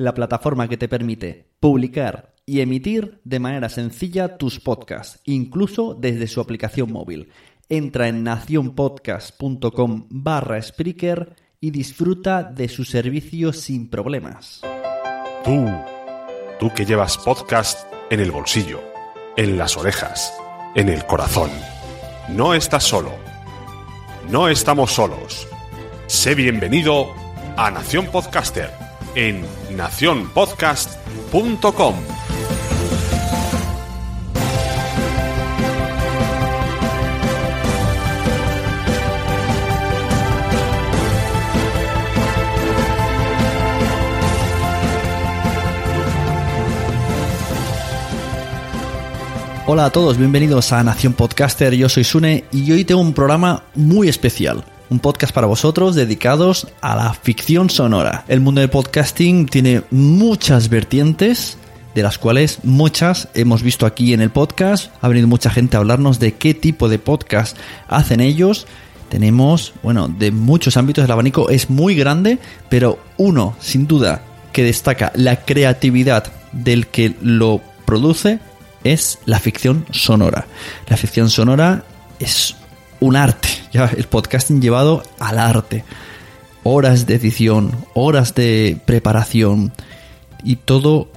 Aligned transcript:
la 0.00 0.14
plataforma 0.14 0.66
que 0.66 0.78
te 0.78 0.88
permite 0.88 1.50
publicar 1.60 2.32
y 2.46 2.60
emitir 2.62 3.20
de 3.24 3.38
manera 3.38 3.68
sencilla 3.68 4.38
tus 4.38 4.58
podcasts, 4.58 5.20
incluso 5.26 5.92
desde 5.92 6.26
su 6.26 6.40
aplicación 6.40 6.90
móvil. 6.90 7.28
Entra 7.68 8.08
en 8.08 8.24
nacionpodcast.com 8.24 10.06
barra 10.08 10.60
Spreaker 10.62 11.36
y 11.60 11.70
disfruta 11.70 12.42
de 12.42 12.70
su 12.70 12.86
servicio 12.86 13.52
sin 13.52 13.90
problemas. 13.90 14.62
Tú, 15.44 15.66
tú 16.58 16.72
que 16.74 16.86
llevas 16.86 17.18
podcast 17.18 17.86
en 18.10 18.20
el 18.20 18.30
bolsillo, 18.30 18.80
en 19.36 19.58
las 19.58 19.76
orejas, 19.76 20.32
en 20.74 20.88
el 20.88 21.04
corazón. 21.04 21.50
No 22.30 22.54
estás 22.54 22.84
solo. 22.84 23.12
No 24.30 24.48
estamos 24.48 24.92
solos. 24.92 25.46
Sé 26.06 26.34
bienvenido 26.34 27.08
a 27.58 27.70
Nación 27.70 28.06
Podcaster 28.06 28.89
en 29.14 29.44
nacionpodcast.com. 29.76 31.94
Hola 49.72 49.84
a 49.84 49.90
todos, 49.90 50.18
bienvenidos 50.18 50.72
a 50.72 50.82
Nación 50.82 51.12
Podcaster, 51.12 51.72
yo 51.74 51.88
soy 51.88 52.02
Sune 52.02 52.42
y 52.50 52.72
hoy 52.72 52.84
tengo 52.84 53.00
un 53.00 53.14
programa 53.14 53.62
muy 53.76 54.08
especial. 54.08 54.64
Un 54.90 54.98
podcast 54.98 55.32
para 55.32 55.46
vosotros 55.46 55.94
dedicados 55.94 56.66
a 56.80 56.96
la 56.96 57.14
ficción 57.14 57.70
sonora. 57.70 58.24
El 58.26 58.40
mundo 58.40 58.60
del 58.60 58.70
podcasting 58.70 59.46
tiene 59.46 59.84
muchas 59.92 60.68
vertientes, 60.68 61.58
de 61.94 62.02
las 62.02 62.18
cuales 62.18 62.58
muchas 62.64 63.28
hemos 63.34 63.62
visto 63.62 63.86
aquí 63.86 64.12
en 64.12 64.20
el 64.20 64.30
podcast. 64.30 64.92
Ha 65.00 65.06
venido 65.06 65.28
mucha 65.28 65.48
gente 65.48 65.76
a 65.76 65.78
hablarnos 65.78 66.18
de 66.18 66.34
qué 66.34 66.54
tipo 66.54 66.88
de 66.88 66.98
podcast 66.98 67.56
hacen 67.86 68.20
ellos. 68.20 68.66
Tenemos, 69.08 69.74
bueno, 69.84 70.08
de 70.08 70.32
muchos 70.32 70.76
ámbitos 70.76 71.04
el 71.04 71.10
abanico 71.12 71.50
es 71.50 71.70
muy 71.70 71.94
grande, 71.94 72.40
pero 72.68 72.98
uno, 73.16 73.54
sin 73.60 73.86
duda, 73.86 74.22
que 74.52 74.64
destaca 74.64 75.12
la 75.14 75.36
creatividad 75.36 76.32
del 76.50 76.88
que 76.88 77.14
lo 77.22 77.60
produce 77.84 78.40
es 78.82 79.20
la 79.24 79.38
ficción 79.38 79.86
sonora. 79.92 80.48
La 80.88 80.96
ficción 80.96 81.30
sonora 81.30 81.84
es 82.18 82.56
un 83.00 83.16
arte, 83.16 83.48
ya 83.72 83.86
el 83.96 84.04
podcasting 84.04 84.60
llevado 84.60 85.02
al 85.18 85.38
arte. 85.38 85.84
Horas 86.62 87.06
de 87.06 87.14
edición, 87.14 87.72
horas 87.94 88.34
de 88.34 88.78
preparación 88.84 89.72
y 90.44 90.56
todo 90.56 91.08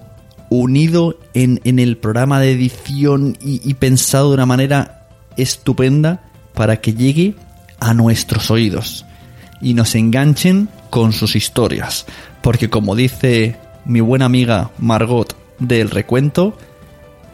unido 0.49 1.19
en, 1.33 1.59
en 1.65 1.79
el 1.79 1.97
programa 1.97 2.39
de 2.39 2.51
edición 2.51 3.37
y, 3.41 3.61
y 3.69 3.73
pensado 3.73 4.29
de 4.29 4.35
una 4.35 4.45
manera 4.45 5.07
estupenda 5.35 6.21
para 6.53 6.79
que 6.79 6.93
llegue 6.93 7.35
a 7.79 7.93
nuestros 7.93 8.51
oídos 8.51 9.05
y 9.61 9.73
nos 9.73 9.95
enganchen 9.95 10.69
con 10.89 11.11
sus 11.11 11.35
historias. 11.35 12.05
Porque 12.41 12.69
como 12.69 12.95
dice 12.95 13.57
mi 13.85 13.99
buena 13.99 14.25
amiga 14.25 14.71
Margot 14.77 15.35
del 15.59 15.89
recuento, 15.89 16.57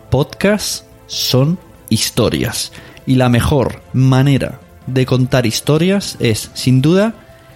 podcasts 0.10 0.86
son 1.08 1.60
historias. 1.90 2.72
Y 3.10 3.16
la 3.16 3.28
mejor 3.28 3.82
manera 3.92 4.60
de 4.86 5.08
contar 5.08 5.48
historias 5.48 6.16
es, 6.20 6.52
sin 6.54 6.80
duda, 6.80 7.16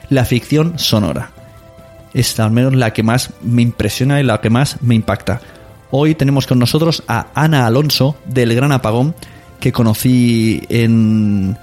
la 0.09 0.25
ficción 0.25 0.80
sonora. 0.80 1.30
Es 2.16 2.40
al 2.40 2.50
menos 2.50 2.74
la 2.74 2.91
que 2.91 3.03
más 3.03 3.30
me 3.44 3.62
impresiona 3.62 4.19
y 4.19 4.24
la 4.24 4.41
que 4.41 4.50
más 4.50 4.81
me 4.81 4.96
impacta. 4.96 5.41
Hoy 5.91 6.16
tenemos 6.16 6.47
con 6.47 6.58
nosotros 6.58 7.03
a 7.08 7.28
Ana 7.36 7.68
Alonso 7.68 8.16
del 8.25 8.56
Gran 8.56 8.72
Apagón, 8.72 9.14
que 9.59 9.72
conocí 9.72 10.64
en, 10.69 11.56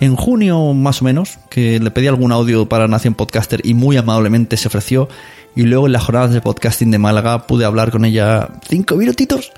en 0.00 0.16
junio 0.16 0.72
más 0.72 1.02
o 1.02 1.04
menos, 1.04 1.38
que 1.50 1.78
le 1.78 1.90
pedí 1.90 2.06
algún 2.06 2.32
audio 2.32 2.66
para 2.66 2.88
Nación 2.88 3.12
Podcaster 3.12 3.60
y 3.62 3.74
muy 3.74 3.98
amablemente 3.98 4.56
se 4.56 4.68
ofreció. 4.68 5.10
Y 5.54 5.64
luego 5.64 5.84
en 5.84 5.92
las 5.92 6.04
jornadas 6.04 6.32
de 6.32 6.40
podcasting 6.40 6.90
de 6.90 6.98
Málaga 6.98 7.46
pude 7.46 7.66
hablar 7.66 7.90
con 7.90 8.06
ella 8.06 8.48
cinco 8.66 8.96
minutitos 8.96 9.52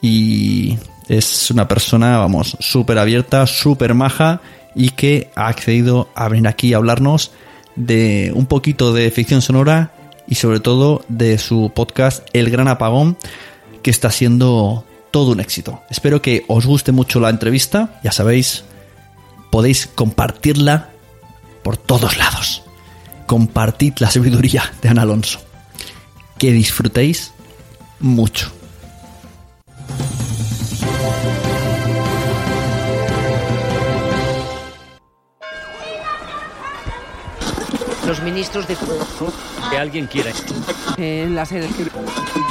y 0.00 0.78
es 1.10 1.50
una 1.50 1.66
persona, 1.66 2.18
vamos, 2.18 2.56
súper 2.60 2.96
abierta, 2.98 3.44
súper 3.48 3.94
maja 3.94 4.40
y 4.76 4.90
que 4.90 5.28
ha 5.34 5.48
accedido 5.48 6.08
a 6.14 6.28
venir 6.28 6.46
aquí 6.46 6.72
a 6.72 6.76
hablarnos 6.76 7.32
de 7.74 8.30
un 8.32 8.46
poquito 8.46 8.92
de 8.92 9.10
ficción 9.10 9.42
sonora 9.42 9.92
y 10.28 10.36
sobre 10.36 10.60
todo 10.60 11.04
de 11.08 11.38
su 11.38 11.72
podcast 11.74 12.28
El 12.32 12.48
Gran 12.48 12.68
Apagón, 12.68 13.18
que 13.82 13.90
está 13.90 14.12
siendo 14.12 14.84
todo 15.10 15.32
un 15.32 15.40
éxito. 15.40 15.82
Espero 15.90 16.22
que 16.22 16.44
os 16.46 16.64
guste 16.64 16.92
mucho 16.92 17.18
la 17.18 17.30
entrevista, 17.30 17.98
ya 18.04 18.12
sabéis, 18.12 18.62
podéis 19.50 19.88
compartirla 19.88 20.90
por 21.64 21.76
todos 21.76 22.18
lados. 22.18 22.62
Compartid 23.26 23.94
la 23.98 24.12
sabiduría 24.12 24.72
de 24.80 24.90
Ana 24.90 25.02
Alonso. 25.02 25.40
Que 26.38 26.52
disfrutéis 26.52 27.32
mucho. 27.98 28.59
Los 38.10 38.22
ministros 38.22 38.66
de... 38.66 38.76
que 39.70 39.78
alguien 39.78 40.08
quiera. 40.08 40.32
En 40.96 41.36
la 41.36 41.46
sede... 41.46 41.68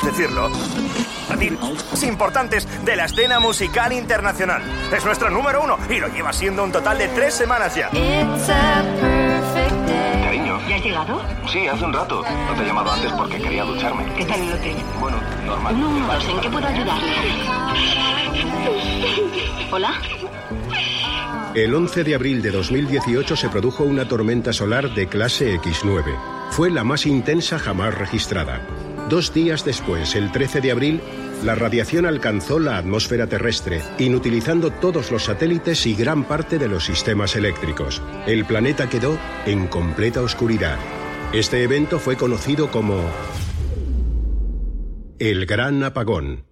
decirlo. 0.06 0.50
Importantes 2.02 2.66
de 2.86 2.96
la 2.96 3.04
escena 3.04 3.42
musical 3.42 3.92
internacional. 3.92 4.62
Es 4.90 5.04
nuestro 5.04 5.30
número 5.30 5.62
uno 5.62 5.78
y 5.90 6.00
lo 6.00 6.08
lleva 6.08 6.32
siendo 6.32 6.64
un 6.64 6.72
total 6.72 6.98
de 6.98 7.10
tres 7.10 7.34
semanas 7.34 7.76
ya. 7.76 7.90
Cariño. 10.24 10.62
¿Ya 10.70 10.78
has 10.78 10.82
llegado? 10.82 11.22
Sí, 11.52 11.68
hace 11.68 11.84
un 11.84 11.92
rato. 11.92 12.24
No 12.24 12.56
te 12.56 12.64
he 12.64 12.66
llamado 12.66 12.94
antes 12.94 13.12
porque 13.12 13.42
quería 13.42 13.66
ducharme. 13.66 14.06
¿Qué 14.16 14.24
tal 14.24 14.40
el 14.40 14.54
hotel? 14.54 14.78
Bueno, 15.02 15.18
normal. 15.46 15.76
Uno, 15.76 16.08
dos, 16.08 16.24
¿en 16.24 16.40
qué 16.40 16.50
puedo 16.50 16.68
ayudarle? 16.68 17.16
¿Hola? 19.72 19.92
El 21.56 21.74
11 21.74 22.04
de 22.04 22.14
abril 22.14 22.44
de 22.44 22.52
2018 22.52 23.36
se 23.36 23.50
produjo 23.50 23.84
una 23.84 24.08
tormenta 24.08 24.54
solar 24.54 24.94
de 24.94 25.08
clase 25.08 25.60
X9. 25.60 26.16
Fue 26.52 26.70
la 26.70 26.84
más 26.84 27.08
intensa 27.08 27.58
jamás 27.58 27.98
registrada. 27.98 28.62
Dos 29.10 29.34
días 29.34 29.66
después, 29.66 30.14
el 30.14 30.32
13 30.32 30.62
de 30.62 30.72
abril, 30.72 31.02
la 31.44 31.56
radiación 31.56 32.06
alcanzó 32.06 32.60
la 32.60 32.78
atmósfera 32.78 33.26
terrestre, 33.26 33.82
inutilizando 33.98 34.70
todos 34.70 35.10
los 35.10 35.24
satélites 35.24 35.88
y 35.88 35.96
gran 35.96 36.24
parte 36.24 36.60
de 36.60 36.68
los 36.68 36.86
sistemas 36.86 37.36
eléctricos. 37.36 38.00
El 38.28 38.46
planeta 38.46 38.88
quedó 38.88 39.18
en 39.48 39.66
completa 39.66 40.22
oscuridad. 40.22 40.78
Este 41.34 41.64
evento 41.64 41.98
fue 41.98 42.16
conocido 42.16 42.70
como 42.70 43.10
el 45.18 45.48
Gran 45.48 45.84
Apagón. 45.84 46.49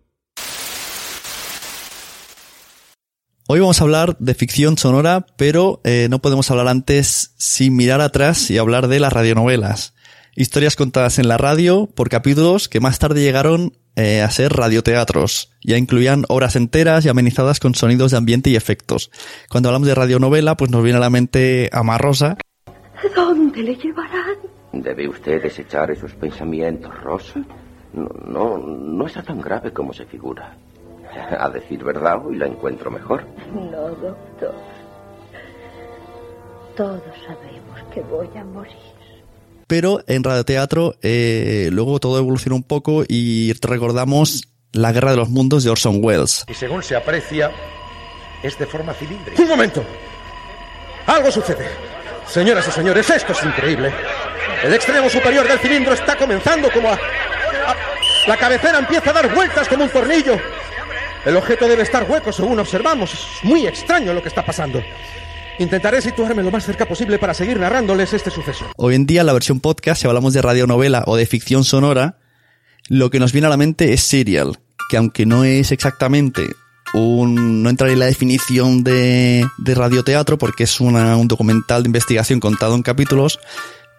Hoy 3.49 3.61
vamos 3.61 3.79
a 3.79 3.85
hablar 3.85 4.17
de 4.19 4.33
ficción 4.33 4.77
sonora, 4.77 5.25
pero 5.37 5.79
eh, 5.85 6.07
no 6.09 6.19
podemos 6.19 6.51
hablar 6.51 6.67
antes 6.67 7.33
sin 7.37 7.77
mirar 7.77 8.01
atrás 8.01 8.51
y 8.51 8.57
hablar 8.57 8.89
de 8.89 8.99
las 8.99 9.13
radionovelas. 9.13 9.95
Historias 10.35 10.75
contadas 10.75 11.17
en 11.17 11.29
la 11.29 11.37
radio 11.37 11.87
por 11.87 12.09
capítulos 12.09 12.67
que 12.67 12.81
más 12.81 12.99
tarde 12.99 13.21
llegaron 13.21 13.71
eh, 13.95 14.21
a 14.21 14.29
ser 14.31 14.51
radioteatros. 14.51 15.53
Ya 15.63 15.77
incluían 15.77 16.25
obras 16.27 16.57
enteras 16.57 17.05
y 17.05 17.09
amenizadas 17.09 17.61
con 17.61 17.73
sonidos 17.73 18.11
de 18.11 18.17
ambiente 18.17 18.49
y 18.49 18.57
efectos. 18.57 19.11
Cuando 19.49 19.69
hablamos 19.69 19.87
de 19.87 19.95
radionovela, 19.95 20.57
pues 20.57 20.69
nos 20.69 20.83
viene 20.83 20.97
a 20.97 21.01
la 21.01 21.09
mente 21.09 21.69
Amarrosa. 21.71 22.37
¿Dónde 23.15 23.63
le 23.63 23.75
llevarán? 23.77 24.39
¿Debe 24.73 25.07
usted 25.07 25.41
desechar 25.41 25.89
esos 25.89 26.11
pensamientos, 26.15 26.93
Rosa? 27.01 27.39
No, 27.93 28.09
no, 28.27 28.57
no 28.57 29.07
está 29.07 29.23
tan 29.23 29.39
grave 29.39 29.71
como 29.71 29.93
se 29.93 30.05
figura. 30.05 30.57
A 31.39 31.49
decir 31.49 31.83
verdad, 31.83 32.25
hoy 32.25 32.35
la 32.37 32.45
encuentro 32.47 32.89
mejor. 32.91 33.23
No, 33.53 33.89
doctor. 33.89 34.53
Todos 36.75 37.01
sabemos 37.25 37.79
que 37.93 38.01
voy 38.01 38.29
a 38.37 38.43
morir. 38.43 38.75
Pero 39.67 40.01
en 40.07 40.23
radioteatro 40.23 40.95
eh, 41.01 41.69
luego 41.71 41.99
todo 41.99 42.17
evoluciona 42.19 42.55
un 42.55 42.63
poco 42.63 43.03
y 43.07 43.53
recordamos 43.61 44.47
La 44.71 44.91
Guerra 44.91 45.11
de 45.11 45.17
los 45.17 45.29
Mundos 45.29 45.63
de 45.63 45.71
Orson 45.71 45.99
Welles. 46.03 46.45
Y 46.47 46.53
según 46.53 46.83
se 46.83 46.95
aprecia, 46.95 47.51
es 48.43 48.57
de 48.57 48.65
forma 48.65 48.93
cilíndrica. 48.93 49.41
¡Un 49.41 49.49
momento! 49.49 49.83
¡Algo 51.07 51.31
sucede! 51.31 51.67
Señoras 52.27 52.67
y 52.67 52.71
señores, 52.71 53.09
esto 53.09 53.31
es 53.33 53.43
increíble. 53.43 53.91
El 54.63 54.73
extremo 54.73 55.09
superior 55.09 55.47
del 55.47 55.59
cilindro 55.59 55.93
está 55.93 56.15
comenzando 56.17 56.69
como 56.71 56.89
a... 56.89 56.93
a- 56.93 57.75
La 58.27 58.37
cabecera 58.37 58.79
empieza 58.79 59.09
a 59.09 59.13
dar 59.13 59.33
vueltas 59.33 59.67
como 59.67 59.83
un 59.85 59.89
tornillo. 59.89 60.37
El 61.27 61.35
objeto 61.35 61.67
debe 61.67 61.83
estar 61.83 62.09
hueco 62.09 62.31
según 62.31 62.57
observamos. 62.57 63.13
Es 63.13 63.19
muy 63.43 63.67
extraño 63.67 64.13
lo 64.13 64.21
que 64.21 64.29
está 64.29 64.45
pasando. 64.45 64.81
Intentaré 65.59 66.01
situarme 66.01 66.41
lo 66.41 66.51
más 66.51 66.65
cerca 66.65 66.85
posible 66.85 67.19
para 67.19 67.33
seguir 67.33 67.59
narrándoles 67.59 68.13
este 68.13 68.31
suceso. 68.31 68.65
Hoy 68.77 68.95
en 68.95 69.05
día, 69.05 69.25
la 69.25 69.33
versión 69.33 69.59
podcast, 69.59 70.01
si 70.01 70.07
hablamos 70.07 70.31
de 70.33 70.41
radionovela 70.41 71.03
o 71.05 71.17
de 71.17 71.25
ficción 71.25 71.65
sonora, 71.65 72.17
lo 72.87 73.09
que 73.09 73.19
nos 73.19 73.33
viene 73.33 73.47
a 73.47 73.49
la 73.49 73.57
mente 73.57 73.91
es 73.91 74.03
serial, 74.03 74.57
que 74.89 74.95
aunque 74.95 75.25
no 75.25 75.43
es 75.43 75.73
exactamente 75.73 76.47
un, 76.93 77.61
no 77.61 77.69
entraría 77.69 77.95
en 77.95 77.99
la 77.99 78.05
definición 78.05 78.85
de, 78.85 79.45
de 79.57 79.75
radioteatro 79.75 80.37
porque 80.37 80.63
es 80.63 80.79
una- 80.79 81.17
un 81.17 81.27
documental 81.27 81.83
de 81.83 81.87
investigación 81.89 82.39
contado 82.39 82.73
en 82.73 82.83
capítulos, 82.83 83.39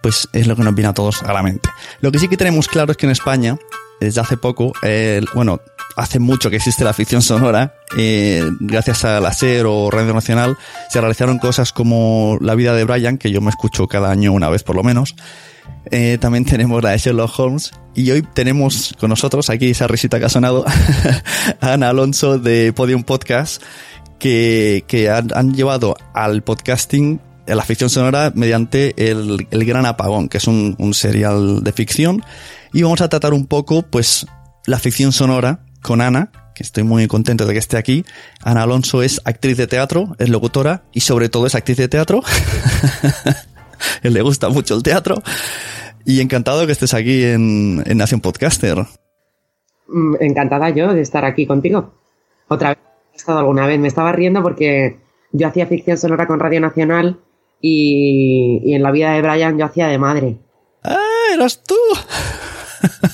pues 0.02 0.28
es 0.32 0.46
lo 0.46 0.56
que 0.56 0.62
nos 0.62 0.74
viene 0.74 0.88
a 0.88 0.94
todos 0.94 1.22
a 1.24 1.32
la 1.34 1.42
mente. 1.42 1.68
Lo 2.00 2.10
que 2.10 2.20
sí 2.20 2.28
que 2.28 2.38
tenemos 2.38 2.68
claro 2.68 2.92
es 2.92 2.96
que 2.96 3.04
en 3.04 3.12
España, 3.12 3.58
desde 4.00 4.22
hace 4.22 4.38
poco, 4.38 4.72
eh, 4.82 5.20
bueno, 5.34 5.60
hace 5.96 6.18
mucho 6.18 6.50
que 6.50 6.56
existe 6.56 6.84
la 6.84 6.92
ficción 6.92 7.22
sonora, 7.22 7.74
eh, 7.96 8.44
gracias 8.60 9.04
a 9.04 9.20
la 9.20 9.32
SER 9.32 9.66
o 9.66 9.90
Radio 9.90 10.14
Nacional, 10.14 10.56
se 10.90 11.00
realizaron 11.00 11.38
cosas 11.38 11.72
como 11.72 12.38
La 12.40 12.54
vida 12.54 12.74
de 12.74 12.84
Brian, 12.84 13.18
que 13.18 13.30
yo 13.30 13.40
me 13.40 13.50
escucho 13.50 13.86
cada 13.88 14.10
año 14.10 14.32
una 14.32 14.48
vez 14.48 14.62
por 14.62 14.76
lo 14.76 14.82
menos. 14.82 15.16
Eh, 15.90 16.18
también 16.20 16.44
tenemos 16.44 16.82
la 16.82 16.90
de 16.90 16.98
Sherlock 16.98 17.38
Holmes. 17.38 17.72
Y 17.94 18.10
hoy 18.10 18.22
tenemos 18.22 18.94
con 19.00 19.10
nosotros, 19.10 19.50
aquí 19.50 19.70
esa 19.70 19.88
risita 19.88 20.18
que 20.18 20.26
ha 20.26 20.28
sonado, 20.28 20.64
a 21.60 21.72
Ana 21.72 21.88
Alonso 21.88 22.38
de 22.38 22.72
Podium 22.72 23.02
Podcast, 23.02 23.62
que, 24.18 24.84
que 24.86 25.10
han, 25.10 25.54
llevado 25.54 25.96
al 26.14 26.42
podcasting 26.42 27.20
la 27.46 27.62
ficción 27.62 27.90
sonora 27.90 28.30
mediante 28.34 29.10
el, 29.10 29.48
el 29.50 29.64
Gran 29.64 29.86
Apagón, 29.86 30.28
que 30.28 30.38
es 30.38 30.46
un 30.46 30.92
serial 30.94 31.64
de 31.64 31.72
ficción. 31.72 32.22
Y 32.72 32.82
vamos 32.82 33.00
a 33.00 33.08
tratar 33.08 33.32
un 33.32 33.46
poco, 33.46 33.82
pues, 33.82 34.26
la 34.66 34.78
ficción 34.78 35.12
sonora 35.12 35.60
con 35.82 36.00
Ana, 36.00 36.30
que 36.54 36.62
estoy 36.62 36.82
muy 36.82 37.06
contento 37.06 37.46
de 37.46 37.52
que 37.52 37.58
esté 37.58 37.76
aquí. 37.76 38.04
Ana 38.42 38.62
Alonso 38.62 39.02
es 39.02 39.20
actriz 39.24 39.56
de 39.56 39.66
teatro, 39.66 40.14
es 40.18 40.28
locutora 40.28 40.84
y 40.92 41.00
sobre 41.00 41.28
todo 41.28 41.46
es 41.46 41.54
actriz 41.54 41.76
de 41.76 41.88
teatro. 41.88 42.22
Él 44.02 44.12
le 44.14 44.22
gusta 44.22 44.48
mucho 44.48 44.74
el 44.74 44.82
teatro. 44.82 45.22
Y 46.04 46.20
encantado 46.20 46.66
que 46.66 46.72
estés 46.72 46.94
aquí 46.94 47.22
en, 47.24 47.82
en 47.86 47.98
Nación 47.98 48.20
Podcaster. 48.20 48.78
Mm, 49.88 50.16
Encantada 50.20 50.70
yo 50.70 50.94
de 50.94 51.02
estar 51.02 51.24
aquí 51.24 51.46
contigo. 51.46 51.94
Otra 52.48 52.70
vez, 52.70 52.78
he 53.12 53.16
estado 53.16 53.38
alguna 53.40 53.66
vez. 53.66 53.78
Me 53.78 53.88
estaba 53.88 54.12
riendo 54.12 54.42
porque 54.42 54.98
yo 55.32 55.46
hacía 55.46 55.66
ficción 55.66 55.98
sonora 55.98 56.26
con 56.26 56.40
Radio 56.40 56.60
Nacional 56.60 57.20
y, 57.60 58.60
y 58.64 58.74
en 58.74 58.82
la 58.82 58.90
vida 58.90 59.12
de 59.12 59.22
Brian 59.22 59.58
yo 59.58 59.66
hacía 59.66 59.88
de 59.88 59.98
madre. 59.98 60.38
¡Ah, 60.82 60.96
eras 61.34 61.62
tú! 61.62 61.74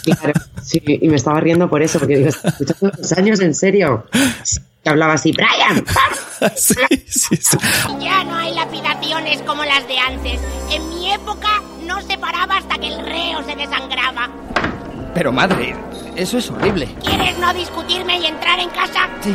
Claro, 0.05 0.33
sí, 0.63 0.83
y 0.87 1.09
me 1.09 1.17
estaba 1.17 1.41
riendo 1.41 1.69
por 1.69 1.83
eso, 1.83 1.99
porque 1.99 2.17
digo, 2.19 2.29
"Estoy 2.29 2.51
escuchando 2.51 2.93
los 2.99 3.13
años 3.13 3.41
en 3.41 3.55
serio. 3.55 4.07
Que 4.83 4.91
hablaba 4.91 5.15
así, 5.15 5.33
Brian. 5.33 5.85
sí, 6.57 6.75
sí, 7.07 7.37
sí. 7.37 7.57
Ya 8.01 8.23
no 8.25 8.37
hay 8.37 8.55
lapidaciones 8.55 9.41
como 9.43 9.65
las 9.65 9.87
de 9.89 9.99
antes. 9.99 10.41
En 10.71 10.89
mi 10.91 11.11
época 11.13 11.63
no 11.87 12.03
se 12.03 12.19
paraba 12.19 12.59
hasta 12.59 12.77
que 12.79 12.89
el 12.89 12.99
reo 13.05 13.43
se 13.47 13.57
desangraba. 13.57 14.29
Pero 15.15 15.33
madre, 15.33 15.75
eso 16.17 16.37
es 16.39 16.51
horrible. 16.51 16.89
¿Quieres 17.03 17.39
no 17.39 17.55
discutirme 17.55 18.19
y 18.19 18.27
entrar 18.27 18.59
en 18.59 18.69
casa? 18.71 19.09
Sí. 19.23 19.35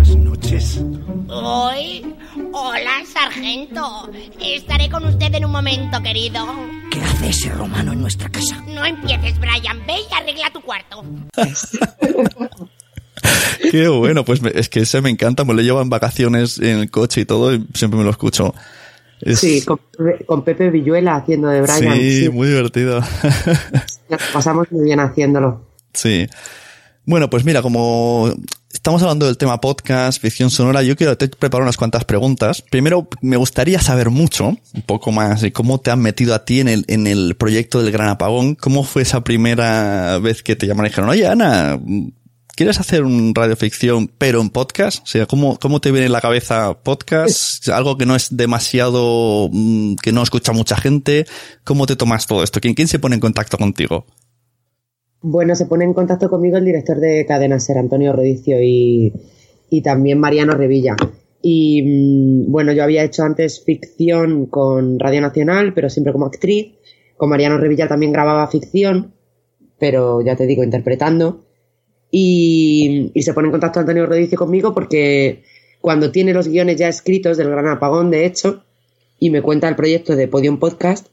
Buenas 0.00 0.16
noches. 0.16 0.80
Hoy. 1.28 2.14
Hola, 2.54 2.90
sargento. 3.12 4.08
Estaré 4.40 4.88
con 4.88 5.04
usted 5.04 5.34
en 5.34 5.44
un 5.44 5.52
momento, 5.52 6.02
querido. 6.02 6.42
¿Qué 6.90 7.02
hace 7.02 7.28
ese 7.28 7.50
romano 7.50 7.92
en 7.92 8.00
nuestra 8.00 8.30
casa? 8.30 8.64
No 8.66 8.82
empieces, 8.86 9.38
Brian. 9.38 9.84
Ve 9.86 9.96
y 10.10 10.14
arregla 10.14 10.50
tu 10.54 10.62
cuarto. 10.62 11.04
Qué 13.70 13.88
bueno, 13.88 14.24
pues 14.24 14.40
me- 14.40 14.52
es 14.54 14.70
que 14.70 14.80
ese 14.80 15.02
me 15.02 15.10
encanta, 15.10 15.44
me 15.44 15.52
lo 15.52 15.60
llevo 15.60 15.82
en 15.82 15.90
vacaciones 15.90 16.58
en 16.58 16.78
el 16.78 16.90
coche 16.90 17.20
y 17.20 17.24
todo 17.26 17.54
y 17.54 17.66
siempre 17.74 17.98
me 17.98 18.04
lo 18.04 18.10
escucho. 18.10 18.54
Es- 19.20 19.40
Sí, 19.40 19.62
con, 19.66 19.80
con 20.24 20.44
Pepe 20.44 20.70
Villuela 20.70 21.16
haciendo 21.16 21.48
de 21.48 21.60
Brian. 21.60 21.94
sí, 21.98 22.22
Sí, 22.22 22.28
muy 22.30 22.48
divertido. 22.48 23.00
nos 24.08 24.22
pasamos 24.32 24.72
muy 24.72 24.86
bien 24.86 25.00
haciéndolo. 25.00 25.66
Sí. 25.92 26.26
Bueno, 27.04 27.28
pues 27.28 27.44
mira, 27.44 27.60
como 27.60 28.32
estamos 28.80 29.02
hablando 29.02 29.26
del 29.26 29.36
tema 29.36 29.60
podcast, 29.60 30.22
ficción 30.22 30.48
sonora, 30.48 30.82
yo 30.82 30.96
quiero 30.96 31.14
te 31.18 31.28
preparar 31.28 31.64
unas 31.64 31.76
cuantas 31.76 32.06
preguntas. 32.06 32.62
Primero, 32.62 33.06
me 33.20 33.36
gustaría 33.36 33.78
saber 33.78 34.08
mucho, 34.08 34.56
un 34.72 34.82
poco 34.86 35.12
más, 35.12 35.42
de 35.42 35.52
cómo 35.52 35.80
te 35.80 35.90
han 35.90 36.00
metido 36.00 36.34
a 36.34 36.46
ti 36.46 36.60
en 36.60 36.68
el, 36.68 36.86
en 36.88 37.06
el 37.06 37.34
proyecto 37.34 37.82
del 37.82 37.92
Gran 37.92 38.08
Apagón. 38.08 38.54
¿Cómo 38.54 38.82
fue 38.82 39.02
esa 39.02 39.22
primera 39.22 40.18
vez 40.18 40.42
que 40.42 40.56
te 40.56 40.66
llamaron 40.66 40.86
y 40.86 40.88
dijeron, 40.88 41.10
oye, 41.10 41.26
Ana, 41.26 41.78
¿quieres 42.56 42.80
hacer 42.80 43.04
un 43.04 43.34
radioficción 43.34 44.10
pero 44.16 44.40
en 44.40 44.48
podcast? 44.48 45.02
O 45.04 45.06
sea, 45.06 45.26
¿cómo, 45.26 45.58
cómo 45.58 45.82
te 45.82 45.90
viene 45.90 46.06
en 46.06 46.12
la 46.12 46.22
cabeza 46.22 46.72
podcast? 46.82 47.68
Algo 47.68 47.98
que 47.98 48.06
no 48.06 48.16
es 48.16 48.34
demasiado, 48.34 49.50
mm, 49.52 49.96
que 49.96 50.12
no 50.12 50.22
escucha 50.22 50.52
mucha 50.52 50.78
gente. 50.78 51.26
¿Cómo 51.64 51.84
te 51.84 51.96
tomas 51.96 52.26
todo 52.26 52.42
esto? 52.42 52.62
¿Quién, 52.62 52.72
quién 52.72 52.88
se 52.88 52.98
pone 52.98 53.16
en 53.16 53.20
contacto 53.20 53.58
contigo? 53.58 54.06
Bueno, 55.22 55.54
se 55.54 55.66
pone 55.66 55.84
en 55.84 55.92
contacto 55.92 56.30
conmigo 56.30 56.56
el 56.56 56.64
director 56.64 56.98
de 56.98 57.26
Cadena 57.26 57.60
Ser, 57.60 57.78
Antonio 57.78 58.12
Rodicio, 58.12 58.62
y, 58.62 59.12
y 59.68 59.82
también 59.82 60.18
Mariano 60.18 60.54
Revilla. 60.54 60.96
Y 61.42 61.82
mm, 61.82 62.50
bueno, 62.50 62.72
yo 62.72 62.82
había 62.82 63.04
hecho 63.04 63.22
antes 63.22 63.62
ficción 63.62 64.46
con 64.46 64.98
Radio 64.98 65.20
Nacional, 65.20 65.74
pero 65.74 65.90
siempre 65.90 66.12
como 66.12 66.26
actriz. 66.26 66.74
Con 67.16 67.28
Mariano 67.28 67.58
Revilla 67.58 67.86
también 67.86 68.12
grababa 68.12 68.48
ficción, 68.48 69.12
pero 69.78 70.22
ya 70.22 70.36
te 70.36 70.46
digo, 70.46 70.64
interpretando. 70.64 71.44
Y, 72.10 73.10
y 73.14 73.22
se 73.22 73.34
pone 73.34 73.48
en 73.48 73.52
contacto 73.52 73.80
Antonio 73.80 74.06
Rodicio 74.06 74.38
conmigo 74.38 74.74
porque 74.74 75.42
cuando 75.80 76.10
tiene 76.10 76.32
los 76.32 76.48
guiones 76.48 76.76
ya 76.76 76.88
escritos 76.88 77.36
del 77.36 77.50
Gran 77.50 77.68
Apagón, 77.68 78.10
de 78.10 78.24
hecho, 78.24 78.64
y 79.18 79.30
me 79.30 79.42
cuenta 79.42 79.68
el 79.68 79.76
proyecto 79.76 80.16
de 80.16 80.28
Podium 80.28 80.58
Podcast, 80.58 81.08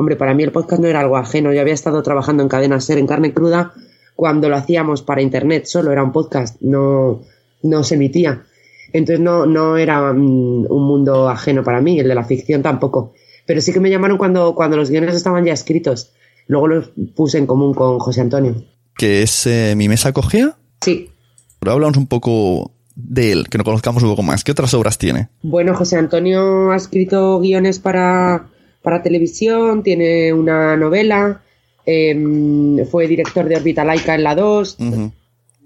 Hombre, 0.00 0.14
para 0.14 0.32
mí 0.32 0.44
el 0.44 0.52
podcast 0.52 0.80
no 0.80 0.86
era 0.86 1.00
algo 1.00 1.16
ajeno. 1.16 1.52
Yo 1.52 1.60
había 1.60 1.74
estado 1.74 2.00
trabajando 2.04 2.44
en 2.44 2.48
Cadena 2.48 2.80
Ser, 2.80 2.98
en 2.98 3.08
Carne 3.08 3.34
Cruda, 3.34 3.72
cuando 4.14 4.48
lo 4.48 4.54
hacíamos 4.54 5.02
para 5.02 5.22
Internet 5.22 5.66
solo, 5.66 5.90
era 5.90 6.04
un 6.04 6.12
podcast, 6.12 6.56
no, 6.60 7.22
no 7.64 7.82
se 7.82 7.96
emitía. 7.96 8.44
Entonces 8.92 9.18
no, 9.18 9.44
no 9.44 9.76
era 9.76 10.12
mm, 10.12 10.66
un 10.70 10.86
mundo 10.86 11.28
ajeno 11.28 11.64
para 11.64 11.80
mí, 11.80 11.98
el 11.98 12.06
de 12.06 12.14
la 12.14 12.22
ficción 12.22 12.62
tampoco. 12.62 13.12
Pero 13.44 13.60
sí 13.60 13.72
que 13.72 13.80
me 13.80 13.90
llamaron 13.90 14.18
cuando, 14.18 14.54
cuando 14.54 14.76
los 14.76 14.88
guiones 14.88 15.16
estaban 15.16 15.44
ya 15.44 15.52
escritos. 15.52 16.12
Luego 16.46 16.68
los 16.68 16.90
puse 17.16 17.38
en 17.38 17.48
común 17.48 17.74
con 17.74 17.98
José 17.98 18.20
Antonio. 18.20 18.54
que 18.96 19.22
es 19.22 19.48
eh, 19.48 19.74
Mi 19.76 19.88
Mesa 19.88 20.12
Cogía. 20.12 20.56
Sí. 20.80 21.10
Pero 21.58 21.72
hablamos 21.72 21.96
un 21.96 22.06
poco 22.06 22.70
de 22.94 23.32
él, 23.32 23.48
que 23.48 23.58
nos 23.58 23.64
conozcamos 23.64 24.04
un 24.04 24.10
poco 24.10 24.22
más. 24.22 24.44
¿Qué 24.44 24.52
otras 24.52 24.72
obras 24.74 24.96
tiene? 24.96 25.28
Bueno, 25.42 25.74
José 25.74 25.96
Antonio 25.96 26.70
ha 26.70 26.76
escrito 26.76 27.40
guiones 27.40 27.80
para, 27.80 28.46
para 28.82 29.02
televisión, 29.02 29.82
tiene 29.82 30.32
una 30.32 30.76
novela, 30.76 31.42
em, 31.86 32.84
fue 32.86 33.06
director 33.06 33.48
de 33.48 33.56
Orbita 33.56 33.84
Laica 33.84 34.14
en 34.14 34.22
la 34.22 34.34
2, 34.34 34.76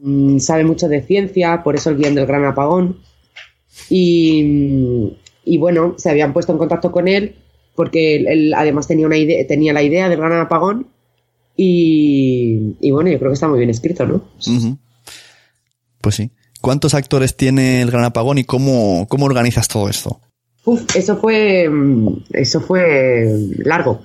mm, 0.03 0.39
sabe 0.39 0.65
mucho 0.65 0.89
de 0.89 1.03
ciencia, 1.03 1.63
por 1.63 1.77
eso 1.77 1.91
el 1.91 1.97
guion 1.97 2.15
del 2.15 2.27
Gran 2.27 2.45
Apagón. 2.45 2.99
Y, 3.89 5.17
y 5.45 5.59
bueno, 5.59 5.95
se 5.99 6.11
habían 6.11 6.33
puesto 6.33 6.53
en 6.53 6.59
contacto 6.59 6.93
con 6.93 7.09
él 7.09 7.37
porque 7.75 8.17
él, 8.17 8.27
él 8.29 8.55
además 8.55 8.87
tenía, 8.87 9.07
una 9.07 9.17
idea, 9.17 9.47
tenía 9.47 9.73
la 9.73 9.83
idea 9.83 10.09
del 10.09 10.19
Gran 10.19 10.33
Apagón 10.33 10.89
y, 11.57 12.77
y 12.81 12.91
bueno, 12.91 13.11
yo 13.11 13.19
creo 13.19 13.31
que 13.31 13.35
está 13.35 13.49
muy 13.49 13.59
bien 13.59 13.71
escrito, 13.71 14.07
¿no? 14.07 14.23
Pues 16.01 16.15
sí. 16.17 16.31
¿Cuántos 16.61 16.95
actores 16.95 17.37
tiene 17.37 17.83
el 17.83 17.91
Gran 17.91 18.05
Apagón 18.05 18.39
y 18.39 18.45
cómo, 18.45 19.07
cómo 19.09 19.27
organizas 19.27 19.69
todo 19.69 19.89
esto? 19.89 20.21
Eso 20.95 21.17
fue, 21.17 21.69
mm, 21.69 22.25
eso 22.33 22.61
fue 22.61 23.35
largo. 23.59 24.01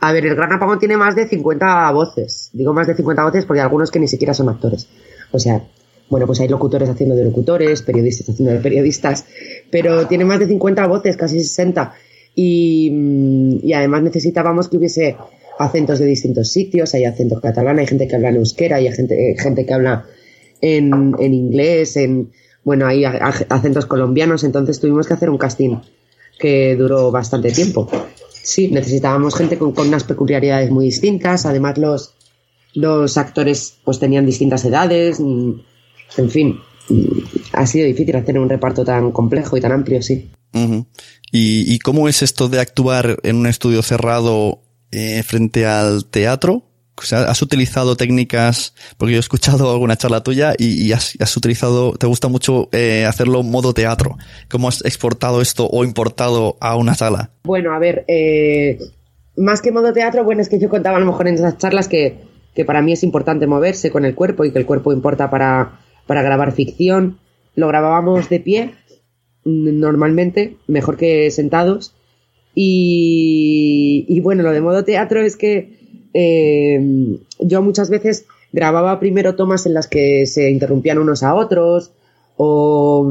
A 0.00 0.12
ver, 0.12 0.26
el 0.26 0.34
Gran 0.34 0.52
Apagón 0.52 0.78
tiene 0.78 0.96
más 0.96 1.16
de 1.16 1.26
50 1.26 1.90
voces. 1.92 2.50
Digo 2.52 2.74
más 2.74 2.86
de 2.86 2.94
50 2.94 3.24
voces 3.24 3.46
porque 3.46 3.60
hay 3.60 3.64
algunos 3.64 3.90
que 3.90 3.98
ni 3.98 4.08
siquiera 4.08 4.34
son 4.34 4.48
actores. 4.50 4.88
O 5.30 5.38
sea, 5.38 5.64
bueno, 6.10 6.26
pues 6.26 6.40
hay 6.40 6.48
locutores 6.48 6.90
haciendo 6.90 7.14
de 7.14 7.24
locutores, 7.24 7.80
periodistas 7.80 8.28
haciendo 8.28 8.52
de 8.52 8.60
periodistas, 8.60 9.24
pero 9.70 10.06
tiene 10.06 10.26
más 10.26 10.38
de 10.38 10.46
50 10.46 10.86
voces, 10.86 11.16
casi 11.16 11.40
60. 11.40 11.94
Y, 12.34 12.90
mm, 12.92 13.58
y 13.62 13.72
además 13.72 14.02
necesitábamos 14.02 14.68
que 14.68 14.76
hubiese 14.76 15.16
acentos 15.58 15.98
de 15.98 16.06
distintos 16.06 16.50
sitios, 16.50 16.94
hay 16.94 17.06
acento 17.06 17.40
catalán, 17.40 17.78
hay 17.78 17.86
gente 17.86 18.06
que 18.06 18.16
habla 18.16 18.28
en 18.28 18.36
euskera, 18.36 18.76
hay 18.76 18.92
gente, 18.92 19.30
eh, 19.30 19.36
gente 19.38 19.64
que 19.64 19.72
habla 19.72 20.04
en, 20.60 21.14
en 21.18 21.34
inglés, 21.34 21.96
en, 21.96 22.32
bueno, 22.64 22.86
hay 22.86 23.04
acentos 23.04 23.86
colombianos, 23.86 24.44
entonces 24.44 24.80
tuvimos 24.80 25.06
que 25.06 25.14
hacer 25.14 25.30
un 25.30 25.38
casting 25.38 25.76
que 26.38 26.76
duró 26.76 27.10
bastante 27.10 27.52
tiempo. 27.52 27.88
Sí, 28.42 28.68
necesitábamos 28.68 29.34
gente 29.34 29.56
con, 29.58 29.72
unas 29.76 30.04
peculiaridades 30.04 30.70
muy 30.70 30.86
distintas, 30.86 31.46
además 31.46 31.78
los, 31.78 32.14
los 32.74 33.16
actores 33.16 33.74
pues 33.84 33.98
tenían 33.98 34.26
distintas 34.26 34.64
edades, 34.64 35.20
mm, 35.20 35.52
en 36.16 36.30
fin, 36.30 36.60
mm, 36.88 37.18
ha 37.52 37.66
sido 37.66 37.86
difícil 37.86 38.16
hacer 38.16 38.38
un 38.38 38.48
reparto 38.48 38.84
tan 38.84 39.12
complejo 39.12 39.56
y 39.56 39.60
tan 39.60 39.72
amplio, 39.72 40.02
sí. 40.02 40.30
¿Y, 41.30 41.72
¿Y, 41.72 41.78
cómo 41.78 42.08
es 42.08 42.22
esto 42.22 42.48
de 42.48 42.60
actuar 42.60 43.18
en 43.22 43.36
un 43.36 43.46
estudio 43.46 43.82
cerrado 43.82 44.60
eh, 44.90 45.22
frente 45.22 45.64
al 45.64 46.04
teatro? 46.04 46.71
O 47.02 47.06
sea, 47.06 47.22
has 47.22 47.42
utilizado 47.42 47.96
técnicas, 47.96 48.74
porque 48.96 49.12
yo 49.12 49.18
he 49.18 49.20
escuchado 49.20 49.72
alguna 49.72 49.96
charla 49.96 50.22
tuya 50.22 50.54
y, 50.56 50.92
has, 50.92 51.36
utilizado, 51.36 51.92
te 51.94 52.06
gusta 52.06 52.28
mucho 52.28 52.68
eh, 52.72 53.04
hacerlo 53.06 53.42
modo 53.42 53.74
teatro. 53.74 54.16
¿Cómo 54.48 54.68
has 54.68 54.84
exportado 54.84 55.40
esto 55.40 55.68
o 55.68 55.84
importado 55.84 56.56
a 56.60 56.76
una 56.76 56.94
sala? 56.94 57.30
Bueno, 57.44 57.72
a 57.72 57.78
ver, 57.78 58.04
eh, 58.08 58.78
más 59.36 59.60
que 59.60 59.72
modo 59.72 59.92
teatro, 59.92 60.24
bueno, 60.24 60.42
es 60.42 60.48
que 60.48 60.60
yo 60.60 60.68
contaba 60.68 60.96
a 60.96 61.00
lo 61.00 61.06
mejor 61.06 61.26
en 61.26 61.34
esas 61.34 61.58
charlas 61.58 61.88
que, 61.88 62.18
que 62.54 62.64
para 62.64 62.82
mí 62.82 62.92
es 62.92 63.02
importante 63.02 63.46
moverse 63.46 63.90
con 63.90 64.04
el 64.04 64.14
cuerpo 64.14 64.44
y 64.44 64.52
que 64.52 64.58
el 64.58 64.66
cuerpo 64.66 64.92
importa 64.92 65.30
para, 65.30 65.80
para 66.06 66.22
grabar 66.22 66.52
ficción. 66.52 67.18
Lo 67.54 67.68
grabábamos 67.68 68.28
de 68.28 68.40
pie, 68.40 68.74
normalmente, 69.44 70.56
mejor 70.66 70.96
que 70.96 71.30
sentados. 71.30 71.94
Y, 72.54 74.04
y 74.08 74.20
bueno, 74.20 74.42
lo 74.42 74.52
de 74.52 74.60
modo 74.60 74.84
teatro 74.84 75.20
es 75.20 75.36
que 75.36 75.81
eh, 76.14 77.18
yo 77.38 77.62
muchas 77.62 77.90
veces 77.90 78.26
grababa 78.52 79.00
primero 79.00 79.34
tomas 79.34 79.66
en 79.66 79.74
las 79.74 79.88
que 79.88 80.26
se 80.26 80.50
interrumpían 80.50 80.98
unos 80.98 81.22
a 81.22 81.34
otros 81.34 81.92
o 82.36 83.10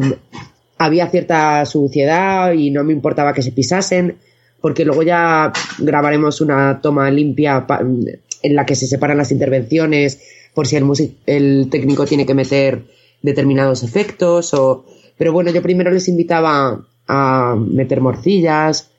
había 0.77 1.09
cierta 1.09 1.65
suciedad 1.65 2.53
y 2.53 2.71
no 2.71 2.83
me 2.83 2.93
importaba 2.93 3.33
que 3.33 3.41
se 3.41 3.51
pisasen 3.51 4.17
porque 4.61 4.85
luego 4.85 5.03
ya 5.03 5.51
grabaremos 5.79 6.41
una 6.41 6.79
toma 6.81 7.09
limpia 7.09 7.65
en 8.43 8.55
la 8.55 8.65
que 8.65 8.75
se 8.75 8.87
separan 8.87 9.17
las 9.17 9.31
intervenciones 9.31 10.21
por 10.53 10.67
si 10.67 10.75
el, 10.75 10.85
el 11.25 11.69
técnico 11.69 12.05
tiene 12.05 12.25
que 12.25 12.35
meter 12.35 12.83
determinados 13.21 13.83
efectos 13.83 14.53
o 14.53 14.85
pero 15.17 15.33
bueno 15.33 15.51
yo 15.51 15.61
primero 15.61 15.91
les 15.91 16.07
invitaba 16.07 16.85
a 17.07 17.55
meter 17.55 18.01
morcillas 18.01 18.90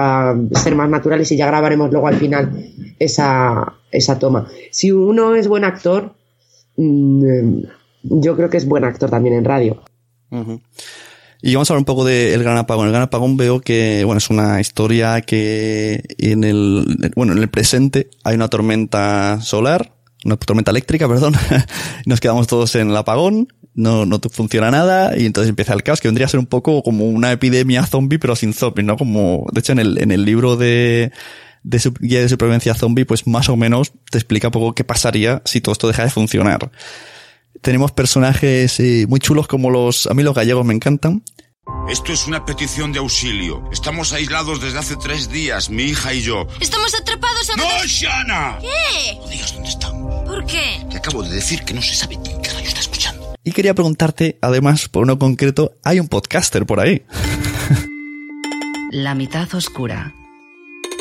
a 0.00 0.36
ser 0.54 0.74
más 0.74 0.88
naturales 0.88 1.30
y 1.32 1.36
ya 1.36 1.46
grabaremos 1.46 1.90
luego 1.90 2.08
al 2.08 2.16
final 2.16 2.72
esa, 2.98 3.74
esa 3.90 4.18
toma. 4.18 4.48
Si 4.70 4.92
uno 4.92 5.34
es 5.34 5.48
buen 5.48 5.64
actor, 5.64 6.14
mmm, 6.76 7.62
yo 8.02 8.36
creo 8.36 8.50
que 8.50 8.56
es 8.56 8.66
buen 8.66 8.84
actor 8.84 9.10
también 9.10 9.34
en 9.34 9.44
radio. 9.44 9.82
Y 11.42 11.54
vamos 11.54 11.70
a 11.70 11.72
hablar 11.72 11.80
un 11.80 11.86
poco 11.86 12.04
de 12.04 12.36
Gran 12.38 12.58
Apagón. 12.58 12.86
El 12.86 12.92
Gran 12.92 13.04
Apagón 13.04 13.36
veo 13.36 13.60
que, 13.60 14.04
bueno, 14.04 14.18
es 14.18 14.30
una 14.30 14.60
historia 14.60 15.20
que 15.22 16.02
en 16.18 16.44
el, 16.44 17.12
bueno, 17.16 17.32
en 17.32 17.38
el 17.38 17.48
presente 17.48 18.10
hay 18.24 18.34
una 18.34 18.48
tormenta 18.48 19.40
solar, 19.40 19.92
una 20.24 20.36
tormenta 20.36 20.70
eléctrica, 20.70 21.08
perdón. 21.08 21.34
Nos 22.06 22.20
quedamos 22.20 22.46
todos 22.46 22.74
en 22.74 22.90
el 22.90 22.96
apagón 22.96 23.48
no, 23.74 24.06
no 24.06 24.20
funciona 24.30 24.70
nada 24.70 25.16
y 25.16 25.26
entonces 25.26 25.48
empieza 25.48 25.74
el 25.74 25.82
caos, 25.82 26.00
que 26.00 26.08
vendría 26.08 26.26
a 26.26 26.30
ser 26.30 26.40
un 26.40 26.46
poco 26.46 26.82
como 26.82 27.06
una 27.06 27.32
epidemia 27.32 27.84
zombie, 27.86 28.18
pero 28.18 28.36
sin 28.36 28.52
zombies, 28.52 28.86
¿no? 28.86 28.96
Como, 28.96 29.46
de 29.52 29.60
hecho, 29.60 29.72
en 29.72 29.78
el, 29.78 29.98
en 30.02 30.10
el 30.10 30.24
libro 30.24 30.56
de, 30.56 31.12
de 31.62 31.78
su, 31.78 31.92
guía 31.92 32.20
de 32.20 32.28
supervivencia 32.28 32.74
zombie, 32.74 33.04
pues 33.04 33.26
más 33.26 33.48
o 33.48 33.56
menos 33.56 33.92
te 34.10 34.18
explica 34.18 34.48
un 34.48 34.52
poco 34.52 34.74
qué 34.74 34.84
pasaría 34.84 35.42
si 35.44 35.60
todo 35.60 35.72
esto 35.72 35.88
deja 35.88 36.04
de 36.04 36.10
funcionar. 36.10 36.70
Tenemos 37.62 37.92
personajes 37.92 38.80
eh, 38.80 39.06
muy 39.08 39.20
chulos 39.20 39.46
como 39.46 39.70
los, 39.70 40.06
a 40.06 40.14
mí 40.14 40.22
los 40.22 40.34
gallegos 40.34 40.64
me 40.64 40.74
encantan. 40.74 41.22
Esto 41.88 42.12
es 42.12 42.26
una 42.26 42.44
petición 42.44 42.92
de 42.92 42.98
auxilio. 42.98 43.62
Estamos 43.70 44.12
aislados 44.12 44.60
desde 44.60 44.78
hace 44.78 44.96
tres 44.96 45.30
días, 45.30 45.70
mi 45.70 45.84
hija 45.84 46.14
y 46.14 46.22
yo. 46.22 46.46
Estamos 46.60 46.94
atrapados 46.94 47.50
a... 47.50 47.56
¡No, 47.56 47.84
Shana! 47.86 48.58
¿Qué? 48.60 49.16
No 49.16 49.28
digas 49.28 49.54
dónde 49.54 49.68
estamos. 49.68 50.24
¿Por 50.24 50.44
qué? 50.46 50.84
Te 50.90 50.96
acabo 50.96 51.22
de 51.22 51.30
decir 51.30 51.64
que 51.64 51.74
no 51.74 51.82
se 51.82 51.94
sabe 51.94 52.18
quién 52.24 52.40
carajo 52.40 52.64
está. 52.64 52.79
Y 53.42 53.52
quería 53.52 53.74
preguntarte, 53.74 54.36
además, 54.42 54.88
por 54.90 55.04
uno 55.04 55.18
concreto, 55.18 55.72
hay 55.82 55.98
un 55.98 56.08
podcaster 56.08 56.66
por 56.66 56.78
ahí. 56.78 57.04
La 58.90 59.14
mitad 59.14 59.48
oscura, 59.54 60.14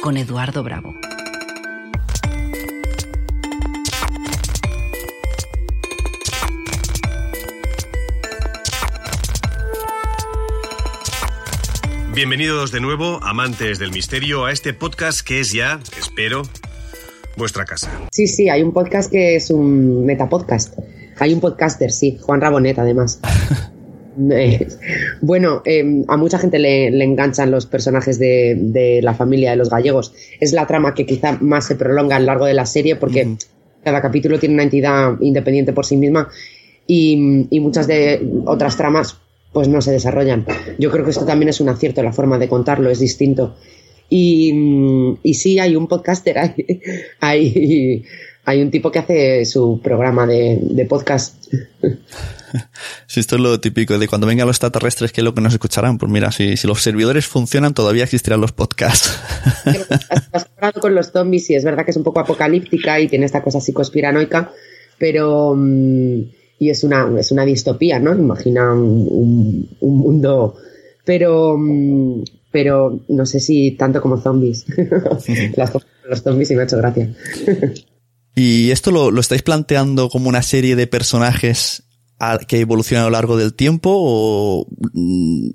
con 0.02 0.16
Eduardo 0.16 0.64
Bravo. 0.64 0.94
Bienvenidos 12.16 12.72
de 12.72 12.80
nuevo, 12.80 13.20
amantes 13.22 13.80
del 13.80 13.92
misterio, 13.92 14.46
a 14.46 14.54
este 14.54 14.74
podcast 14.74 15.28
que 15.28 15.42
es 15.42 15.52
ya, 15.52 15.82
espero, 15.98 16.44
vuestra 17.36 17.66
casa. 17.66 17.92
Sí, 18.14 18.28
sí, 18.28 18.50
hay 18.50 18.62
un 18.62 18.72
podcast 18.72 19.12
que 19.12 19.36
es 19.36 19.50
un 19.50 20.06
metapodcast. 20.06 20.78
Hay 21.20 21.34
un 21.34 21.40
podcaster, 21.40 21.92
sí, 21.92 22.18
Juan 22.22 22.42
Rabonet, 22.42 22.80
además. 22.80 23.20
eh, 24.32 24.68
bueno, 25.22 25.62
eh, 25.66 26.04
a 26.08 26.18
mucha 26.18 26.40
gente 26.40 26.60
le, 26.60 26.92
le 26.92 27.04
enganchan 27.04 27.52
los 27.52 27.66
personajes 27.66 28.20
de, 28.20 28.56
de, 28.58 29.02
la 29.02 29.14
familia 29.14 29.52
de 29.52 29.58
los 29.58 29.70
gallegos. 29.70 30.14
Es 30.40 30.54
la 30.54 30.68
trama 30.68 30.94
que 30.94 31.06
quizá 31.06 31.38
más 31.42 31.68
se 31.68 31.76
prolonga 31.76 32.16
a 32.16 32.20
lo 32.20 32.28
largo 32.28 32.46
de 32.46 32.54
la 32.54 32.66
serie 32.66 32.96
porque 32.96 33.26
mm. 33.26 33.38
cada 33.84 34.02
capítulo 34.02 34.40
tiene 34.40 34.56
una 34.56 34.64
entidad 34.64 35.20
independiente 35.22 35.74
por 35.74 35.86
sí 35.86 35.98
misma 35.98 36.30
y, 36.88 37.48
y 37.50 37.60
muchas 37.60 37.88
de 37.88 38.20
otras 38.46 38.76
tramas 38.76 39.18
pues 39.54 39.68
no 39.68 39.82
se 39.82 39.92
desarrollan. 39.92 40.46
Yo 40.78 40.92
creo 40.92 41.04
que 41.04 41.12
esto 41.12 41.26
también 41.26 41.50
es 41.50 41.60
un 41.60 41.70
acierto, 41.70 42.04
la 42.04 42.14
forma 42.14 42.38
de 42.38 42.48
contarlo 42.48 42.90
es 42.90 43.00
distinto. 43.00 43.56
Y, 44.10 45.18
y 45.22 45.34
sí, 45.36 45.60
hay 45.60 45.76
un 45.76 45.88
podcaster, 45.88 46.38
hay, 46.40 46.82
hay, 47.20 48.04
hay 48.50 48.64
un 48.64 48.72
tipo 48.72 48.92
que 48.92 49.00
hace 49.00 49.46
su 49.46 49.80
programa 49.84 50.26
de, 50.26 50.60
de 50.62 50.86
podcast. 50.86 51.54
Sí, 53.06 53.20
esto 53.20 53.36
es 53.36 53.42
lo 53.44 53.60
típico 53.60 54.00
de 54.00 54.08
cuando 54.08 54.26
vengan 54.26 54.48
los 54.48 54.56
extraterrestres, 54.56 55.12
que 55.12 55.22
es 55.22 55.26
lo 55.26 55.36
que 55.36 55.42
nos 55.42 55.54
escucharán. 55.54 56.00
Pues 56.00 56.12
mira, 56.12 56.32
si, 56.32 56.58
si 56.58 56.68
los 56.68 56.82
servidores 56.82 57.28
funcionan, 57.28 57.76
todavía 57.76 58.06
existirán 58.06 58.42
los 58.42 58.54
podcasts. 58.54 59.20
Has 60.32 60.48
hablado 60.58 60.82
con 60.82 60.96
los 60.96 61.12
zombies 61.12 61.48
y 61.52 61.54
es 61.54 61.64
verdad 61.64 61.86
que 61.86 61.92
es 61.92 61.98
un 61.98 62.04
poco 62.04 62.22
apocalíptica 62.22 63.00
y 63.00 63.08
tiene 63.08 63.28
esta 63.28 63.44
cosa 63.44 63.62
psicospiranoica, 63.62 64.52
pero... 64.98 65.52
Um, 65.52 66.26
y 66.58 66.72
es 66.72 66.84
una, 66.84 67.08
es 67.20 67.32
una 67.32 67.46
distopía, 67.46 68.00
¿no? 68.00 68.14
Imagina 68.14 68.74
un, 68.74 69.08
un, 69.12 69.70
un 69.80 69.98
mundo, 69.98 70.56
pero, 71.06 71.56
pero 72.52 73.00
no 73.10 73.26
sé 73.28 73.40
si 73.40 73.72
tanto 73.78 74.02
como 74.02 74.18
zombies. 74.18 74.66
Las, 75.56 75.72
los 76.10 76.22
zombies 76.22 76.52
y 76.52 76.56
me 76.56 76.62
ha 76.62 76.66
hecho 76.66 76.78
gracia. 76.78 77.14
¿Y 78.40 78.72
esto 78.72 78.92
lo, 78.92 79.12
lo, 79.12 79.20
estáis 79.20 79.42
planteando 79.42 80.08
como 80.08 80.30
una 80.30 80.42
serie 80.42 80.78
de 80.78 80.88
personajes 80.88 81.84
que 82.48 82.62
evolucionan 82.62 83.04
a 83.04 83.08
lo 83.08 83.12
largo 83.12 83.36
del 83.36 83.54
tiempo 83.54 83.92
o 83.94 84.66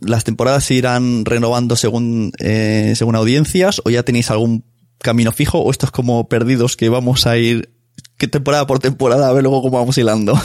las 0.03 0.25
temporadas 0.25 0.65
se 0.65 0.75
irán 0.75 1.25
renovando 1.25 1.77
según, 1.77 2.33
eh, 2.41 2.93
según 2.95 3.17
audiencias 3.17 3.81
o 3.87 3.91
ya 3.91 4.03
tenéis 4.03 4.31
algún 4.31 4.65
camino 4.99 5.33
fijo 5.33 5.61
o 5.61 5.71
esto 5.71 5.87
es 5.87 5.93
como 5.93 6.29
perdidos 6.29 6.77
que 6.77 6.91
vamos 6.91 7.27
a 7.27 7.39
ir 7.39 7.71
que 8.19 8.29
temporada 8.29 8.67
por 8.67 8.81
temporada 8.81 9.31
a 9.31 9.33
ver 9.33 9.45
luego 9.45 9.63
cómo 9.63 9.79
vamos 9.79 9.97
hilando. 9.97 10.39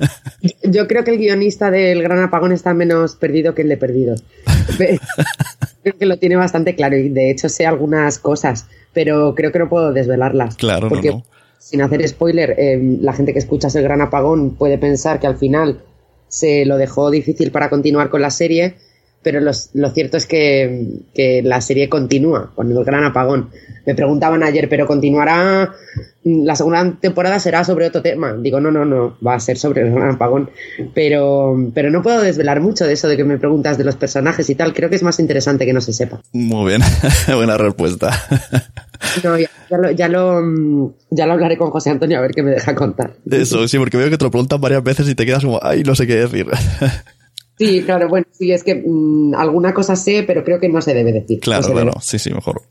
Yo 0.64 0.88
creo 0.88 1.04
que 1.04 1.12
el 1.12 1.18
guionista 1.18 1.70
del 1.70 2.02
Gran 2.02 2.18
Apagón 2.18 2.50
está 2.50 2.74
menos 2.74 3.14
perdido 3.14 3.54
que 3.54 3.62
el 3.62 3.68
de 3.68 3.76
Perdidos. 3.76 4.24
creo 5.84 5.98
que 5.98 6.06
lo 6.06 6.16
tiene 6.16 6.34
bastante 6.34 6.74
claro 6.74 6.96
y 6.96 7.10
de 7.10 7.30
hecho 7.30 7.48
sé 7.48 7.64
algunas 7.64 8.18
cosas, 8.18 8.66
pero 8.92 9.36
creo 9.36 9.52
que 9.52 9.60
no 9.60 9.68
puedo 9.68 9.92
desvelarlas. 9.92 10.56
Claro, 10.56 10.88
porque 10.88 11.10
no, 11.10 11.18
no. 11.18 11.36
Sin 11.58 11.82
hacer 11.82 12.06
spoiler, 12.08 12.54
eh, 12.58 12.98
la 13.00 13.12
gente 13.12 13.32
que 13.32 13.38
escucha 13.38 13.68
el 13.74 13.82
Gran 13.82 14.00
Apagón 14.00 14.56
puede 14.56 14.78
pensar 14.78 15.20
que 15.20 15.26
al 15.26 15.36
final 15.36 15.82
se 16.28 16.64
lo 16.64 16.76
dejó 16.76 17.10
difícil 17.10 17.50
para 17.50 17.70
continuar 17.70 18.10
con 18.10 18.22
la 18.22 18.30
serie, 18.30 18.76
pero 19.26 19.40
los, 19.40 19.70
lo 19.74 19.90
cierto 19.90 20.16
es 20.18 20.24
que, 20.24 21.00
que, 21.12 21.42
la 21.42 21.60
serie 21.60 21.88
continúa 21.88 22.52
con 22.54 22.70
el 22.70 22.84
gran 22.84 23.02
apagón. 23.02 23.50
Me 23.84 23.92
preguntaban 23.96 24.44
ayer, 24.44 24.68
¿pero 24.68 24.86
continuará? 24.86 25.74
La 26.22 26.54
segunda 26.54 26.96
temporada 27.00 27.40
será 27.40 27.64
sobre 27.64 27.88
otro 27.88 28.02
tema. 28.02 28.34
Digo, 28.34 28.60
no, 28.60 28.70
no, 28.70 28.84
no, 28.84 29.18
va 29.26 29.34
a 29.34 29.40
ser 29.40 29.58
sobre 29.58 29.82
el 29.82 29.92
gran 29.92 30.10
apagón. 30.12 30.50
Pero, 30.94 31.56
pero 31.74 31.90
no 31.90 32.04
puedo 32.04 32.20
desvelar 32.20 32.60
mucho 32.60 32.86
de 32.86 32.92
eso 32.92 33.08
de 33.08 33.16
que 33.16 33.24
me 33.24 33.36
preguntas 33.36 33.76
de 33.76 33.82
los 33.82 33.96
personajes 33.96 34.48
y 34.48 34.54
tal. 34.54 34.72
Creo 34.72 34.90
que 34.90 34.94
es 34.94 35.02
más 35.02 35.18
interesante 35.18 35.66
que 35.66 35.72
no 35.72 35.80
se 35.80 35.92
sepa. 35.92 36.22
Muy 36.32 36.68
bien, 36.68 36.82
buena 37.34 37.58
respuesta. 37.58 38.12
No, 39.22 39.38
ya, 39.38 39.50
ya 39.70 39.76
lo, 39.76 39.90
ya, 39.90 40.08
lo, 40.08 40.94
ya 41.10 41.26
lo 41.26 41.32
hablaré 41.34 41.58
con 41.58 41.70
José 41.70 41.90
Antonio 41.90 42.16
a 42.16 42.22
ver 42.22 42.30
qué 42.30 42.42
me 42.42 42.52
deja 42.52 42.74
contar. 42.74 43.12
Eso, 43.30 43.68
sí, 43.68 43.76
porque 43.78 43.98
veo 43.98 44.08
que 44.08 44.16
te 44.16 44.24
lo 44.24 44.30
preguntan 44.30 44.58
varias 44.58 44.82
veces 44.82 45.06
y 45.06 45.14
te 45.14 45.26
quedas 45.26 45.44
como, 45.44 45.60
ay, 45.62 45.82
no 45.82 45.94
sé 45.94 46.06
qué 46.06 46.16
decir. 46.16 46.46
Sí, 47.58 47.82
claro, 47.82 48.08
bueno, 48.08 48.26
sí, 48.32 48.52
es 48.52 48.62
que 48.62 48.74
mm, 48.86 49.34
alguna 49.34 49.72
cosa 49.72 49.96
sé, 49.96 50.24
pero 50.26 50.44
creo 50.44 50.60
que 50.60 50.68
no 50.68 50.82
se 50.82 50.94
debe 50.94 51.12
decir. 51.12 51.40
Claro, 51.40 51.62
No 51.68 51.72
claro, 51.74 51.90
debe. 51.92 52.02
sí, 52.02 52.18
sí, 52.18 52.32
mejor. 52.32 52.62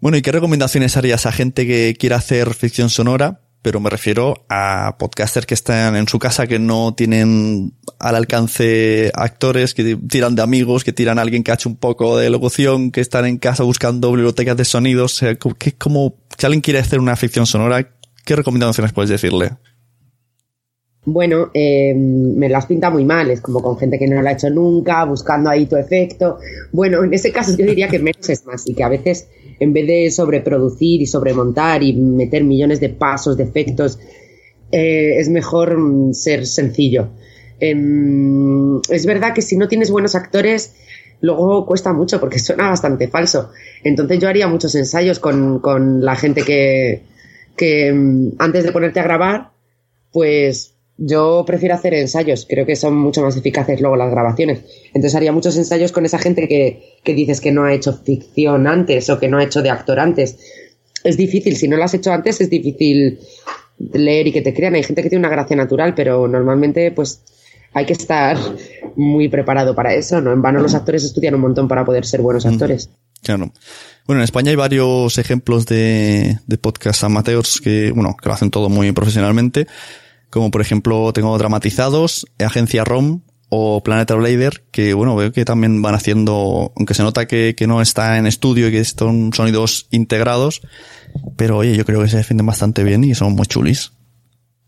Bueno, 0.00 0.16
¿y 0.18 0.22
qué 0.22 0.30
recomendaciones 0.30 0.96
harías 0.96 1.26
a 1.26 1.32
gente 1.32 1.66
que 1.66 1.96
quiera 1.98 2.16
hacer 2.16 2.54
ficción 2.54 2.90
sonora? 2.90 3.40
Pero 3.60 3.80
me 3.80 3.90
refiero 3.90 4.44
a 4.48 4.96
podcasters 5.00 5.44
que 5.44 5.54
están 5.54 5.96
en 5.96 6.06
su 6.06 6.20
casa, 6.20 6.46
que 6.46 6.60
no 6.60 6.94
tienen 6.94 7.72
al 7.98 8.14
alcance 8.14 9.10
actores, 9.14 9.74
que 9.74 9.96
tiran 9.96 10.36
de 10.36 10.42
amigos, 10.42 10.84
que 10.84 10.92
tiran 10.92 11.18
a 11.18 11.22
alguien 11.22 11.42
que 11.42 11.50
ha 11.50 11.54
hecho 11.54 11.68
un 11.68 11.76
poco 11.76 12.16
de 12.16 12.30
locución, 12.30 12.92
que 12.92 13.00
están 13.00 13.26
en 13.26 13.38
casa 13.38 13.64
buscando 13.64 14.12
bibliotecas 14.12 14.56
de 14.56 14.64
sonidos. 14.64 15.14
O 15.14 15.16
sea, 15.16 15.34
que 15.34 15.72
como, 15.72 16.14
si 16.38 16.46
alguien 16.46 16.60
quiere 16.60 16.78
hacer 16.78 17.00
una 17.00 17.16
ficción 17.16 17.46
sonora, 17.46 17.90
¿qué 18.24 18.36
recomendaciones 18.36 18.92
puedes 18.92 19.10
decirle? 19.10 19.50
Bueno, 21.10 21.50
eh, 21.54 21.94
me 21.94 22.50
lo 22.50 22.58
has 22.58 22.66
pintado 22.66 22.92
muy 22.92 23.04
mal, 23.06 23.30
es 23.30 23.40
como 23.40 23.62
con 23.62 23.78
gente 23.78 23.98
que 23.98 24.06
no 24.06 24.20
lo 24.20 24.28
ha 24.28 24.32
hecho 24.32 24.50
nunca, 24.50 25.02
buscando 25.06 25.48
ahí 25.48 25.64
tu 25.64 25.76
efecto. 25.76 26.38
Bueno, 26.70 27.02
en 27.02 27.14
ese 27.14 27.32
caso 27.32 27.56
yo 27.56 27.64
diría 27.64 27.88
que 27.88 27.98
menos 27.98 28.28
es 28.28 28.44
más 28.44 28.68
y 28.68 28.74
que 28.74 28.84
a 28.84 28.90
veces 28.90 29.26
en 29.58 29.72
vez 29.72 29.86
de 29.86 30.10
sobreproducir 30.10 31.00
y 31.00 31.06
sobremontar 31.06 31.82
y 31.82 31.94
meter 31.94 32.44
millones 32.44 32.78
de 32.80 32.90
pasos, 32.90 33.38
de 33.38 33.44
efectos, 33.44 33.98
eh, 34.70 35.18
es 35.18 35.30
mejor 35.30 35.78
mm, 35.78 36.12
ser 36.12 36.46
sencillo. 36.46 37.08
Em, 37.58 38.78
es 38.90 39.06
verdad 39.06 39.32
que 39.32 39.40
si 39.40 39.56
no 39.56 39.66
tienes 39.66 39.90
buenos 39.90 40.14
actores, 40.14 40.74
luego 41.22 41.64
cuesta 41.64 41.94
mucho 41.94 42.20
porque 42.20 42.38
suena 42.38 42.68
bastante 42.68 43.08
falso. 43.08 43.50
Entonces 43.82 44.18
yo 44.18 44.28
haría 44.28 44.46
muchos 44.46 44.74
ensayos 44.74 45.20
con, 45.20 45.60
con 45.60 46.04
la 46.04 46.16
gente 46.16 46.42
que, 46.42 47.00
que 47.56 47.94
mm, 47.94 48.32
antes 48.38 48.64
de 48.64 48.72
ponerte 48.72 49.00
a 49.00 49.04
grabar, 49.04 49.52
pues 50.12 50.74
yo 50.98 51.44
prefiero 51.46 51.76
hacer 51.76 51.94
ensayos, 51.94 52.44
creo 52.48 52.66
que 52.66 52.74
son 52.74 52.96
mucho 52.96 53.22
más 53.22 53.36
eficaces 53.36 53.80
luego 53.80 53.96
las 53.96 54.10
grabaciones. 54.10 54.62
Entonces 54.88 55.14
haría 55.14 55.30
muchos 55.30 55.56
ensayos 55.56 55.92
con 55.92 56.04
esa 56.04 56.18
gente 56.18 56.48
que, 56.48 56.98
que 57.04 57.14
dices 57.14 57.40
que 57.40 57.52
no 57.52 57.64
ha 57.64 57.72
hecho 57.72 57.92
ficción 57.92 58.66
antes 58.66 59.08
o 59.08 59.18
que 59.18 59.28
no 59.28 59.38
ha 59.38 59.44
hecho 59.44 59.62
de 59.62 59.70
actor 59.70 60.00
antes. 60.00 60.38
Es 61.04 61.16
difícil, 61.16 61.56
si 61.56 61.68
no 61.68 61.76
lo 61.76 61.84
has 61.84 61.94
hecho 61.94 62.12
antes 62.12 62.40
es 62.40 62.50
difícil 62.50 63.20
leer 63.92 64.26
y 64.26 64.32
que 64.32 64.42
te 64.42 64.52
crean. 64.52 64.74
Hay 64.74 64.82
gente 64.82 65.02
que 65.04 65.08
tiene 65.08 65.24
una 65.24 65.32
gracia 65.32 65.56
natural, 65.56 65.94
pero 65.94 66.26
normalmente 66.26 66.90
pues 66.90 67.22
hay 67.72 67.86
que 67.86 67.92
estar 67.92 68.36
muy 68.96 69.28
preparado 69.28 69.76
para 69.76 69.94
eso, 69.94 70.20
¿no? 70.20 70.32
En 70.32 70.42
vano 70.42 70.60
los 70.60 70.74
actores 70.74 71.04
estudian 71.04 71.36
un 71.36 71.42
montón 71.42 71.68
para 71.68 71.84
poder 71.84 72.04
ser 72.06 72.22
buenos 72.22 72.44
actores. 72.44 72.90
Claro. 73.22 73.52
Bueno, 74.04 74.20
en 74.20 74.24
España 74.24 74.50
hay 74.50 74.56
varios 74.56 75.16
ejemplos 75.18 75.66
de, 75.66 76.38
de 76.46 76.58
podcast 76.58 77.04
amateurs 77.04 77.60
que, 77.60 77.92
bueno, 77.92 78.16
que 78.20 78.28
lo 78.28 78.34
hacen 78.34 78.50
todo 78.50 78.68
muy 78.68 78.90
profesionalmente. 78.90 79.68
Como 80.30 80.50
por 80.50 80.60
ejemplo, 80.60 81.12
tengo 81.12 81.36
dramatizados, 81.38 82.26
Agencia 82.38 82.84
ROM 82.84 83.20
o 83.48 83.82
Planeta 83.82 84.14
Blader, 84.14 84.62
que 84.70 84.92
bueno, 84.92 85.16
veo 85.16 85.32
que 85.32 85.44
también 85.44 85.80
van 85.80 85.94
haciendo, 85.94 86.72
aunque 86.76 86.94
se 86.94 87.02
nota 87.02 87.26
que, 87.26 87.54
que 87.56 87.66
no 87.66 87.80
está 87.80 88.18
en 88.18 88.26
estudio 88.26 88.68
y 88.68 88.72
que 88.72 88.84
son 88.84 89.32
sonidos 89.32 89.86
integrados, 89.90 90.60
pero 91.36 91.56
oye, 91.56 91.74
yo 91.76 91.84
creo 91.84 92.02
que 92.02 92.08
se 92.08 92.18
defienden 92.18 92.46
bastante 92.46 92.84
bien 92.84 93.04
y 93.04 93.14
son 93.14 93.32
muy 93.32 93.46
chulis. 93.46 93.92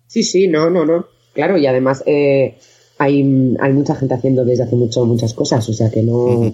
Sí, 0.07 0.23
sí, 0.23 0.49
no, 0.49 0.71
no, 0.71 0.87
no. 0.87 1.07
Claro, 1.35 1.59
y 1.59 1.67
además 1.67 2.03
eh, 2.07 2.59
hay, 2.99 3.57
hay 3.61 3.73
mucha 3.73 3.95
gente 3.95 4.15
haciendo 4.15 4.45
desde 4.45 4.65
hace 4.65 4.77
mucho 4.77 5.05
muchas 5.05 5.35
cosas, 5.35 5.69
o 5.69 5.73
sea 5.73 5.91
que 5.91 6.03
no... 6.03 6.53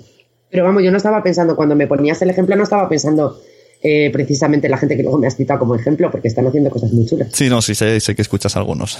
Pero 0.51 0.65
vamos, 0.65 0.83
yo 0.83 0.91
no 0.91 0.97
estaba 0.97 1.23
pensando, 1.23 1.57
cuando 1.57 1.75
me 1.75 1.87
ponías 1.87 2.21
el 2.23 2.31
ejemplo, 2.31 2.57
no 2.57 2.63
estaba 2.65 2.89
pensando 2.89 3.41
eh, 3.89 4.11
precisamente 4.11 4.67
en 4.67 4.71
la 4.73 4.79
gente 4.79 4.97
que 4.97 5.03
luego 5.03 5.19
me 5.19 5.27
has 5.27 5.37
citado 5.37 5.61
como 5.61 5.75
ejemplo, 5.77 6.11
porque 6.11 6.29
están 6.29 6.47
haciendo 6.47 6.71
cosas 6.71 6.93
muy 6.93 7.07
chulas. 7.07 7.29
Sí, 7.33 7.49
no, 7.49 7.63
sí, 7.63 7.75
sé, 7.75 8.01
sé 8.01 8.15
que 8.17 8.23
escuchas 8.23 8.57
algunos. 8.57 8.99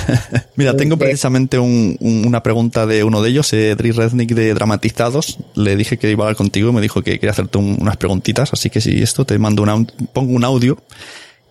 Mira, 0.56 0.76
tengo 0.76 0.96
precisamente 0.96 1.58
un- 1.58 1.96
un- 2.00 2.26
una 2.26 2.42
pregunta 2.42 2.86
de 2.86 3.04
uno 3.04 3.22
de 3.22 3.30
ellos, 3.30 3.52
eh, 3.52 3.74
Dri 3.76 3.92
Rednick 3.92 4.32
de 4.34 4.54
Dramatizados. 4.54 5.38
Le 5.54 5.76
dije 5.76 5.96
que 5.98 6.10
iba 6.10 6.24
a 6.24 6.26
hablar 6.26 6.36
contigo 6.36 6.70
y 6.70 6.72
me 6.72 6.80
dijo 6.80 7.02
que 7.02 7.12
quería 7.12 7.30
hacerte 7.30 7.58
un- 7.58 7.76
unas 7.80 7.96
preguntitas, 7.96 8.52
así 8.52 8.70
que 8.70 8.80
si 8.80 9.02
esto 9.02 9.24
te 9.24 9.38
mando 9.38 9.62
una, 9.62 9.84
pongo 10.12 10.32
un 10.34 10.44
audio 10.44 10.78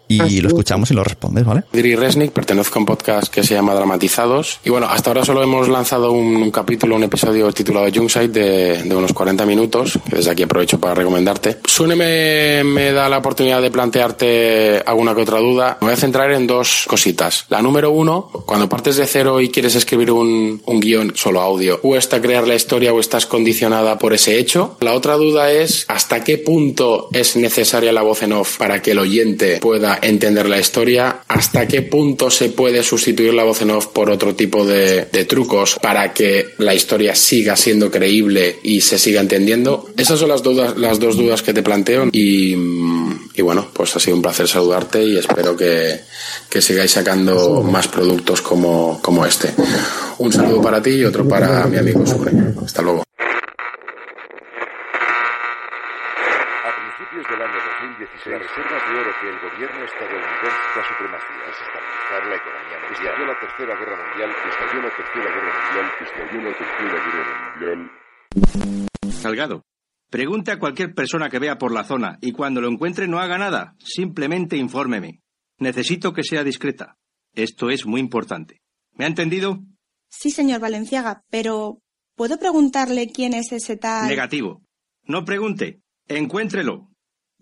y 0.08 0.20
Ah, 0.22 0.28
lo 0.42 0.48
escuchamos 0.50 0.92
y 0.92 0.94
lo 0.94 1.04
respondes, 1.04 1.46
¿vale? 1.46 1.64
Dri 1.72 1.96
Resnick, 1.96 2.32
pertenezco 2.32 2.78
a 2.78 2.82
un 2.82 2.86
podcast 2.86 3.34
que 3.34 3.44
se 3.44 3.54
llama 3.54 3.74
Dramatizados. 3.74 4.60
Y 4.64 4.70
bueno, 4.70 4.88
hasta 4.90 5.10
ahora 5.10 5.26
solo 5.26 5.42
hemos 5.44 5.68
lanzado 5.70 6.12
un, 6.12 6.36
un 6.36 6.52
capítulo, 6.52 6.96
un 6.96 7.04
episodio 7.04 7.52
titulado 7.52 7.88
Junkside 7.94 8.28
de, 8.28 8.84
de 8.84 8.96
unos 8.96 9.14
40 9.14 9.46
minutos, 9.46 10.00
que 10.10 10.18
desde 10.18 10.32
aquí 10.32 10.44
aprovecho 10.44 10.80
para 10.80 10.94
recomendarte. 10.94 11.58
Sune 11.66 11.96
me, 11.96 12.64
me 12.64 12.92
da 12.92 13.10
la 13.10 13.18
oportunidad 13.20 13.62
de 13.62 13.72
plantearte 13.72 14.84
alguna 14.86 15.16
que 15.16 15.22
otra 15.22 15.40
duda. 15.40 15.78
Me 15.82 15.88
voy 15.88 15.94
a 15.94 15.98
centrar 15.98 16.32
en 16.32 16.48
dos 16.48 16.86
cositas. 16.88 17.46
La 17.50 17.62
número 17.62 17.92
uno, 17.92 18.30
cuando 18.46 18.70
partes 18.70 18.98
de 18.98 19.06
cero 19.08 19.40
y 19.42 19.50
quieres 19.50 19.76
escribir 19.76 20.12
un, 20.12 20.62
un 20.66 20.80
guion 20.80 21.14
solo 21.16 21.42
audio, 21.42 21.80
o 21.84 21.96
está 21.96 22.22
crear 22.22 22.48
la 22.48 22.56
historia 22.56 22.94
o 22.94 23.00
estás 23.00 23.26
condicionada 23.26 23.98
por 23.98 24.14
ese 24.14 24.38
hecho. 24.38 24.78
La 24.82 24.94
otra 24.94 25.16
duda 25.16 25.52
es 25.52 25.86
hasta 25.88 26.24
qué 26.24 26.38
punto 26.38 27.08
es 27.14 27.36
necesaria 27.36 27.92
la 27.92 28.02
voz 28.02 28.24
en 28.24 28.34
off 28.34 28.58
para 28.58 28.82
que 28.82 28.92
el 28.92 29.00
oyente 29.00 29.58
pueda 29.58 29.93
entender 30.02 30.48
la 30.48 30.60
historia, 30.60 31.22
hasta 31.28 31.68
qué 31.68 31.82
punto 31.82 32.30
se 32.30 32.50
puede 32.50 32.84
sustituir 32.84 33.34
la 33.34 33.44
voz 33.44 33.62
en 33.62 33.72
off 33.72 33.88
por 33.88 34.10
otro 34.10 34.36
tipo 34.36 34.66
de, 34.66 35.06
trucos 35.28 35.78
para 35.82 36.14
que 36.14 36.50
la 36.58 36.74
historia 36.74 37.16
siga 37.16 37.56
siendo 37.56 37.90
creíble 37.90 38.58
y 38.64 38.82
se 38.82 39.00
siga 39.00 39.22
entendiendo. 39.22 39.90
Esas 39.98 40.20
son 40.20 40.30
las 40.30 40.44
dudas, 40.44 40.78
las 40.78 41.00
dos 41.00 41.16
dudas 41.18 41.42
que 41.42 41.54
te 41.54 41.64
planteo 41.64 42.10
y, 42.12 42.56
bueno, 43.42 43.68
pues 43.74 43.96
ha 43.96 44.00
sido 44.00 44.18
un 44.18 44.22
placer 44.22 44.48
saludarte 44.48 45.04
y 45.04 45.18
espero 45.18 45.56
que, 45.56 46.02
que 46.50 46.62
sigáis 46.62 46.92
sacando 46.92 47.64
más 47.64 47.88
productos 47.88 48.42
como, 48.42 49.00
como 49.02 49.26
este. 49.26 49.50
Un 50.20 50.32
saludo 50.32 50.62
para 50.62 50.82
ti 50.82 50.92
y 50.92 51.06
otro 51.06 51.28
para 51.28 51.66
mi 51.68 51.78
amigo 51.78 52.06
Sune. 52.06 52.54
Hasta 52.64 52.82
luego. 52.82 53.04
16. 58.14 58.34
Las 58.34 58.42
reservas 58.46 58.82
de 58.90 58.94
oro 59.00 59.12
que 59.20 59.28
el 59.30 59.40
gobierno 59.42 59.86
estadounidense 59.86 60.66
la 60.78 60.84
supremacía 60.88 61.44
desestabilizar 61.50 62.22
la 62.30 62.36
economía 62.38 62.78
mundial. 62.78 62.94
Estalló 62.94 63.26
la 63.26 63.38
tercera 63.40 63.74
guerra 63.80 63.98
mundial. 64.06 64.30
Estalló 64.54 64.80
la 64.82 64.92
tercera 64.94 65.30
guerra 65.34 65.54
mundial. 65.64 65.88
Estalló 66.02 66.40
la 66.42 66.54
tercera 66.62 66.98
guerra 67.06 67.36
mundial. 67.58 67.80
Salgado. 69.10 69.64
Pregunte 70.10 70.52
a 70.52 70.60
cualquier 70.60 70.94
persona 70.94 71.30
que 71.30 71.40
vea 71.40 71.58
por 71.58 71.74
la 71.74 71.84
zona 71.84 72.20
y 72.22 72.34
cuando 72.34 72.62
lo 72.62 72.70
encuentre 72.70 73.08
no 73.08 73.20
haga 73.20 73.38
nada. 73.40 73.76
Simplemente 73.80 74.58
infórmeme. 74.58 75.22
Necesito 75.58 76.14
que 76.14 76.24
sea 76.24 76.44
discreta. 76.44 76.98
Esto 77.34 77.72
es 77.72 77.88
muy 77.88 78.00
importante. 78.00 78.62
¿Me 78.96 79.06
ha 79.06 79.08
entendido? 79.08 79.64
Sí, 80.10 80.30
señor 80.30 80.60
Valenciaga, 80.60 81.24
pero 81.32 81.82
¿puedo 82.16 82.38
preguntarle 82.38 83.08
quién 83.12 83.34
es 83.34 83.52
ese 83.52 83.76
tal? 83.76 84.08
Negativo. 84.08 84.62
No 85.06 85.26
pregunte. 85.26 85.82
Encuéntrelo. 86.08 86.93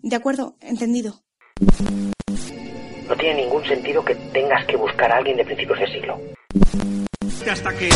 De 0.02 0.16
acuerdo, 0.16 0.56
entendido. 0.60 1.22
No 3.08 3.16
tiene 3.16 3.42
ningún 3.42 3.64
sentido 3.64 4.04
que 4.04 4.14
tengas 4.32 4.66
que 4.66 4.76
buscar 4.76 5.12
a 5.12 5.18
alguien 5.18 5.36
de 5.36 5.44
principios 5.44 5.78
de 5.78 5.86
siglo. 5.86 6.20
Hasta 7.50 7.70
que... 7.76 7.88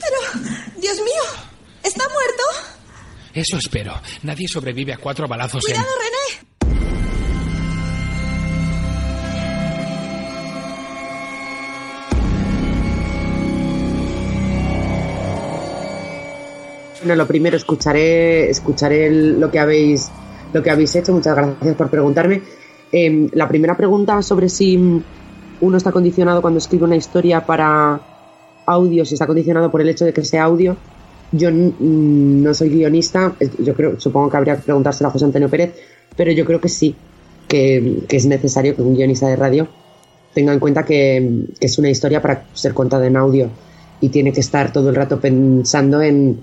Pero, 0.00 0.18
Dios 0.76 0.96
mío, 0.96 1.22
¿está 1.82 2.04
muerto? 2.08 2.42
Eso 3.34 3.58
espero. 3.58 3.92
Nadie 4.22 4.48
sobrevive 4.48 4.94
a 4.94 4.98
cuatro 4.98 5.28
balazos 5.28 5.62
en... 5.68 5.74
¡Cuidado, 5.74 5.94
René! 5.98 6.46
Bueno, 17.06 17.22
lo 17.22 17.28
primero, 17.28 17.56
escucharé, 17.56 18.50
escucharé 18.50 19.08
lo 19.08 19.48
que 19.48 19.60
habéis 19.60 20.10
lo 20.52 20.60
que 20.60 20.70
habéis 20.70 20.96
hecho. 20.96 21.12
Muchas 21.12 21.36
gracias 21.36 21.76
por 21.76 21.88
preguntarme. 21.88 22.42
Eh, 22.90 23.28
la 23.32 23.46
primera 23.46 23.76
pregunta 23.76 24.20
sobre 24.22 24.48
si 24.48 24.76
uno 25.60 25.76
está 25.76 25.92
condicionado 25.92 26.42
cuando 26.42 26.58
escribe 26.58 26.82
una 26.82 26.96
historia 26.96 27.46
para 27.46 28.00
audio, 28.66 29.04
si 29.04 29.14
está 29.14 29.24
condicionado 29.24 29.70
por 29.70 29.82
el 29.82 29.88
hecho 29.88 30.04
de 30.04 30.12
que 30.12 30.24
sea 30.24 30.42
audio. 30.42 30.76
Yo 31.30 31.48
mm, 31.52 32.42
no 32.42 32.52
soy 32.52 32.70
guionista, 32.70 33.36
yo 33.60 33.74
creo, 33.74 34.00
supongo 34.00 34.28
que 34.28 34.38
habría 34.38 34.56
que 34.56 34.62
preguntárselo 34.62 35.06
a 35.06 35.12
José 35.12 35.26
Antonio 35.26 35.48
Pérez, 35.48 35.76
pero 36.16 36.32
yo 36.32 36.44
creo 36.44 36.60
que 36.60 36.68
sí, 36.68 36.96
que, 37.46 38.02
es 38.08 38.26
necesario 38.26 38.74
que 38.74 38.82
un 38.82 38.96
guionista 38.96 39.28
de 39.28 39.36
radio 39.36 39.68
tenga 40.34 40.52
en 40.52 40.58
cuenta 40.58 40.84
que 40.84 41.44
es 41.60 41.78
una 41.78 41.88
historia 41.88 42.20
para 42.20 42.46
ser 42.52 42.74
contada 42.74 43.06
en 43.06 43.16
audio 43.16 43.48
y 44.00 44.08
tiene 44.08 44.32
que 44.32 44.40
estar 44.40 44.72
todo 44.72 44.90
el 44.90 44.96
rato 44.96 45.20
pensando 45.20 46.02
en, 46.02 46.40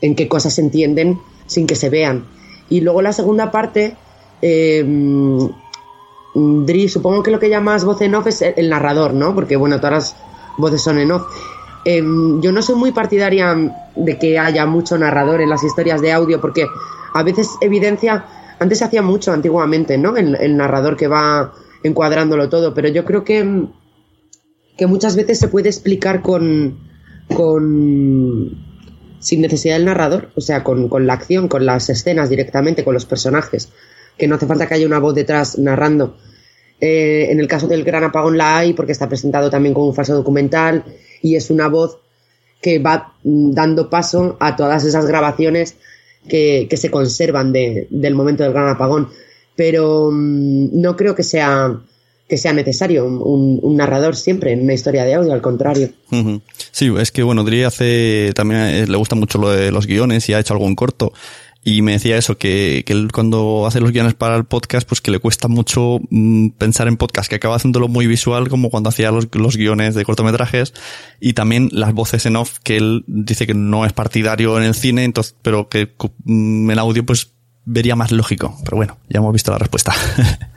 en 0.00 0.14
qué 0.14 0.28
cosas 0.28 0.54
se 0.54 0.60
entienden 0.60 1.18
sin 1.46 1.66
que 1.66 1.76
se 1.76 1.90
vean. 1.90 2.26
Y 2.68 2.80
luego 2.80 3.02
la 3.02 3.12
segunda 3.12 3.50
parte, 3.50 3.96
eh, 4.42 4.84
Dri, 6.34 6.88
supongo 6.88 7.22
que 7.22 7.30
lo 7.30 7.38
que 7.38 7.48
llamas 7.48 7.84
voz 7.84 8.00
en 8.02 8.14
off 8.14 8.26
es 8.26 8.42
el, 8.42 8.68
narrador, 8.68 9.14
¿no? 9.14 9.34
Porque 9.34 9.56
bueno, 9.56 9.78
todas 9.78 9.92
las 9.92 10.16
voces 10.58 10.82
son 10.82 10.98
en 10.98 11.12
off. 11.12 11.22
em, 11.84 12.40
yo 12.42 12.52
no 12.52 12.60
soy 12.62 12.74
muy 12.74 12.92
partidaria 12.92 13.56
de 13.94 14.18
que 14.18 14.38
haya 14.38 14.66
mucho 14.66 14.98
narrador 14.98 15.40
en 15.40 15.48
las 15.48 15.62
historias 15.62 16.00
de 16.02 16.12
audio 16.12 16.40
porque 16.40 16.66
a 17.14 17.22
veces 17.22 17.48
evidencia, 17.60 18.26
antes 18.58 18.78
se 18.78 18.84
hacía 18.84 19.02
mucho 19.02 19.32
antiguamente, 19.32 19.96
¿no? 19.96 20.16
El, 20.16 20.34
el 20.34 20.56
narrador 20.56 20.96
que 20.96 21.06
va 21.08 21.52
encuadrándolo 21.84 22.48
todo, 22.48 22.74
pero 22.74 22.88
yo 22.88 23.04
creo 23.04 23.24
que, 23.24 23.66
que 24.76 24.86
muchas 24.86 25.16
veces 25.16 25.38
se 25.38 25.48
puede 25.48 25.68
explicar 25.68 26.20
con, 26.22 26.78
con 27.34 28.65
sin 29.26 29.40
necesidad 29.40 29.74
del 29.74 29.86
narrador, 29.86 30.30
o 30.36 30.40
sea, 30.40 30.62
con, 30.62 30.88
con 30.88 31.04
la 31.08 31.14
acción, 31.14 31.48
con 31.48 31.66
las 31.66 31.90
escenas 31.90 32.30
directamente, 32.30 32.84
con 32.84 32.94
los 32.94 33.06
personajes, 33.06 33.70
que 34.16 34.28
no 34.28 34.36
hace 34.36 34.46
falta 34.46 34.68
que 34.68 34.74
haya 34.74 34.86
una 34.86 35.00
voz 35.00 35.16
detrás 35.16 35.58
narrando. 35.58 36.16
Eh, 36.80 37.26
en 37.32 37.40
el 37.40 37.48
caso 37.48 37.66
del 37.66 37.82
Gran 37.82 38.04
Apagón 38.04 38.36
la 38.38 38.56
hay 38.58 38.72
porque 38.72 38.92
está 38.92 39.08
presentado 39.08 39.50
también 39.50 39.74
como 39.74 39.88
un 39.88 39.94
falso 39.96 40.14
documental 40.14 40.84
y 41.22 41.34
es 41.34 41.50
una 41.50 41.66
voz 41.68 41.98
que 42.62 42.78
va 42.78 43.14
mm, 43.24 43.50
dando 43.52 43.90
paso 43.90 44.36
a 44.38 44.54
todas 44.54 44.84
esas 44.84 45.06
grabaciones 45.06 45.74
que, 46.28 46.66
que 46.70 46.76
se 46.76 46.90
conservan 46.90 47.52
de- 47.52 47.88
del 47.90 48.14
momento 48.14 48.44
del 48.44 48.52
Gran 48.52 48.68
Apagón. 48.68 49.08
Pero 49.56 50.10
mm, 50.12 50.80
no 50.80 50.94
creo 50.96 51.16
que 51.16 51.24
sea, 51.24 51.80
que 52.28 52.36
sea 52.36 52.52
necesario 52.52 53.04
un, 53.06 53.60
un- 53.62 53.76
narrador 53.76 54.16
siempre 54.16 54.52
en 54.52 54.62
una 54.62 54.74
historia 54.74 55.04
de 55.04 55.14
audio, 55.14 55.32
al 55.32 55.42
contrario. 55.42 55.90
Sí, 56.72 56.92
es 56.98 57.12
que 57.12 57.22
bueno, 57.22 57.44
Dri 57.44 57.62
hace 57.62 58.32
también 58.34 58.60
eh, 58.62 58.86
le 58.86 58.96
gusta 58.96 59.14
mucho 59.14 59.38
lo 59.38 59.50
de 59.50 59.70
los 59.70 59.86
guiones 59.86 60.28
y 60.28 60.32
ha 60.34 60.40
hecho 60.40 60.54
algún 60.54 60.74
corto. 60.74 61.12
Y 61.68 61.82
me 61.82 61.92
decía 61.92 62.16
eso, 62.16 62.38
que, 62.38 62.84
que 62.86 62.92
él 62.92 63.08
cuando 63.12 63.66
hace 63.66 63.80
los 63.80 63.90
guiones 63.90 64.14
para 64.14 64.36
el 64.36 64.44
podcast, 64.44 64.86
pues 64.88 65.00
que 65.00 65.10
le 65.10 65.18
cuesta 65.18 65.48
mucho 65.48 65.98
mm, 66.10 66.50
pensar 66.50 66.86
en 66.86 66.96
podcast, 66.96 67.28
que 67.28 67.34
acaba 67.34 67.56
haciéndolo 67.56 67.88
muy 67.88 68.06
visual, 68.06 68.48
como 68.48 68.70
cuando 68.70 68.88
hacía 68.88 69.10
los, 69.10 69.26
los 69.34 69.56
guiones 69.56 69.96
de 69.96 70.04
cortometrajes, 70.04 70.74
y 71.20 71.32
también 71.32 71.68
las 71.72 71.92
voces 71.92 72.24
en 72.26 72.36
off, 72.36 72.58
que 72.62 72.76
él 72.76 73.02
dice 73.08 73.48
que 73.48 73.54
no 73.54 73.84
es 73.84 73.92
partidario 73.92 74.56
en 74.58 74.62
el 74.64 74.76
cine, 74.76 75.02
entonces, 75.02 75.34
pero 75.42 75.68
que 75.68 75.88
cu- 75.92 76.12
mm, 76.24 76.70
en 76.70 76.78
audio 76.78 77.04
pues 77.04 77.32
vería 77.64 77.96
más 77.96 78.12
lógico. 78.12 78.56
Pero 78.64 78.76
bueno, 78.76 78.98
ya 79.08 79.18
hemos 79.18 79.32
visto 79.32 79.50
la 79.50 79.58
respuesta. 79.58 79.92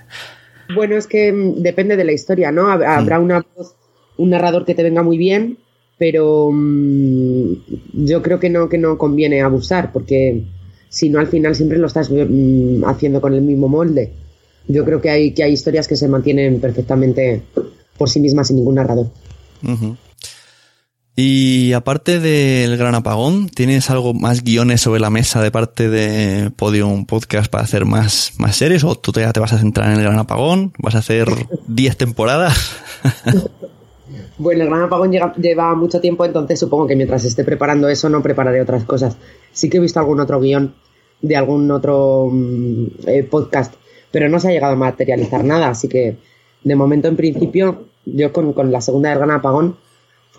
Bueno, 0.74 0.96
es 0.96 1.08
que 1.08 1.32
mm, 1.32 1.56
depende 1.62 1.96
de 1.98 2.04
la 2.04 2.12
historia, 2.12 2.52
¿no? 2.52 2.64
Hab- 2.68 2.86
Habrá 2.86 3.20
una 3.20 3.46
voz, 3.56 3.76
un 4.18 4.30
narrador 4.30 4.66
que 4.66 4.76
te 4.76 4.84
venga 4.84 5.04
muy 5.04 5.18
bien, 5.18 5.58
pero 5.98 6.50
mm, 6.52 7.54
yo 8.06 8.22
creo 8.22 8.40
que 8.40 8.50
no, 8.50 8.70
que 8.70 8.78
no 8.78 8.98
conviene 8.98 9.42
abusar, 9.42 9.92
porque 9.92 10.44
si 10.90 11.10
no 11.10 11.20
al 11.20 11.28
final 11.28 11.56
siempre 11.56 11.78
lo 11.78 11.88
estás 11.88 12.10
mm, 12.12 12.84
haciendo 12.86 13.20
con 13.22 13.34
el 13.34 13.42
mismo 13.42 13.68
molde. 13.68 14.12
Yo 14.68 14.86
creo 14.86 15.02
que 15.02 15.10
hay, 15.10 15.32
que 15.34 15.44
hay 15.44 15.54
historias 15.54 15.88
que 15.88 15.96
se 15.96 16.08
mantienen 16.08 16.60
perfectamente 16.62 17.42
por 17.98 18.10
sí 18.10 18.20
mismas 18.20 18.48
sin 18.48 18.58
ningún 18.58 18.76
narrador. 18.76 19.08
Y 21.22 21.74
aparte 21.74 22.22
del 22.22 22.78
gran 22.78 22.96
apagón, 22.96 23.50
¿tienes 23.50 23.90
algo 23.90 24.14
más 24.14 24.42
guiones 24.42 24.80
sobre 24.80 25.02
la 25.02 25.10
mesa 25.10 25.42
de 25.42 25.52
parte 25.52 25.90
de 25.90 26.50
Podium 26.50 27.06
Podcast 27.06 27.52
para 27.52 27.66
hacer 27.66 27.84
más, 27.84 28.32
más 28.38 28.56
series? 28.56 28.86
¿O 28.86 28.96
tú 28.96 29.12
ya 29.12 29.34
te 29.34 29.42
vas 29.42 29.52
a 29.52 29.58
centrar 29.58 29.92
en 29.92 29.98
el 29.98 30.04
gran 30.04 30.18
apagón? 30.18 30.72
¿Vas 30.78 30.96
a 30.96 31.00
hacer 31.00 31.28
10 31.68 31.98
temporadas? 31.98 32.72
Bueno, 34.38 34.64
el 34.64 34.70
Gran 34.70 34.84
Apagón 34.84 35.12
llega- 35.12 35.34
lleva 35.36 35.76
mucho 35.76 36.00
tiempo, 36.00 36.24
entonces 36.24 36.58
supongo 36.58 36.88
que 36.88 36.96
mientras 36.96 37.26
esté 37.26 37.44
preparando 37.44 37.90
eso 37.90 38.08
no 38.10 38.24
prepararé 38.24 38.62
otras 38.62 38.86
cosas. 38.86 39.18
Sí 39.52 39.70
que 39.70 39.78
he 39.78 39.82
visto 39.82 40.00
algún 40.00 40.22
otro 40.22 40.40
guion 40.40 40.74
de 41.22 41.36
algún 41.36 41.70
otro 41.70 42.30
mm, 42.32 42.86
eh, 43.06 43.24
podcast, 43.24 43.74
pero 44.12 44.30
no 44.30 44.40
se 44.40 44.48
ha 44.48 44.52
llegado 44.52 44.74
a 44.74 44.78
materializar 44.78 45.44
nada, 45.44 45.68
así 45.68 45.90
que 45.90 46.16
de 46.64 46.76
momento 46.76 47.10
en 47.10 47.18
principio 47.18 47.84
yo 48.06 48.32
con, 48.32 48.54
con 48.54 48.72
la 48.72 48.80
segunda 48.80 49.10
del 49.10 49.18
Gran 49.20 49.32
Apagón 49.32 49.76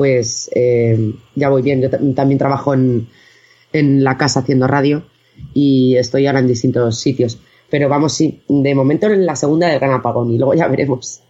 pues 0.01 0.49
eh, 0.55 1.13
ya 1.35 1.51
voy 1.51 1.61
bien. 1.61 1.83
Yo 1.83 1.91
ta- 1.91 2.01
también 2.15 2.39
trabajo 2.39 2.73
en, 2.73 3.07
en 3.75 4.03
la 4.03 4.17
casa 4.17 4.41
haciendo 4.41 4.67
radio 4.67 5.05
y 5.53 5.97
estoy 5.97 6.27
ahora 6.27 6.39
en 6.39 6.47
distintos 6.47 6.99
sitios. 6.99 7.39
Pero 7.69 7.91
vamos, 7.91 8.15
sí, 8.15 8.43
de 8.49 8.75
momento 8.75 9.09
en 9.09 9.27
la 9.27 9.37
segunda 9.37 9.69
del 9.69 9.79
Gran 9.79 9.93
Apagón 9.93 10.31
y 10.31 10.39
luego 10.39 10.55
ya 10.55 10.69
veremos. 10.69 11.21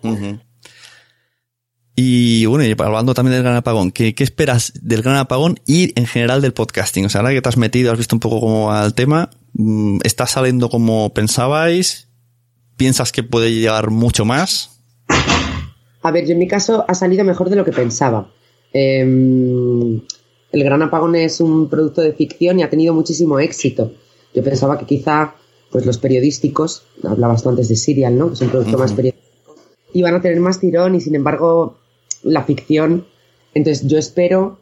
Y 1.97 2.47
bueno, 2.47 2.65
y 2.65 2.71
hablando 2.79 3.13
también 3.13 3.35
del 3.35 3.43
gran 3.43 3.57
apagón, 3.57 3.91
¿qué, 3.91 4.15
qué 4.15 4.23
esperas 4.23 4.73
del 4.81 5.03
gran 5.03 5.17
apagón 5.17 5.59
y 5.67 5.93
en 5.99 6.07
general 6.07 6.41
del 6.41 6.53
podcasting? 6.53 7.07
O 7.07 7.09
sea, 7.09 7.23
ahora 7.23 7.33
que 7.35 7.43
te 7.43 7.49
has 7.49 7.57
metido, 7.57 7.91
has 7.91 7.99
visto 7.99 8.15
un 8.15 8.21
poco 8.21 8.39
cómo 8.41 8.69
va 8.69 8.85
el 8.87 8.95
tema, 8.95 9.31
mm, 9.55 9.99
¿está 10.05 10.27
saliendo 10.29 10.71
como 10.71 11.13
pensabais? 11.13 12.07
¿Piensas 12.77 13.11
que 13.11 13.25
puede 13.25 13.53
llegar 13.53 13.91
mucho 13.91 14.25
más? 14.25 14.81
A 16.03 16.11
ver, 16.13 16.25
yo 16.27 16.33
en 16.35 16.39
mi 16.39 16.47
caso 16.49 16.85
ha 16.89 16.95
salido 16.95 17.25
mejor 17.25 17.51
de 17.51 17.57
lo 17.57 17.65
que 17.65 17.73
pensaba. 17.73 18.31
Eh, 18.73 19.01
el 20.53 20.65
Gran 20.65 20.83
Apagón 20.83 21.15
es 21.15 21.41
un 21.41 21.69
producto 21.69 22.01
de 22.01 22.13
ficción 22.13 22.59
y 22.59 22.63
ha 22.63 22.71
tenido 22.71 22.95
muchísimo 22.95 23.39
éxito. 23.39 23.93
Yo 24.35 24.43
pensaba 24.43 24.79
que 24.79 24.87
quizá 24.87 25.35
pues 25.71 25.87
los 25.87 25.99
periodísticos, 25.99 26.85
hablabas 27.05 27.43
tú 27.43 27.49
antes 27.49 27.69
de 27.69 27.77
Serial, 27.77 28.19
¿no? 28.19 28.29
Que 28.29 28.35
es 28.35 28.41
un 28.41 28.51
producto 28.51 28.77
más 28.77 28.93
periodístico, 28.93 29.55
iban 29.93 30.15
a 30.15 30.21
tener 30.21 30.41
más 30.41 30.59
tirón 30.59 30.97
y 30.97 31.01
sin 31.01 31.15
embargo 31.15 31.79
la 32.23 32.43
ficción. 32.43 33.07
Entonces 33.55 33.87
yo 33.87 33.99
espero 33.99 34.59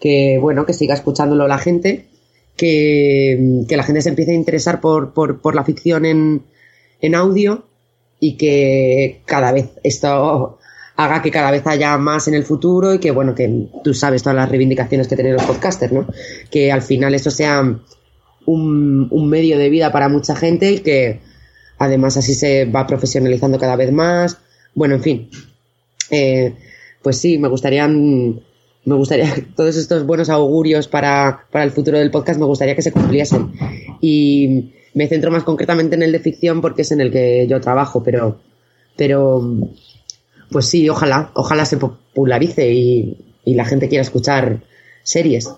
que, 0.00 0.38
bueno, 0.40 0.64
que 0.64 0.72
siga 0.72 0.94
escuchándolo 0.94 1.48
la 1.48 1.58
gente, 1.58 2.06
que, 2.56 3.64
que 3.68 3.76
la 3.76 3.82
gente 3.82 4.02
se 4.02 4.10
empiece 4.10 4.32
a 4.32 4.34
interesar 4.34 4.80
por, 4.80 5.12
por, 5.12 5.40
por 5.40 5.56
la 5.56 5.64
ficción 5.64 6.04
en, 6.04 6.42
en 7.00 7.14
audio 7.16 7.64
y 8.20 8.36
que 8.36 9.22
cada 9.24 9.50
vez 9.50 9.70
esto 9.82 10.58
haga 11.04 11.22
que 11.22 11.30
cada 11.30 11.50
vez 11.50 11.66
haya 11.66 11.96
más 11.98 12.28
en 12.28 12.34
el 12.34 12.44
futuro 12.44 12.94
y 12.94 12.98
que, 12.98 13.10
bueno, 13.10 13.34
que 13.34 13.68
tú 13.82 13.94
sabes 13.94 14.22
todas 14.22 14.36
las 14.36 14.48
reivindicaciones 14.48 15.08
que 15.08 15.16
tienen 15.16 15.34
los 15.34 15.44
podcasters, 15.44 15.92
¿no? 15.92 16.06
Que 16.50 16.72
al 16.72 16.82
final 16.82 17.14
esto 17.14 17.30
sea 17.30 17.78
un, 18.46 19.28
medio 19.28 19.58
de 19.58 19.70
vida 19.70 19.92
para 19.92 20.08
mucha 20.08 20.34
gente 20.34 20.72
y 20.72 20.78
que 20.80 21.20
además 21.78 22.16
así 22.16 22.34
se 22.34 22.64
va 22.64 22.86
profesionalizando 22.86 23.58
cada 23.58 23.76
vez 23.76 23.92
más. 23.92 24.38
Bueno, 24.74 24.94
en 24.94 25.02
fin. 25.02 25.30
Eh, 26.10 26.54
pues 27.02 27.18
sí, 27.18 27.38
me 27.38 27.48
gustaría, 27.48 27.88
me 27.88 28.40
gustaría 28.84 29.34
todos 29.56 29.76
estos 29.76 30.06
buenos 30.06 30.30
augurios 30.30 30.88
para, 30.88 31.46
para 31.50 31.64
el 31.64 31.70
futuro 31.70 31.98
del 31.98 32.10
podcast, 32.10 32.38
me 32.38 32.46
gustaría 32.46 32.76
que 32.76 32.82
se 32.82 32.92
cumpliesen. 32.92 33.52
Y 34.00 34.72
me 34.94 35.08
centro 35.08 35.30
más 35.30 35.44
concretamente 35.44 35.96
en 35.96 36.02
el 36.02 36.12
de 36.12 36.18
ficción 36.18 36.60
porque 36.60 36.82
es 36.82 36.92
en 36.92 37.00
el 37.00 37.10
que 37.10 37.46
yo 37.48 37.60
trabajo, 37.60 38.02
pero, 38.02 38.40
pero 38.96 39.42
pues 40.52 40.66
sí, 40.68 40.88
ojalá, 40.88 41.30
ojalá 41.34 41.64
se 41.64 41.76
popularice 41.78 42.72
y, 42.72 43.34
y 43.44 43.54
la 43.54 43.64
gente 43.64 43.88
quiera 43.88 44.02
escuchar 44.02 44.62
series. 45.02 45.50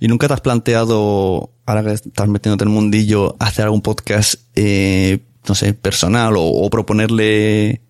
¿Y 0.00 0.08
nunca 0.08 0.26
te 0.26 0.32
has 0.34 0.40
planteado, 0.40 1.50
ahora 1.66 1.84
que 1.84 1.92
estás 1.92 2.28
metiéndote 2.28 2.64
en 2.64 2.68
el 2.70 2.74
mundillo, 2.74 3.36
hacer 3.38 3.66
algún 3.66 3.82
podcast, 3.82 4.36
eh, 4.54 5.18
no 5.46 5.54
sé, 5.54 5.74
personal 5.74 6.36
o, 6.38 6.44
o 6.46 6.70
proponerle 6.70 7.82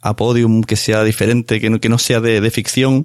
a 0.00 0.16
Podium 0.16 0.62
que 0.62 0.76
sea 0.76 1.04
diferente, 1.04 1.60
que 1.60 1.68
no, 1.68 1.80
que 1.80 1.90
no 1.90 1.98
sea 1.98 2.20
de, 2.20 2.40
de 2.40 2.50
ficción? 2.50 3.04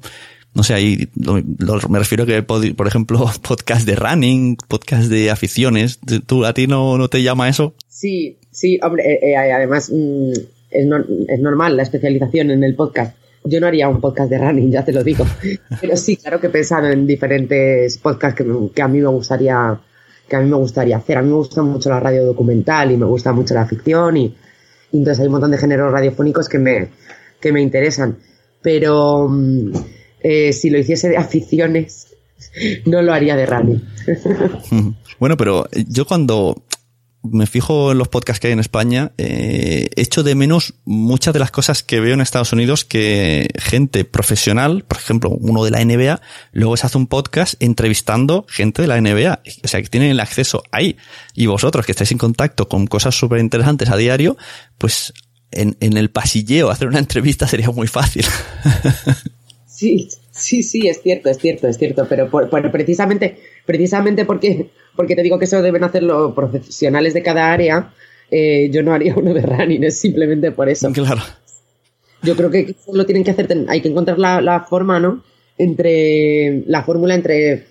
No 0.53 0.63
sé, 0.63 0.73
ahí 0.73 1.09
lo- 1.15 1.41
lo- 1.59 1.89
me 1.89 1.99
refiero 1.99 2.23
a 2.23 2.27
que, 2.27 2.43
por 2.43 2.87
ejemplo, 2.87 3.29
podcast 3.41 3.85
de 3.85 3.95
running, 3.97 4.55
podcast 4.69 5.09
de 5.09 5.29
aficiones. 5.31 5.99
¿Tú, 6.27 6.45
¿A 6.45 6.53
ti 6.53 6.67
no, 6.67 6.97
no 6.97 7.09
te 7.09 7.23
llama 7.23 7.49
eso? 7.49 7.73
Sí, 7.89 8.37
sí, 8.51 8.79
hombre, 8.83 9.03
eh, 9.13 9.19
eh, 9.33 9.35
además 9.35 9.89
mm, 9.93 10.31
es, 10.71 10.87
es 11.27 11.39
normal 11.39 11.75
la 11.77 11.83
especialización 11.83 12.51
en 12.51 12.63
el 12.63 12.75
podcast. 12.75 13.15
Yo 13.43 13.59
no 13.59 13.67
haría 13.67 13.89
un 13.89 13.99
podcast 13.99 14.29
de 14.29 14.37
running, 14.37 14.71
ya 14.71 14.85
te 14.85 14.91
lo 14.93 15.03
digo. 15.03 15.25
Pero 15.81 15.97
sí, 15.97 16.15
claro 16.17 16.39
que 16.39 16.47
he 16.47 16.51
pensado 16.51 16.87
en 16.89 17.05
diferentes 17.07 17.97
podcasts 17.97 18.37
que, 18.37 18.43
me- 18.43 18.69
que 18.71 18.81
a 18.81 18.87
mí 18.87 18.99
me 18.99 19.07
gustaría 19.07 19.79
que 20.27 20.35
a 20.37 20.39
mí 20.39 20.49
me 20.49 20.55
gustaría 20.55 20.95
hacer. 20.97 21.17
A 21.17 21.21
mí 21.21 21.27
me 21.29 21.35
gusta 21.35 21.61
mucho 21.61 21.89
la 21.89 21.99
radio 21.99 22.23
documental 22.25 22.91
y 22.91 22.97
me 22.97 23.05
gusta 23.05 23.33
mucho 23.33 23.53
la 23.53 23.65
ficción 23.65 24.15
y, 24.15 24.33
y 24.93 24.97
entonces 24.97 25.19
hay 25.19 25.25
un 25.27 25.33
montón 25.33 25.51
de 25.51 25.57
géneros 25.57 25.91
radiofónicos 25.91 26.47
que 26.47 26.57
me, 26.59 26.87
que 27.41 27.51
me 27.51 27.61
interesan. 27.61 28.15
Pero 28.61 29.27
mm, 29.27 29.71
eh, 30.21 30.53
si 30.53 30.69
lo 30.69 30.77
hiciese 30.77 31.09
de 31.09 31.17
aficiones, 31.17 32.07
no 32.85 33.01
lo 33.01 33.11
haría 33.13 33.35
de 33.35 33.45
running. 33.45 33.81
Bueno, 35.19 35.37
pero 35.37 35.65
yo 35.87 36.05
cuando 36.05 36.63
me 37.23 37.45
fijo 37.45 37.91
en 37.91 37.97
los 37.97 38.07
podcasts 38.07 38.39
que 38.39 38.47
hay 38.47 38.53
en 38.53 38.59
España, 38.59 39.11
eh, 39.17 39.89
echo 39.95 40.23
de 40.23 40.33
menos 40.35 40.73
muchas 40.85 41.33
de 41.33 41.39
las 41.39 41.51
cosas 41.51 41.83
que 41.83 41.99
veo 41.99 42.13
en 42.13 42.21
Estados 42.21 42.51
Unidos 42.51 42.83
que 42.83 43.47
gente 43.59 44.05
profesional, 44.05 44.83
por 44.87 44.97
ejemplo, 44.97 45.29
uno 45.29 45.63
de 45.63 45.71
la 45.71 45.83
NBA, 45.85 46.21
luego 46.51 46.77
se 46.77 46.87
hace 46.87 46.97
un 46.97 47.07
podcast 47.07 47.55
entrevistando 47.59 48.45
gente 48.49 48.81
de 48.81 48.87
la 48.87 48.99
NBA. 48.99 49.41
O 49.63 49.67
sea, 49.67 49.81
que 49.81 49.89
tienen 49.89 50.09
el 50.09 50.19
acceso 50.19 50.63
ahí. 50.71 50.97
Y 51.35 51.45
vosotros 51.45 51.85
que 51.85 51.91
estáis 51.91 52.11
en 52.11 52.17
contacto 52.17 52.67
con 52.67 52.87
cosas 52.87 53.15
súper 53.15 53.39
interesantes 53.39 53.89
a 53.89 53.97
diario, 53.97 54.35
pues 54.77 55.13
en, 55.51 55.77
en 55.79 55.97
el 55.97 56.09
pasilleo 56.09 56.71
hacer 56.71 56.87
una 56.87 56.99
entrevista 56.99 57.47
sería 57.47 57.69
muy 57.69 57.87
fácil. 57.87 58.25
Sí, 59.67 60.09
sí, 60.41 60.63
sí, 60.63 60.87
es 60.87 61.01
cierto, 61.01 61.29
es 61.29 61.37
cierto, 61.37 61.67
es 61.67 61.77
cierto, 61.77 62.05
pero 62.09 62.29
por, 62.29 62.49
por- 62.49 62.71
precisamente, 62.71 63.37
precisamente 63.65 64.25
porque, 64.25 64.69
porque 64.95 65.15
te 65.15 65.23
digo 65.23 65.39
que 65.39 65.45
eso 65.45 65.61
deben 65.61 65.83
hacerlo 65.83 66.33
profesionales 66.35 67.13
de 67.13 67.23
cada 67.23 67.51
área, 67.51 67.93
eh, 68.29 68.69
yo 68.71 68.83
no 68.83 68.93
haría 68.93 69.15
uno 69.17 69.33
de 69.33 69.41
running, 69.41 69.83
es 69.83 69.99
simplemente 69.99 70.51
por 70.51 70.69
eso. 70.69 70.91
Claro. 70.91 71.21
Yo 72.23 72.35
creo 72.35 72.51
que 72.51 72.75
lo 72.93 73.05
tienen 73.05 73.23
que 73.23 73.31
hacer, 73.31 73.47
hay 73.67 73.81
que 73.81 73.87
encontrar 73.87 74.19
la, 74.19 74.41
la 74.41 74.61
forma, 74.61 74.99
¿no? 74.99 75.23
entre 75.61 76.63
la 76.65 76.83
fórmula 76.83 77.13
entre 77.15 77.65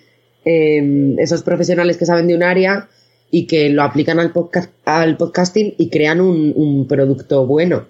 eh, 0.44 1.14
esos 1.18 1.42
profesionales 1.42 1.96
que 1.96 2.06
saben 2.06 2.28
de 2.28 2.34
un 2.34 2.42
área 2.42 2.88
y 3.30 3.46
que 3.46 3.68
lo 3.70 3.82
aplican 3.82 4.20
al, 4.20 4.32
podcast, 4.32 4.72
al 4.84 5.16
podcasting 5.16 5.74
y 5.76 5.90
crean 5.90 6.20
un, 6.20 6.52
un, 6.54 6.86
producto 6.86 7.46
bueno, 7.46 7.86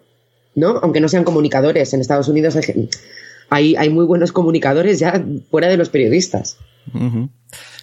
¿no? 0.54 0.78
Aunque 0.82 1.00
no 1.00 1.08
sean 1.08 1.24
comunicadores. 1.24 1.92
En 1.92 2.00
Estados 2.00 2.28
Unidos 2.28 2.56
hay, 2.56 2.88
hay, 3.50 3.76
hay 3.76 3.90
muy 3.90 4.06
buenos 4.06 4.32
comunicadores 4.32 4.98
ya 4.98 5.22
fuera 5.50 5.68
de 5.68 5.76
los 5.76 5.88
periodistas. 5.88 6.58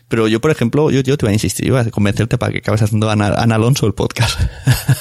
Pero 0.08 0.28
yo, 0.30 0.40
por 0.40 0.52
ejemplo, 0.52 0.90
yo, 0.90 1.02
yo 1.02 1.18
te 1.18 1.26
voy 1.26 1.32
a 1.32 1.34
insistir, 1.34 1.68
iba 1.68 1.82
a 1.82 1.92
convencerte 1.92 2.38
para 2.38 2.54
que 2.54 2.60
acabes 2.60 2.82
haciendo 2.82 3.10
Ana, 3.10 3.34
Ana 3.36 3.56
Alonso 3.56 3.86
el 3.86 3.94
podcast. 3.94 4.40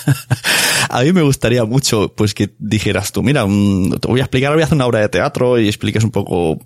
a 0.91 1.03
mí 1.03 1.13
me 1.13 1.23
gustaría 1.23 1.65
mucho, 1.65 2.13
pues, 2.15 2.35
que 2.35 2.55
dijeras 2.59 3.13
tú, 3.13 3.23
mira, 3.23 3.45
um, 3.45 3.93
te 3.93 4.09
voy 4.09 4.19
a 4.19 4.25
explicar, 4.25 4.53
voy 4.53 4.63
a 4.63 4.65
hacer 4.65 4.75
una 4.75 4.87
obra 4.87 5.01
de 5.01 5.09
teatro 5.09 5.61
y 5.61 5.69
expliques 5.69 6.03
un 6.03 6.11
poco, 6.11 6.59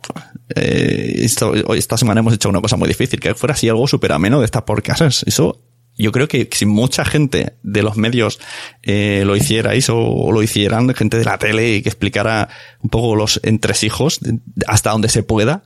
eh, 0.54 1.16
esto, 1.18 1.54
esta 1.74 1.98
semana 1.98 2.20
hemos 2.20 2.32
hecho 2.32 2.48
una 2.48 2.62
cosa 2.62 2.76
muy 2.76 2.88
difícil, 2.88 3.20
que 3.20 3.34
fuera 3.34 3.52
así 3.52 3.68
algo 3.68 3.86
súper 3.86 4.12
ameno 4.12 4.38
de 4.38 4.46
estas 4.46 4.62
podcasts. 4.62 5.22
Eso, 5.26 5.60
yo 5.96 6.12
creo 6.12 6.29
que 6.29 6.48
si 6.53 6.66
mucha 6.66 7.05
gente 7.05 7.55
de 7.62 7.83
los 7.83 7.96
medios 7.96 8.40
eh, 8.83 9.22
lo 9.26 9.37
hicierais 9.37 9.88
o, 9.90 9.98
o, 9.98 10.33
lo 10.33 10.42
hicieran, 10.42 10.92
gente 10.94 11.18
de 11.18 11.24
la 11.24 11.38
tele 11.38 11.76
y 11.76 11.83
que 11.83 11.88
explicara 11.88 12.48
un 12.83 12.90
poco 12.90 13.16
los 13.16 13.40
entresijos 13.42 14.20
hasta 14.66 14.90
donde 14.90 15.09
se 15.09 15.22
pueda, 15.22 15.62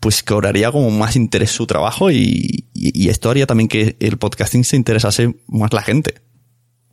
pues 0.00 0.22
cobraría 0.22 0.70
como 0.72 0.90
más 0.90 1.16
interés 1.16 1.50
su 1.50 1.66
trabajo 1.66 2.10
y, 2.10 2.66
y, 2.74 3.04
y, 3.04 3.08
esto 3.08 3.30
haría 3.30 3.46
también 3.46 3.68
que 3.68 3.96
el 4.00 4.18
podcasting 4.18 4.64
se 4.64 4.76
interesase 4.76 5.34
más 5.46 5.72
la 5.72 5.82
gente. 5.82 6.14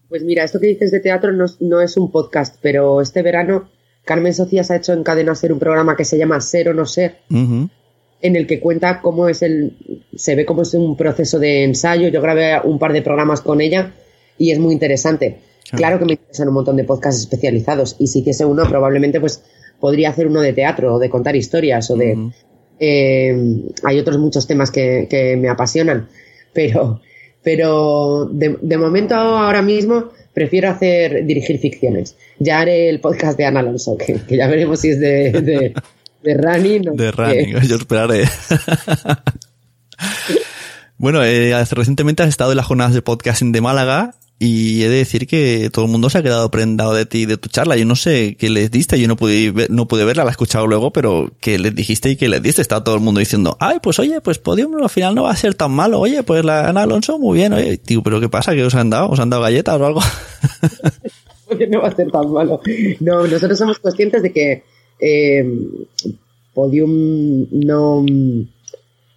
Pues 0.08 0.24
mira, 0.24 0.44
esto 0.44 0.60
que 0.60 0.68
dices 0.68 0.92
de 0.92 1.00
teatro 1.00 1.32
no, 1.32 1.46
no 1.60 1.82
es 1.82 1.98
un 1.98 2.12
podcast, 2.12 2.58
pero 2.62 3.02
este 3.02 3.22
verano 3.22 3.70
Carmen 4.06 4.34
Socias 4.34 4.72
ha 4.72 4.76
hecho 4.76 4.94
en 4.94 5.04
Cadena 5.04 5.36
Ser 5.36 5.54
un 5.54 5.60
programa 5.60 5.96
que 5.96 6.06
se 6.06 6.18
llama 6.18 6.42
Ser 6.42 6.70
o 6.70 6.74
No 6.74 6.86
Ser, 6.86 7.20
uh 7.30 7.36
-huh. 7.36 7.70
En 8.22 8.36
el 8.36 8.48
que 8.48 8.60
cuenta 8.60 9.02
cómo 9.02 9.30
es 9.30 9.42
el, 9.42 9.74
se 10.16 10.36
ve 10.36 10.46
cómo 10.46 10.64
es 10.64 10.74
un 10.74 10.98
proceso 10.98 11.40
de 11.40 11.64
ensayo. 11.64 12.10
Yo 12.10 12.22
grabé 12.22 12.60
un 12.64 12.80
par 12.80 12.94
de 12.94 13.02
programas 13.02 13.42
con 13.42 13.62
ella 13.62 13.94
y 14.38 14.52
es 14.52 14.60
muy 14.60 14.74
interesante. 14.74 15.38
Claro, 15.70 15.78
claro 15.78 16.00
que 16.00 16.06
me 16.06 16.12
interesan 16.14 16.48
un 16.48 16.56
montón 16.56 16.78
de 16.78 16.84
podcasts 16.84 17.22
especializados 17.22 17.96
y 18.00 18.08
si 18.08 18.20
hiciese 18.20 18.46
uno 18.46 18.68
probablemente 18.68 19.20
pues 19.20 19.44
podría 19.80 20.10
hacer 20.10 20.28
uno 20.28 20.42
de 20.42 20.54
teatro 20.54 20.96
o 20.96 21.00
de 21.00 21.10
contar 21.10 21.36
historias 21.36 21.90
o 21.92 21.96
de... 21.96 22.14
Uh 22.14 22.18
-huh 22.18 22.34
eh, 22.80 23.36
hay 23.84 24.00
otros 24.00 24.18
muchos 24.18 24.48
temas 24.48 24.72
que, 24.72 25.08
que, 25.10 25.36
me 25.36 25.50
apasionan, 25.50 26.08
pero, 26.54 27.02
pero 27.44 28.26
de, 28.32 28.58
de, 28.62 28.78
momento 28.78 29.16
ahora 29.16 29.62
mismo 29.62 30.10
prefiero 30.34 30.70
hacer 30.70 31.26
dirigir 31.26 31.60
ficciones. 31.60 32.16
Ya 32.40 32.62
haré 32.62 32.90
el 32.90 33.02
podcast 33.02 33.38
de 33.38 33.46
Ana 33.46 33.60
Alonso, 33.60 33.98
que, 33.98 34.14
que 34.28 34.38
ya 34.38 34.48
veremos 34.48 34.80
si 34.80 34.92
es 34.92 35.00
de, 35.00 35.32
de, 35.32 35.74
de 36.24 36.34
running. 36.36 36.90
O 36.90 36.94
de 36.94 37.12
running, 37.12 37.60
yo 37.68 37.76
esperaré. 37.76 38.28
bueno, 40.98 41.24
eh, 41.24 41.54
recientemente 41.72 42.24
has 42.24 42.30
estado 42.30 42.52
en 42.52 42.58
las 42.58 42.66
jornadas 42.66 42.94
de 42.94 43.02
podcasting 43.02 43.52
de 43.52 43.62
Málaga 43.62 44.16
y 44.42 44.84
he 44.84 44.90
de 44.90 44.96
decir 44.96 45.28
que 45.28 45.70
todo 45.70 45.84
el 45.84 45.92
mundo 45.92 46.10
se 46.10 46.18
ha 46.18 46.24
quedado 46.24 46.50
prendado 46.50 46.94
de 46.94 47.06
ti, 47.06 47.26
de 47.26 47.36
tu 47.36 47.50
charla. 47.50 47.76
Yo 47.76 47.84
no 47.84 47.98
sé 47.98 48.38
qué 48.38 48.50
les 48.50 48.72
diste, 48.72 48.98
yo 48.98 49.10
no 49.10 49.18
pude, 49.18 49.52
ver, 49.52 49.70
no 49.70 49.86
pude 49.86 50.06
verla, 50.06 50.24
la 50.24 50.30
he 50.30 50.32
escuchado 50.32 50.66
luego, 50.66 50.94
pero 50.94 51.30
que 51.42 51.60
les 51.60 51.76
dijiste 51.76 52.10
y 52.10 52.16
que 52.16 52.30
les 52.30 52.42
diste. 52.42 52.62
Está 52.62 52.82
todo 52.82 52.96
el 52.96 53.02
mundo 53.02 53.20
diciendo, 53.20 53.58
ay, 53.60 53.80
pues 53.84 54.00
oye, 54.00 54.22
pues 54.22 54.40
Podium 54.40 54.82
al 54.82 54.90
final 54.90 55.14
no 55.14 55.24
va 55.24 55.32
a 55.32 55.36
ser 55.36 55.56
tan 55.56 55.72
malo. 55.72 56.00
Oye, 56.00 56.24
pues 56.24 56.46
la 56.46 56.70
Ana 56.70 56.84
Alonso, 56.84 57.20
muy 57.20 57.38
bien. 57.38 57.52
Oye, 57.52 57.78
tío, 57.78 58.02
pero 58.02 58.22
¿qué 58.22 58.30
pasa? 58.30 58.54
¿Qué 58.54 58.64
os 58.64 58.76
han 58.76 58.90
dado? 58.90 59.10
¿Os 59.10 59.20
han 59.20 59.30
dado 59.30 59.44
galletas 59.44 59.80
o 59.80 59.86
algo? 59.86 60.02
No 61.68 61.82
va 61.82 61.88
a 61.88 61.96
ser 61.96 62.12
tan 62.12 62.32
malo. 62.32 62.62
No, 63.00 63.26
nosotros 63.26 63.58
somos 63.58 63.80
conscientes 63.80 64.22
de 64.22 64.32
que 64.32 64.64
eh, 65.00 65.46
Podium 66.54 67.48
no... 67.52 68.06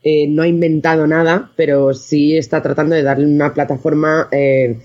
Eh, 0.04 0.26
no 0.26 0.42
ha 0.42 0.48
inventado 0.48 1.06
nada, 1.06 1.52
pero 1.54 1.94
sí 1.94 2.36
está 2.36 2.60
tratando 2.60 2.96
de 2.96 3.04
darle 3.04 3.24
una 3.24 3.54
plataforma 3.54 4.28
eh, 4.32 4.80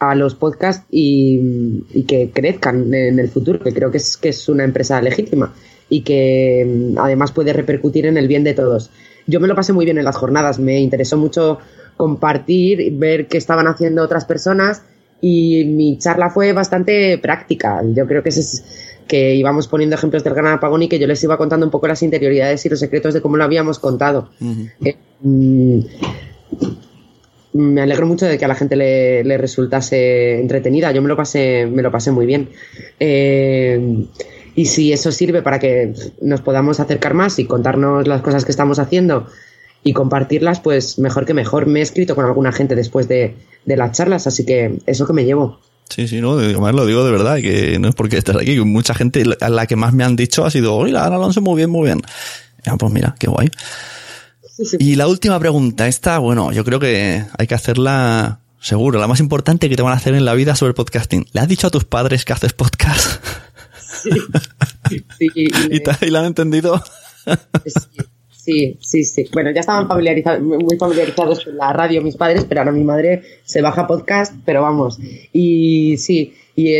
a 0.00 0.16
los 0.16 0.34
podcasts 0.34 0.84
y, 0.90 1.82
que 2.08 2.30
crezcan 2.30 2.92
en 2.92 3.20
el 3.20 3.28
futuro, 3.28 3.60
que 3.60 3.72
creo 3.72 3.92
que 3.92 3.98
es, 3.98 4.16
que 4.16 4.30
es 4.30 4.48
una 4.48 4.64
empresa 4.64 5.00
legítima 5.00 5.54
y 5.88 6.02
que 6.02 6.94
además 6.98 7.30
puede 7.30 7.52
repercutir 7.52 8.06
en 8.06 8.16
el 8.16 8.26
bien 8.26 8.42
de 8.42 8.54
todos. 8.54 8.90
Yo 9.28 9.38
me 9.38 9.46
lo 9.46 9.54
pasé 9.54 9.72
muy 9.72 9.84
bien 9.84 9.98
en 9.98 10.04
las 10.04 10.16
jornadas, 10.16 10.58
me 10.58 10.80
interesó 10.80 11.16
mucho 11.16 11.58
compartir, 11.96 12.92
ver 12.94 13.28
qué 13.28 13.38
estaban 13.38 13.68
haciendo 13.68 14.02
otras 14.02 14.24
personas 14.24 14.82
y 15.20 15.64
mi 15.64 15.98
charla 15.98 16.30
fue 16.30 16.52
bastante 16.52 17.18
práctica. 17.18 17.82
Yo 17.94 18.06
creo 18.06 18.22
que 18.22 18.28
es 18.30 18.64
que 19.06 19.34
íbamos 19.34 19.68
poniendo 19.68 19.96
ejemplos 19.96 20.24
del 20.24 20.34
gran 20.34 20.52
apagón 20.52 20.82
y 20.82 20.88
que 20.88 20.98
yo 20.98 21.06
les 21.06 21.22
iba 21.22 21.36
contando 21.36 21.66
un 21.66 21.70
poco 21.70 21.86
las 21.86 22.02
interioridades 22.02 22.64
y 22.66 22.68
los 22.68 22.80
secretos 22.80 23.14
de 23.14 23.20
cómo 23.20 23.36
lo 23.36 23.44
habíamos 23.44 23.78
contado. 23.78 24.30
Uh 24.40 24.44
-huh. 24.44 24.70
eh, 24.84 24.96
me 27.52 27.80
alegro 27.80 28.06
mucho 28.06 28.26
de 28.26 28.38
que 28.38 28.44
a 28.44 28.48
la 28.48 28.54
gente 28.54 28.76
le, 28.76 29.24
le, 29.24 29.38
resultase 29.38 30.40
entretenida. 30.40 30.92
Yo 30.92 31.02
me 31.02 31.08
lo 31.08 31.16
pasé, 31.16 31.66
me 31.66 31.82
lo 31.82 31.90
pasé 31.90 32.10
muy 32.10 32.26
bien. 32.26 32.50
Eh, 33.00 34.06
y 34.54 34.66
si 34.66 34.92
eso 34.92 35.12
sirve 35.12 35.42
para 35.42 35.58
que 35.58 35.92
nos 36.20 36.40
podamos 36.40 36.80
acercar 36.80 37.14
más 37.14 37.38
y 37.38 37.46
contarnos 37.46 38.06
las 38.06 38.22
cosas 38.22 38.44
que 38.44 38.50
estamos 38.50 38.78
haciendo 38.78 39.26
y 39.82 39.92
compartirlas, 39.92 40.60
pues 40.60 40.98
mejor 40.98 41.26
que 41.26 41.34
mejor. 41.34 41.66
Me 41.66 41.80
he 41.80 41.82
escrito 41.82 42.14
con 42.14 42.24
alguna 42.24 42.52
gente 42.52 42.74
después 42.74 43.06
de, 43.08 43.34
de 43.64 43.76
las 43.76 43.92
charlas, 43.92 44.26
así 44.26 44.44
que 44.44 44.78
eso 44.86 45.06
que 45.06 45.12
me 45.12 45.24
llevo. 45.24 45.60
Sí, 45.88 46.08
sí, 46.08 46.20
no, 46.20 46.32
además 46.32 46.74
lo 46.74 46.84
digo 46.84 47.04
de 47.04 47.12
verdad, 47.12 47.36
que 47.36 47.78
no 47.78 47.88
es 47.88 47.94
porque 47.94 48.18
estés 48.18 48.36
aquí, 48.36 48.58
mucha 48.60 48.94
gente, 48.94 49.24
a 49.40 49.48
la 49.48 49.66
que 49.66 49.76
más 49.76 49.92
me 49.94 50.04
han 50.04 50.16
dicho 50.16 50.44
ha 50.44 50.50
sido, 50.50 50.74
oye, 50.74 50.92
la 50.92 51.04
Alonso 51.04 51.40
muy 51.40 51.56
bien, 51.56 51.70
muy 51.70 51.84
bien. 51.84 52.02
Ya, 52.64 52.76
pues 52.76 52.92
mira, 52.92 53.14
qué 53.18 53.28
guay. 53.28 53.48
Y 54.78 54.96
la 54.96 55.06
última 55.06 55.38
pregunta, 55.38 55.86
esta, 55.86 56.18
bueno, 56.18 56.50
yo 56.52 56.64
creo 56.64 56.80
que 56.80 57.24
hay 57.38 57.46
que 57.46 57.54
hacerla 57.54 58.40
seguro, 58.60 58.98
la 58.98 59.06
más 59.06 59.20
importante 59.20 59.68
que 59.68 59.76
te 59.76 59.82
van 59.82 59.92
a 59.92 59.96
hacer 59.96 60.14
en 60.14 60.24
la 60.24 60.34
vida 60.34 60.56
sobre 60.56 60.74
podcasting. 60.74 61.26
¿Le 61.32 61.40
has 61.40 61.48
dicho 61.48 61.68
a 61.68 61.70
tus 61.70 61.84
padres 61.84 62.24
que 62.24 62.32
haces 62.32 62.52
podcast? 62.52 63.22
Sí, 64.02 64.10
sí, 65.18 65.30
¿Y, 65.34 65.46
¿Y 66.06 66.10
la 66.10 66.20
han 66.20 66.26
entendido? 66.26 66.82
Sí, 67.64 68.02
sí, 68.80 69.04
sí. 69.04 69.28
Bueno, 69.32 69.50
ya 69.50 69.60
estaban 69.60 69.88
familiarizados, 69.88 70.40
muy 70.40 70.76
familiarizados 70.78 71.44
con 71.44 71.56
la 71.56 71.72
radio 71.72 72.02
mis 72.02 72.16
padres, 72.16 72.44
pero 72.48 72.60
ahora 72.60 72.72
mi 72.72 72.84
madre 72.84 73.22
se 73.44 73.60
baja 73.60 73.86
podcast, 73.86 74.34
pero 74.44 74.62
vamos. 74.62 74.98
Y 75.32 75.96
sí, 75.98 76.32
y 76.54 76.74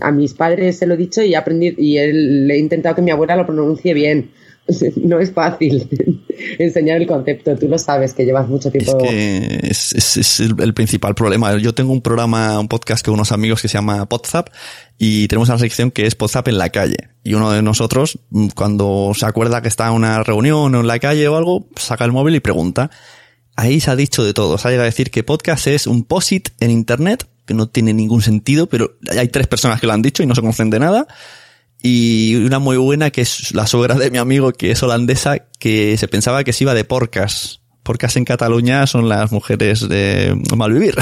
a 0.00 0.10
mis 0.10 0.34
padres 0.34 0.78
se 0.78 0.86
lo 0.86 0.94
he 0.94 0.96
dicho 0.96 1.22
y 1.22 1.34
he 1.34 1.36
aprendido, 1.36 1.76
y 1.78 1.98
él, 1.98 2.48
le 2.48 2.54
he 2.54 2.58
intentado 2.58 2.96
que 2.96 3.02
mi 3.02 3.10
abuela 3.10 3.36
lo 3.36 3.46
pronuncie 3.46 3.94
bien. 3.94 4.30
No 4.96 5.18
es 5.18 5.32
fácil 5.32 5.88
enseñar 6.58 7.00
el 7.00 7.06
concepto, 7.06 7.56
tú 7.56 7.68
lo 7.68 7.78
sabes 7.78 8.14
que 8.14 8.24
llevas 8.24 8.48
mucho 8.48 8.70
tiempo. 8.70 8.98
Es 8.98 9.10
que 9.10 9.60
es, 9.62 9.92
es, 9.92 10.16
es 10.16 10.40
el, 10.40 10.54
el, 10.60 10.74
principal 10.74 11.14
problema. 11.14 11.56
Yo 11.58 11.74
tengo 11.74 11.92
un 11.92 12.02
programa, 12.02 12.58
un 12.58 12.68
podcast 12.68 13.04
con 13.04 13.14
unos 13.14 13.32
amigos 13.32 13.60
que 13.60 13.68
se 13.68 13.74
llama 13.74 14.06
Podzap 14.08 14.48
y 14.98 15.28
tenemos 15.28 15.48
una 15.48 15.58
sección 15.58 15.90
que 15.90 16.06
es 16.06 16.14
Podzap 16.14 16.48
en 16.48 16.58
la 16.58 16.70
calle. 16.70 16.96
Y 17.24 17.34
uno 17.34 17.50
de 17.50 17.62
nosotros, 17.62 18.18
cuando 18.54 19.12
se 19.14 19.26
acuerda 19.26 19.62
que 19.62 19.68
está 19.68 19.88
en 19.88 19.94
una 19.94 20.22
reunión 20.22 20.74
o 20.74 20.80
en 20.80 20.86
la 20.86 20.98
calle 20.98 21.26
o 21.28 21.36
algo, 21.36 21.68
saca 21.76 22.04
el 22.04 22.12
móvil 22.12 22.36
y 22.36 22.40
pregunta. 22.40 22.90
Ahí 23.54 23.80
se 23.80 23.90
ha 23.90 23.96
dicho 23.96 24.24
de 24.24 24.32
todo. 24.32 24.56
Se 24.58 24.66
ha 24.66 24.70
llegado 24.70 24.84
a 24.84 24.90
decir 24.90 25.10
que 25.10 25.22
podcast 25.22 25.66
es 25.66 25.86
un 25.86 26.04
posit 26.04 26.48
en 26.60 26.70
internet, 26.70 27.26
que 27.44 27.54
no 27.54 27.68
tiene 27.68 27.92
ningún 27.92 28.22
sentido, 28.22 28.66
pero 28.66 28.96
hay 29.10 29.28
tres 29.28 29.46
personas 29.46 29.80
que 29.80 29.86
lo 29.86 29.92
han 29.92 30.02
dicho 30.02 30.22
y 30.22 30.26
no 30.26 30.34
se 30.34 30.40
conocen 30.40 30.70
de 30.70 30.78
nada 30.78 31.06
y 31.82 32.36
una 32.36 32.60
muy 32.60 32.76
buena 32.76 33.10
que 33.10 33.22
es 33.22 33.54
la 33.54 33.66
suegra 33.66 33.96
de 33.96 34.10
mi 34.10 34.18
amigo 34.18 34.52
que 34.52 34.70
es 34.70 34.82
holandesa 34.82 35.38
que 35.58 35.96
se 35.98 36.08
pensaba 36.08 36.44
que 36.44 36.52
se 36.52 36.64
iba 36.64 36.74
de 36.74 36.84
porcas. 36.84 37.60
Porcas 37.82 38.16
en 38.16 38.24
Cataluña 38.24 38.86
son 38.86 39.08
las 39.08 39.32
mujeres 39.32 39.88
de 39.88 40.40
malvivir. 40.56 40.94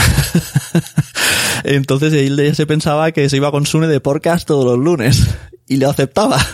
Entonces 1.64 2.14
ella 2.14 2.54
se 2.54 2.66
pensaba 2.66 3.12
que 3.12 3.28
se 3.28 3.36
iba 3.36 3.50
con 3.50 3.66
Sune 3.66 3.86
de 3.86 4.00
porcas 4.00 4.46
todos 4.46 4.64
los 4.64 4.78
lunes 4.82 5.26
y 5.68 5.76
lo 5.76 5.90
aceptaba. 5.90 6.38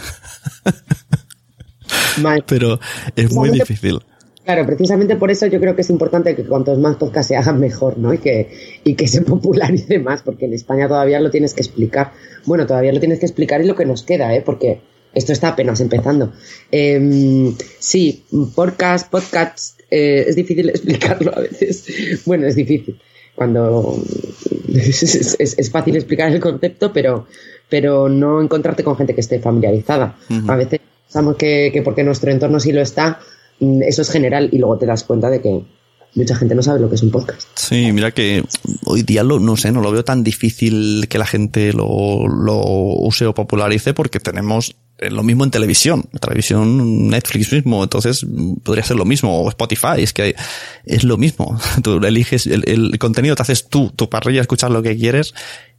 Pero 2.46 2.80
es 3.14 3.32
muy 3.32 3.50
difícil. 3.50 4.00
Claro, 4.46 4.64
precisamente 4.64 5.16
por 5.16 5.32
eso 5.32 5.46
yo 5.46 5.59
creo 5.59 5.74
que 5.74 5.80
es 5.80 5.90
importante 5.90 6.37
que 6.37 6.44
cuantos 6.44 6.78
más 6.78 6.94
podcasts 6.94 7.26
se 7.26 7.37
hagan 7.37 7.59
mejor, 7.59 7.98
¿no? 7.98 8.14
Y 8.14 8.18
que, 8.18 8.78
y 8.85 8.94
que 8.94 9.09
se 9.09 9.22
popularice 9.22 9.98
más, 9.98 10.22
porque 10.22 10.44
en 10.44 10.54
España 10.54 10.87
todavía 10.87 11.18
lo 11.18 11.32
tienes 11.32 11.52
que 11.52 11.62
explicar. 11.62 12.12
Bueno, 12.44 12.64
todavía 12.64 12.92
lo 12.92 13.00
tienes 13.00 13.18
que 13.18 13.26
explicar 13.26 13.61
y 13.61 13.66
lo 13.66 13.74
que 13.74 13.85
nos 13.85 14.04
queda, 14.04 14.32
¿eh? 14.37 14.42
Porque 14.42 14.78
esto 15.12 15.32
está 15.32 15.48
apenas 15.48 15.80
empezando. 15.80 16.32
Eh, 16.70 17.52
sí, 17.80 18.22
podcast, 18.54 19.11
podcast, 19.11 19.80
eh, 19.90 20.26
es 20.28 20.37
difícil 20.37 20.68
explicarlo 20.70 21.37
a 21.37 21.40
veces. 21.40 22.22
Bueno, 22.24 22.46
es 22.46 22.54
difícil. 22.54 23.00
Cuando 23.35 24.00
es, 24.72 25.02
es, 25.40 25.59
es 25.59 25.70
fácil 25.72 25.96
explicar 25.96 26.30
el 26.30 26.38
concepto, 26.38 26.92
pero, 26.92 27.26
pero 27.68 28.09
no 28.09 28.40
encontrarte 28.40 28.85
con 28.85 28.96
gente 28.96 29.12
que 29.12 29.22
esté 29.22 29.40
familiarizada. 29.40 30.16
Uh 30.30 30.35
-huh. 30.35 30.52
A 30.52 30.56
veces 30.56 30.80
pensamos 31.04 31.35
que, 31.35 31.70
que 31.72 31.82
porque 31.82 32.04
nuestro 32.04 32.30
entorno 32.30 32.61
sí 32.61 32.70
lo 32.70 32.80
está, 32.80 33.18
eso 33.60 34.02
es 34.02 34.10
general 34.10 34.48
y 34.52 34.58
luego 34.58 34.78
te 34.78 34.86
das 34.86 35.04
cuenta 35.04 35.30
de 35.30 35.40
que 35.40 35.62
mucha 36.14 36.34
gente 36.34 36.54
no 36.54 36.62
sabe 36.62 36.80
lo 36.80 36.88
que 36.88 36.96
es 36.96 37.02
un 37.02 37.10
podcast. 37.10 37.46
Sí, 37.54 37.92
mira 37.92 38.10
que 38.10 38.42
hoy 38.84 39.02
día 39.02 39.22
lo, 39.22 39.38
no 39.38 39.56
sé, 39.56 39.70
no 39.70 39.80
lo 39.80 39.92
veo 39.92 40.04
tan 40.04 40.24
difícil 40.24 41.06
que 41.08 41.18
la 41.18 41.26
gente 41.26 41.72
lo, 41.72 42.26
lo 42.26 42.62
use 42.64 43.26
o 43.26 43.34
popularice 43.34 43.92
porque 43.92 44.18
tenemos 44.18 44.74
eh, 44.98 45.10
lo 45.10 45.22
mismo 45.22 45.44
en 45.44 45.50
televisión, 45.50 46.04
televisión 46.20 47.08
Netflix 47.08 47.52
mismo, 47.52 47.82
entonces 47.82 48.24
mm, 48.24 48.56
podría 48.62 48.82
ser 48.82 48.96
lo 48.96 49.04
mismo, 49.04 49.42
o 49.42 49.48
Spotify, 49.50 49.98
es 49.98 50.14
que 50.14 50.34
es 50.86 51.04
lo 51.04 51.18
mismo. 51.18 51.60
Tú 51.82 51.98
eliges 51.98 52.46
el, 52.46 52.64
el 52.66 52.98
contenido, 52.98 53.36
te 53.36 53.42
haces 53.42 53.68
tú, 53.68 53.92
tu 53.94 54.08
parrilla, 54.08 54.40
escuchar 54.40 54.70
lo 54.70 54.82
que 54.82 54.96
quieres 54.96 55.34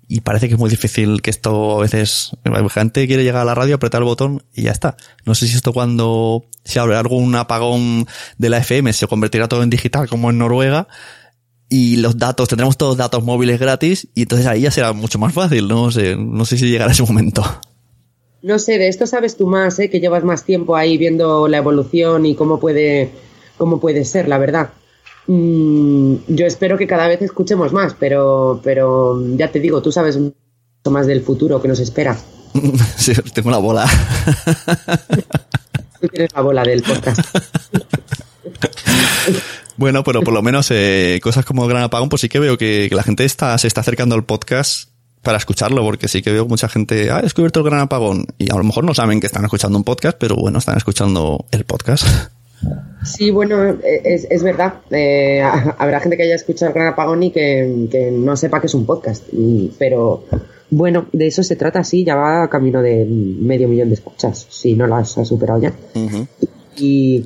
y 0.07 0.21
parece 0.21 0.47
que 0.47 0.53
es 0.53 0.59
muy 0.59 0.69
difícil 0.69 1.21
que 1.21 1.29
esto 1.29 1.79
a 1.79 1.81
veces, 1.81 2.31
la 2.43 2.67
gente 2.69 3.05
quiere 3.07 3.23
llegar 3.23 3.41
a 3.41 3.45
la 3.45 3.55
radio, 3.55 3.75
apretar 3.75 4.01
el 4.01 4.05
botón 4.05 4.43
y 4.53 4.63
ya 4.63 4.71
está. 4.71 4.95
No 5.25 5.35
sé 5.35 5.47
si 5.47 5.55
esto 5.55 5.73
cuando 5.73 6.45
se 6.63 6.79
abre 6.79 6.95
algún 6.95 7.35
apagón 7.35 8.07
de 8.37 8.49
la 8.49 8.59
FM 8.59 8.93
se 8.93 9.07
convertirá 9.07 9.47
todo 9.47 9.63
en 9.63 9.69
digital 9.69 10.07
como 10.07 10.29
en 10.29 10.37
Noruega 10.37 10.87
y 11.69 11.97
los 11.97 12.17
datos, 12.17 12.47
tendremos 12.47 12.77
todos 12.77 12.95
datos 12.95 13.23
móviles 13.23 13.59
gratis 13.59 14.07
y 14.15 14.21
entonces 14.21 14.47
ahí 14.47 14.61
ya 14.61 14.71
será 14.71 14.93
mucho 14.93 15.19
más 15.19 15.33
fácil, 15.33 15.67
no 15.67 15.91
sé, 15.91 16.15
no 16.15 16.45
sé 16.45 16.57
si 16.57 16.69
llegará 16.69 16.93
ese 16.93 17.03
momento. 17.03 17.43
No 18.41 18.59
sé, 18.59 18.77
de 18.77 18.87
esto 18.87 19.07
sabes 19.07 19.35
tú 19.35 19.47
más, 19.47 19.77
¿eh? 19.79 19.89
que 19.89 19.99
llevas 19.99 20.23
más 20.23 20.45
tiempo 20.45 20.77
ahí 20.77 20.97
viendo 20.97 21.49
la 21.49 21.57
evolución 21.57 22.25
y 22.25 22.35
cómo 22.35 22.61
puede, 22.61 23.11
cómo 23.57 23.81
puede 23.81 24.05
ser, 24.05 24.29
la 24.29 24.37
verdad. 24.37 24.69
Mm, 25.27 26.15
yo 26.27 26.45
espero 26.45 26.77
que 26.77 26.87
cada 26.87 27.07
vez 27.07 27.21
escuchemos 27.21 27.73
más, 27.73 27.93
pero, 27.99 28.61
pero 28.63 29.21
ya 29.35 29.51
te 29.51 29.59
digo, 29.59 29.81
tú 29.81 29.91
sabes 29.91 30.17
mucho 30.17 30.33
más 30.89 31.05
del 31.05 31.21
futuro 31.21 31.61
que 31.61 31.67
nos 31.67 31.79
espera. 31.79 32.17
sí, 32.97 33.13
tengo 33.33 33.51
la 33.51 33.57
bola. 33.57 33.85
tú 35.99 36.07
tienes 36.07 36.33
la 36.33 36.41
bola 36.41 36.63
del 36.63 36.81
podcast. 36.81 37.19
bueno, 39.77 40.03
pero 40.03 40.21
por 40.21 40.33
lo 40.33 40.41
menos 40.41 40.71
eh, 40.71 41.19
cosas 41.21 41.45
como 41.45 41.67
Gran 41.67 41.83
Apagón, 41.83 42.07
pues 42.07 42.21
sí 42.21 42.29
que 42.29 42.39
veo 42.39 42.57
que, 42.57 42.87
que, 42.89 42.95
la 42.95 43.03
gente 43.03 43.25
está, 43.25 43.57
se 43.57 43.67
está 43.67 43.81
acercando 43.81 44.15
al 44.15 44.23
podcast 44.23 44.89
para 45.23 45.37
escucharlo, 45.37 45.83
porque 45.83 46.07
sí 46.07 46.21
que 46.21 46.31
veo 46.31 46.45
mucha 46.45 46.69
gente, 46.69 47.11
ah, 47.11 47.19
he 47.19 47.23
descubierto 47.23 47.59
el 47.59 47.65
Gran 47.65 47.81
Apagón, 47.81 48.27
y 48.37 48.49
a 48.49 48.55
lo 48.55 48.63
mejor 48.63 48.85
no 48.85 48.93
saben 48.93 49.19
que 49.19 49.27
están 49.27 49.43
escuchando 49.43 49.77
un 49.77 49.83
podcast, 49.83 50.17
pero 50.17 50.37
bueno, 50.37 50.59
están 50.59 50.77
escuchando 50.77 51.45
el 51.51 51.65
podcast. 51.65 52.31
Sí, 53.03 53.31
bueno, 53.31 53.77
es, 53.83 54.27
es 54.29 54.43
verdad. 54.43 54.75
Eh, 54.91 55.41
habrá 55.77 55.99
gente 55.99 56.17
que 56.17 56.23
haya 56.23 56.35
escuchado 56.35 56.69
el 56.69 56.75
Gran 56.75 56.87
Apagón 56.87 57.23
y 57.23 57.31
que, 57.31 57.87
que 57.89 58.11
no 58.11 58.35
sepa 58.35 58.59
que 58.59 58.67
es 58.67 58.73
un 58.73 58.85
podcast. 58.85 59.23
Pero 59.77 60.23
bueno, 60.69 61.07
de 61.13 61.27
eso 61.27 61.43
se 61.43 61.55
trata, 61.55 61.83
sí, 61.83 62.03
ya 62.03 62.15
va 62.15 62.43
a 62.43 62.49
camino 62.49 62.81
de 62.81 63.05
medio 63.05 63.67
millón 63.67 63.89
de 63.89 63.95
escuchas, 63.95 64.47
si 64.49 64.73
no 64.73 64.85
las 64.87 65.17
ha 65.17 65.23
superado 65.25 65.61
ya. 65.61 65.73
Uh 65.95 65.99
-huh. 65.99 66.27
y, 66.77 67.25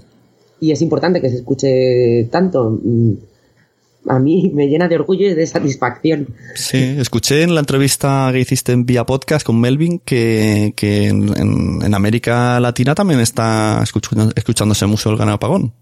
y, 0.60 0.72
es 0.72 0.82
importante 0.82 1.22
que 1.22 1.30
se 1.30 1.38
escuche 1.38 2.28
tanto. 2.32 2.80
A 4.08 4.20
mí 4.20 4.52
me 4.54 4.68
llena 4.68 4.88
de 4.88 4.96
orgullo 4.96 5.28
y 5.28 5.34
de 5.36 5.46
satisfacción. 5.46 6.28
Sí, 6.56 6.96
escuché 6.98 7.44
en 7.44 7.54
la 7.54 7.60
entrevista 7.60 8.30
que 8.32 8.40
hiciste 8.40 8.72
en 8.72 8.86
Vía 8.86 9.06
Podcast 9.06 9.46
con 9.46 9.60
Melvin 9.62 10.00
que, 10.00 10.74
que 10.76 11.08
en, 11.08 11.30
en, 11.38 11.84
en 11.84 11.94
América 11.94 12.60
Latina 12.60 12.96
también 12.96 13.20
está 13.20 13.80
escuchando, 13.84 14.32
escuchándose 14.36 14.86
mucho 14.88 15.12
el 15.12 15.18
Gran 15.18 15.30
Apagón. 15.30 15.74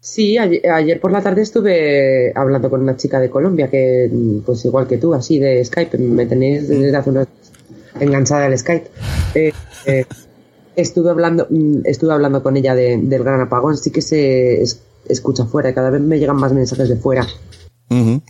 Sí, 0.00 0.38
ayer, 0.38 0.66
ayer, 0.70 0.98
por 0.98 1.12
la 1.12 1.22
tarde 1.22 1.42
estuve 1.42 2.32
hablando 2.34 2.70
con 2.70 2.80
una 2.80 2.96
chica 2.96 3.20
de 3.20 3.28
Colombia 3.28 3.68
que, 3.68 4.10
pues 4.46 4.64
igual 4.64 4.86
que 4.86 4.96
tú, 4.96 5.12
así 5.12 5.38
de 5.38 5.62
Skype, 5.62 5.98
me 5.98 6.24
tenéis 6.24 6.66
desde 6.68 6.96
hace 6.96 7.10
unos 7.10 7.28
enganchada 8.00 8.46
al 8.46 8.56
Skype. 8.56 8.90
Eh, 9.34 9.52
eh, 9.84 10.06
estuve 10.74 11.10
hablando, 11.10 11.46
estuve 11.84 12.14
hablando 12.14 12.42
con 12.42 12.56
ella 12.56 12.74
de, 12.74 12.96
del 12.96 13.22
gran 13.22 13.42
apagón, 13.42 13.76
sí 13.76 13.90
que 13.90 14.00
se 14.00 14.64
escucha 15.08 15.44
fuera, 15.44 15.74
cada 15.74 15.90
vez 15.90 16.00
me 16.00 16.18
llegan 16.18 16.36
más 16.36 16.52
mensajes 16.52 16.88
de 16.88 16.96
fuera. 16.96 17.26
Uh 17.88 17.94
-huh. 17.94 18.22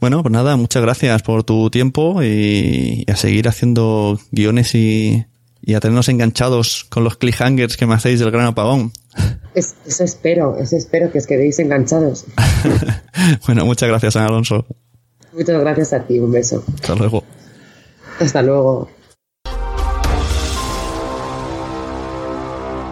Bueno, 0.00 0.22
pues 0.22 0.32
nada, 0.32 0.56
muchas 0.56 0.82
gracias 0.82 1.22
por 1.22 1.42
tu 1.42 1.70
tiempo 1.70 2.22
y, 2.22 3.04
y 3.06 3.10
a 3.10 3.16
seguir 3.16 3.48
haciendo 3.48 4.18
guiones 4.30 4.74
y, 4.74 5.26
y 5.60 5.74
a 5.74 5.80
tenernos 5.80 6.08
enganchados 6.08 6.84
con 6.88 7.04
los 7.04 7.16
cliffhangers 7.16 7.76
que 7.76 7.86
me 7.86 7.94
hacéis 7.94 8.20
del 8.20 8.30
gran 8.30 8.46
apagón. 8.46 8.92
Es, 9.54 9.74
eso 9.86 10.04
espero, 10.04 10.56
eso 10.58 10.76
espero 10.76 11.10
que 11.10 11.18
os 11.18 11.26
quedéis 11.26 11.58
enganchados. 11.58 12.26
bueno, 13.46 13.64
muchas 13.64 13.88
gracias, 13.88 14.14
Ana 14.14 14.26
Alonso. 14.26 14.64
Muchas 15.32 15.60
gracias 15.60 15.92
a 15.94 16.06
ti, 16.06 16.20
un 16.20 16.30
beso. 16.30 16.62
Hasta 16.74 16.94
luego. 16.94 17.24
Hasta 18.20 18.42
luego. 18.42 18.88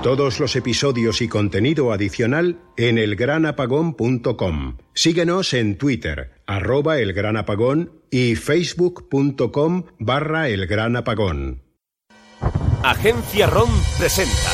Todos 0.06 0.38
los 0.38 0.54
episodios 0.54 1.20
y 1.20 1.26
contenido 1.26 1.90
adicional 1.90 2.60
en 2.76 2.96
elgranapagón.com. 2.96 4.76
Síguenos 4.94 5.52
en 5.52 5.78
Twitter, 5.78 6.30
arroba 6.46 7.00
elgranapagón 7.00 7.90
y 8.08 8.36
facebook.com 8.36 9.86
barra 9.98 10.48
elgranapagón. 10.48 11.64
Agencia 12.84 13.48
ROM 13.48 13.68
presenta. 13.98 14.52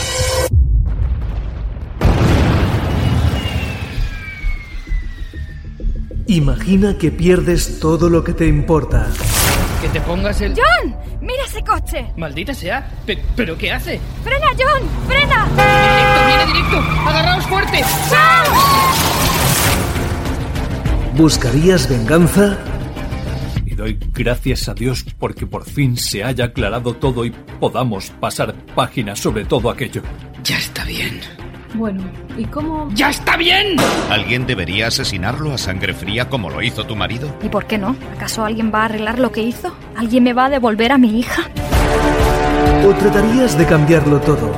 Imagina 6.29 6.97
que 6.97 7.11
pierdes 7.11 7.79
todo 7.79 8.09
lo 8.09 8.25
que 8.25 8.33
te 8.33 8.47
importa. 8.47 9.13
Que 9.83 9.89
te 9.89 10.01
pongas 10.03 10.41
el... 10.41 10.55
¡John! 10.55 10.97
¡Mira 11.21 11.43
ese 11.45 11.61
coche! 11.65 12.07
Maldita 12.17 12.55
sea. 12.55 12.89
Pe 13.05 13.19
¿Pero 13.35 13.59
qué 13.59 13.73
hace? 13.73 14.01
¡Frena, 14.23 14.47
John! 14.57 14.89
¡Frena! 15.09 15.49
¡Directo, 15.57 16.27
viene 16.29 16.47
directo! 16.47 16.79
¡Agarraos 17.09 17.45
fuerte! 17.49 17.81
¡Chao! 18.09 18.45
¿Buscarías 21.17 21.89
venganza? 21.89 22.57
Y 23.67 23.75
doy 23.75 23.99
gracias 24.13 24.69
a 24.69 24.75
Dios 24.75 25.05
porque 25.19 25.49
por 25.49 25.65
fin 25.65 25.97
se 25.97 26.23
haya 26.23 26.45
aclarado 26.45 26.95
todo 26.95 27.25
y 27.25 27.31
podamos 27.59 28.11
pasar 28.21 28.55
páginas 28.77 29.19
sobre 29.19 29.45
todo 29.45 29.69
aquello. 29.69 30.03
Ya 30.45 30.59
está 30.59 30.85
bien. 30.85 31.42
Bueno, 31.75 32.03
¿y 32.37 32.45
cómo...? 32.45 32.89
¡Ya 32.95 33.11
está 33.11 33.37
bien! 33.37 33.77
¿Alguien 34.11 34.47
debería 34.47 34.89
asesinarlo 34.89 35.53
a 35.53 35.59
sangre 35.59 35.95
fría 35.95 36.29
como 36.29 36.51
lo 36.51 36.63
hizo 36.63 36.85
tu 36.85 36.97
marido? 36.97 37.35
¿Y 37.43 37.49
por 37.49 37.67
qué 37.67 37.79
no? 37.79 37.97
¿Acaso 38.17 38.45
alguien 38.45 38.71
va 38.75 38.83
a 38.83 38.85
arreglar 38.87 39.19
lo 39.19 39.33
que 39.33 39.43
hizo? 39.43 39.75
¿Alguien 39.97 40.25
me 40.25 40.35
va 40.35 40.47
a 40.47 40.51
devolver 40.51 40.93
a 40.93 40.99
mi 40.99 41.19
hija? 41.19 41.43
¿O 42.87 42.93
tratarías 42.95 43.57
de 43.57 43.67
cambiarlo 43.67 44.21
todo? 44.21 44.55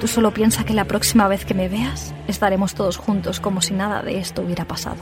Tú 0.00 0.08
solo 0.08 0.32
piensa 0.32 0.64
que 0.64 0.74
la 0.74 0.84
próxima 0.84 1.28
vez 1.28 1.44
que 1.44 1.54
me 1.54 1.68
veas 1.68 2.12
estaremos 2.26 2.74
todos 2.74 2.96
juntos 2.96 3.38
como 3.38 3.60
si 3.60 3.74
nada 3.74 4.02
de 4.02 4.18
esto 4.18 4.42
hubiera 4.42 4.64
pasado. 4.64 4.96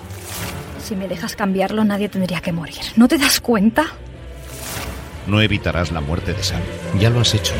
Si 0.82 0.96
me 0.96 1.08
dejas 1.08 1.36
cambiarlo, 1.36 1.84
nadie 1.84 2.08
tendría 2.08 2.40
que 2.40 2.52
morir. 2.52 2.80
¿No 2.96 3.06
te 3.08 3.16
das 3.16 3.40
cuenta? 3.40 3.86
No 5.26 5.40
evitarás 5.40 5.92
la 5.92 6.00
muerte 6.00 6.34
de 6.34 6.42
Sam. 6.42 6.60
Ya 6.98 7.08
lo 7.08 7.20
has 7.20 7.34
hecho. 7.34 7.54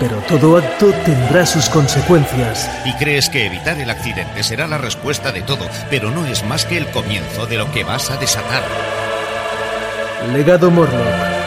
Pero 0.00 0.16
todo 0.28 0.56
acto 0.56 0.92
tendrá 1.04 1.44
sus 1.44 1.68
consecuencias. 1.68 2.70
Y 2.84 2.92
crees 2.94 3.28
que 3.28 3.46
evitar 3.46 3.80
el 3.80 3.90
accidente 3.90 4.42
será 4.44 4.68
la 4.68 4.78
respuesta 4.78 5.32
de 5.32 5.42
todo, 5.42 5.66
pero 5.90 6.10
no 6.10 6.24
es 6.26 6.44
más 6.44 6.64
que 6.64 6.76
el 6.76 6.86
comienzo 6.90 7.46
de 7.46 7.58
lo 7.58 7.70
que 7.72 7.82
vas 7.82 8.10
a 8.10 8.16
desatar. 8.16 8.62
Legado 10.32 10.70
Morlock. 10.70 11.38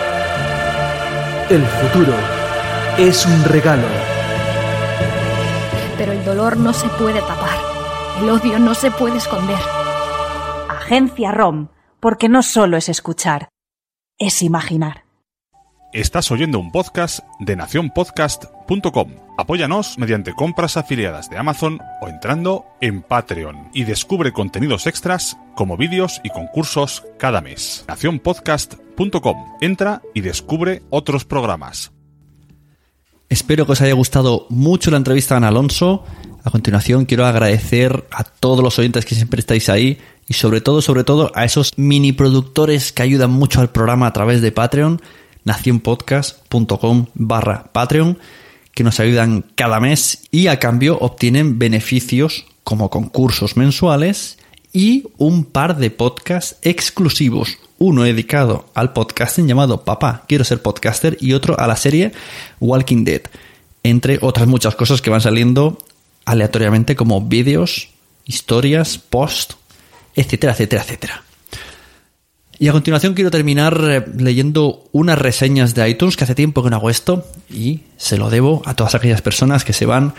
El 1.49 1.65
futuro 1.65 2.13
es 2.97 3.25
un 3.25 3.43
regalo. 3.45 3.87
Pero 5.97 6.11
el 6.11 6.25
dolor 6.25 6.57
no 6.57 6.73
se 6.73 6.87
puede 6.89 7.19
tapar. 7.21 7.57
El 8.21 8.29
odio 8.29 8.59
no 8.59 8.73
se 8.73 8.91
puede 8.91 9.17
esconder. 9.17 9.59
Agencia 10.69 11.31
ROM, 11.31 11.69
porque 11.99 12.27
no 12.27 12.43
solo 12.43 12.77
es 12.77 12.89
escuchar, 12.89 13.49
es 14.17 14.41
imaginar. 14.41 15.05
Estás 15.93 16.31
oyendo 16.31 16.57
un 16.57 16.71
podcast 16.71 17.19
de 17.39 17.57
nacionpodcast.com. 17.57 19.09
Apóyanos 19.37 19.97
mediante 19.97 20.33
compras 20.33 20.77
afiliadas 20.77 21.29
de 21.29 21.37
Amazon 21.37 21.79
o 22.01 22.07
entrando 22.07 22.63
en 22.79 23.01
Patreon 23.01 23.71
y 23.73 23.83
descubre 23.83 24.31
contenidos 24.31 24.87
extras 24.87 25.35
como 25.53 25.75
vídeos 25.75 26.21
y 26.23 26.29
concursos 26.29 27.03
cada 27.19 27.41
mes. 27.41 27.83
Nacionpodcast.com. 27.89 29.35
Entra 29.59 30.01
y 30.13 30.21
descubre 30.21 30.81
otros 30.91 31.25
programas. 31.25 31.91
Espero 33.27 33.65
que 33.65 33.73
os 33.73 33.81
haya 33.81 33.93
gustado 33.93 34.45
mucho 34.47 34.91
la 34.91 34.97
entrevista 34.97 35.35
a 35.35 35.45
Alonso. 35.45 36.05
A 36.45 36.51
continuación 36.51 37.03
quiero 37.03 37.25
agradecer 37.25 38.07
a 38.11 38.23
todos 38.23 38.63
los 38.63 38.79
oyentes 38.79 39.03
que 39.03 39.15
siempre 39.15 39.41
estáis 39.41 39.67
ahí 39.67 39.99
y 40.25 40.35
sobre 40.35 40.61
todo, 40.61 40.81
sobre 40.81 41.03
todo 41.03 41.33
a 41.35 41.43
esos 41.43 41.73
mini 41.77 42.13
productores 42.13 42.93
que 42.93 43.03
ayudan 43.03 43.31
mucho 43.31 43.59
al 43.59 43.71
programa 43.71 44.07
a 44.07 44.13
través 44.13 44.41
de 44.41 44.53
Patreon 44.53 45.01
nacionpodcast.com 45.43 47.07
barra 47.13 47.71
Patreon 47.71 48.17
que 48.73 48.83
nos 48.83 48.99
ayudan 48.99 49.45
cada 49.55 49.79
mes 49.79 50.23
y 50.31 50.47
a 50.47 50.59
cambio 50.59 50.97
obtienen 50.99 51.59
beneficios 51.59 52.45
como 52.63 52.89
concursos 52.89 53.57
mensuales 53.57 54.37
y 54.73 55.07
un 55.17 55.43
par 55.43 55.77
de 55.77 55.91
podcasts 55.91 56.57
exclusivos. 56.61 57.57
Uno 57.77 58.03
dedicado 58.03 58.69
al 58.73 58.93
podcasting 58.93 59.47
llamado 59.47 59.83
Papá, 59.83 60.23
quiero 60.27 60.43
ser 60.43 60.61
podcaster 60.61 61.17
y 61.19 61.33
otro 61.33 61.59
a 61.59 61.67
la 61.67 61.75
serie 61.75 62.11
Walking 62.59 63.03
Dead. 63.03 63.21
Entre 63.83 64.19
otras 64.21 64.47
muchas 64.47 64.75
cosas 64.75 65.01
que 65.01 65.09
van 65.09 65.21
saliendo 65.21 65.77
aleatoriamente 66.25 66.95
como 66.95 67.21
vídeos, 67.21 67.89
historias, 68.25 68.97
post, 68.97 69.53
etcétera, 70.15 70.53
etcétera, 70.53 70.83
etcétera. 70.83 71.23
Y 72.61 72.67
a 72.67 72.73
continuación 72.73 73.15
quiero 73.15 73.31
terminar 73.31 73.81
eh, 73.89 74.05
leyendo 74.19 74.83
unas 74.91 75.17
reseñas 75.17 75.73
de 75.73 75.89
iTunes, 75.89 76.15
que 76.15 76.25
hace 76.25 76.35
tiempo 76.35 76.61
que 76.61 76.69
no 76.69 76.75
hago 76.75 76.91
esto, 76.91 77.25
y 77.49 77.79
se 77.97 78.17
lo 78.17 78.29
debo 78.29 78.61
a 78.65 78.75
todas 78.75 78.93
aquellas 78.93 79.23
personas 79.23 79.65
que 79.65 79.73
se 79.73 79.87
van 79.87 80.13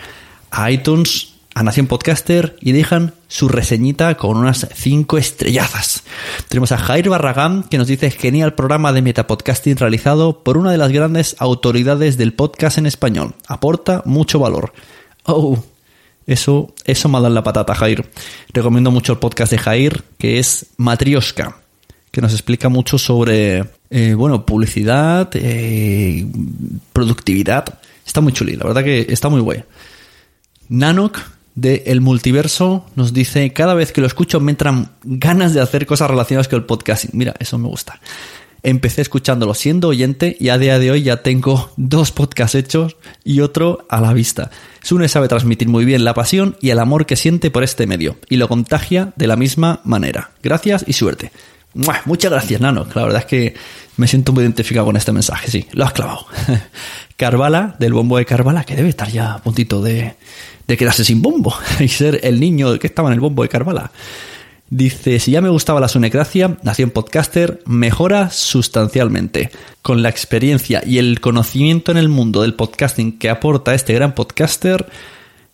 a 0.51 0.69
iTunes, 0.69 1.35
a 1.55 1.63
Nación 1.63 1.87
Podcaster, 1.87 2.57
y 2.59 2.73
dejan 2.73 3.13
su 3.29 3.47
reseñita 3.47 4.17
con 4.17 4.35
unas 4.35 4.67
cinco 4.75 5.17
estrellazas. 5.17 6.03
Tenemos 6.49 6.73
a 6.73 6.77
Jair 6.79 7.07
Barragán, 7.07 7.63
que 7.63 7.77
nos 7.77 7.87
dice 7.87 8.11
genial 8.11 8.55
programa 8.55 8.91
de 8.91 9.03
metapodcasting 9.03 9.77
realizado 9.77 10.43
por 10.43 10.57
una 10.57 10.73
de 10.73 10.77
las 10.77 10.91
grandes 10.91 11.37
autoridades 11.39 12.17
del 12.17 12.33
podcast 12.33 12.77
en 12.77 12.87
español. 12.87 13.35
Aporta 13.47 14.01
mucho 14.03 14.39
valor. 14.39 14.73
Oh, 15.23 15.63
eso, 16.27 16.73
eso 16.83 17.07
me 17.07 17.19
ha 17.19 17.21
dado 17.21 17.35
la 17.35 17.43
patata, 17.43 17.73
Jair. 17.73 18.05
Recomiendo 18.51 18.91
mucho 18.91 19.13
el 19.13 19.19
podcast 19.19 19.53
de 19.53 19.59
Jair, 19.59 20.03
que 20.17 20.39
es 20.39 20.65
Matrioska, 20.75 21.62
que 22.13 22.21
nos 22.21 22.31
explica 22.33 22.69
mucho 22.69 22.99
sobre, 22.99 23.65
eh, 23.89 24.13
bueno, 24.13 24.45
publicidad, 24.45 25.31
eh, 25.33 26.23
productividad. 26.93 27.79
Está 28.05 28.21
muy 28.21 28.31
chuli, 28.31 28.55
la 28.55 28.65
verdad 28.65 28.83
que 28.83 29.07
está 29.09 29.29
muy 29.29 29.41
guay. 29.41 29.63
Nanok, 30.69 31.17
de 31.55 31.85
El 31.87 32.01
Multiverso, 32.01 32.85
nos 32.95 33.13
dice, 33.13 33.51
cada 33.51 33.73
vez 33.73 33.91
que 33.91 33.99
lo 33.99 34.05
escucho 34.05 34.39
me 34.39 34.51
entran 34.51 34.91
ganas 35.03 35.55
de 35.55 35.61
hacer 35.61 35.87
cosas 35.87 36.07
relacionadas 36.07 36.47
con 36.47 36.59
el 36.59 36.65
podcasting. 36.65 37.09
Mira, 37.13 37.33
eso 37.39 37.57
me 37.57 37.67
gusta. 37.67 37.99
Empecé 38.61 39.01
escuchándolo 39.01 39.55
siendo 39.55 39.87
oyente 39.87 40.37
y 40.39 40.49
a 40.49 40.59
día 40.59 40.77
de 40.77 40.91
hoy 40.91 41.01
ya 41.01 41.23
tengo 41.23 41.71
dos 41.77 42.11
podcasts 42.11 42.53
hechos 42.53 42.95
y 43.23 43.39
otro 43.39 43.87
a 43.89 43.99
la 44.01 44.13
vista. 44.13 44.51
Sune 44.83 45.09
sabe 45.09 45.27
transmitir 45.27 45.67
muy 45.67 45.83
bien 45.83 46.03
la 46.03 46.13
pasión 46.13 46.57
y 46.61 46.69
el 46.69 46.77
amor 46.77 47.07
que 47.07 47.15
siente 47.15 47.49
por 47.49 47.63
este 47.63 47.87
medio 47.87 48.17
y 48.29 48.35
lo 48.35 48.47
contagia 48.47 49.13
de 49.15 49.25
la 49.25 49.35
misma 49.35 49.81
manera. 49.83 50.29
Gracias 50.43 50.85
y 50.87 50.93
suerte. 50.93 51.31
¡Mua! 51.73 52.01
Muchas 52.05 52.31
gracias, 52.31 52.61
Nano. 52.61 52.85
La 52.93 53.03
verdad 53.03 53.19
es 53.19 53.25
que 53.25 53.55
me 53.97 54.07
siento 54.07 54.31
muy 54.31 54.43
identificado 54.43 54.85
con 54.85 54.97
este 54.97 55.11
mensaje, 55.11 55.49
sí, 55.49 55.67
lo 55.73 55.85
has 55.85 55.93
clavado. 55.93 56.25
Carvala, 57.17 57.75
del 57.79 57.93
bombo 57.93 58.17
de 58.17 58.25
Carvala, 58.25 58.63
que 58.63 58.75
debe 58.75 58.89
estar 58.89 59.09
ya 59.09 59.35
a 59.35 59.37
puntito 59.39 59.81
de, 59.81 60.15
de 60.67 60.77
quedarse 60.77 61.03
sin 61.03 61.21
bombo 61.21 61.55
y 61.79 61.87
ser 61.87 62.19
el 62.23 62.39
niño 62.39 62.77
que 62.79 62.87
estaba 62.87 63.09
en 63.09 63.13
el 63.13 63.19
bombo 63.19 63.43
de 63.43 63.49
Carvala. 63.49 63.91
Dice, 64.69 65.19
si 65.19 65.29
ya 65.29 65.41
me 65.41 65.49
gustaba 65.49 65.79
la 65.79 65.87
sunecracia, 65.87 66.57
Nación 66.63 66.89
Podcaster 66.89 67.61
mejora 67.67 68.31
sustancialmente. 68.31 69.51
Con 69.83 70.01
la 70.01 70.09
experiencia 70.09 70.81
y 70.83 70.97
el 70.97 71.21
conocimiento 71.21 71.91
en 71.91 71.97
el 71.97 72.09
mundo 72.09 72.41
del 72.41 72.55
podcasting 72.55 73.19
que 73.19 73.29
aporta 73.29 73.75
este 73.75 73.93
gran 73.93 74.15
podcaster, 74.15 74.87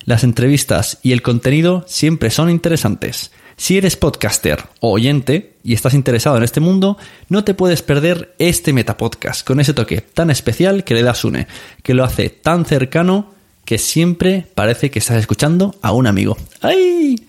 las 0.05 0.23
entrevistas 0.23 0.99
y 1.03 1.11
el 1.11 1.21
contenido 1.21 1.83
siempre 1.85 2.29
son 2.29 2.49
interesantes. 2.49 3.31
Si 3.59 3.77
eres 3.77 3.97
podcaster 3.97 4.63
o 4.79 4.93
oyente 4.93 5.57
y 5.65 5.73
estás 5.73 5.93
interesado 5.93 6.37
en 6.37 6.43
este 6.43 6.61
mundo, 6.61 6.97
no 7.27 7.43
te 7.43 7.53
puedes 7.53 7.81
perder 7.81 8.33
este 8.39 8.71
metapodcast 8.71 9.45
con 9.45 9.59
ese 9.59 9.73
toque 9.73 9.99
tan 9.99 10.29
especial 10.29 10.85
que 10.85 10.93
le 10.93 11.03
da 11.03 11.13
Sune, 11.13 11.45
que 11.83 11.93
lo 11.93 12.05
hace 12.05 12.29
tan 12.29 12.63
cercano 12.63 13.33
que 13.65 13.77
siempre 13.77 14.47
parece 14.55 14.89
que 14.89 14.99
estás 14.99 15.17
escuchando 15.17 15.75
a 15.81 15.91
un 15.91 16.07
amigo. 16.07 16.37
¡Ay! 16.61 17.21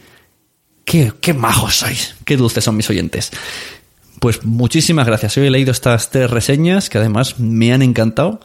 Qué, 0.84 1.12
qué 1.20 1.34
majos 1.34 1.74
sois, 1.74 2.14
qué 2.24 2.36
dulces 2.36 2.62
son 2.62 2.76
mis 2.76 2.88
oyentes. 2.88 3.32
Pues 4.20 4.44
muchísimas 4.44 5.08
gracias. 5.08 5.36
Hoy 5.36 5.48
he 5.48 5.50
leído 5.50 5.72
estas 5.72 6.10
tres 6.10 6.30
reseñas 6.30 6.88
que 6.88 6.98
además 6.98 7.40
me 7.40 7.72
han 7.72 7.82
encantado. 7.82 8.38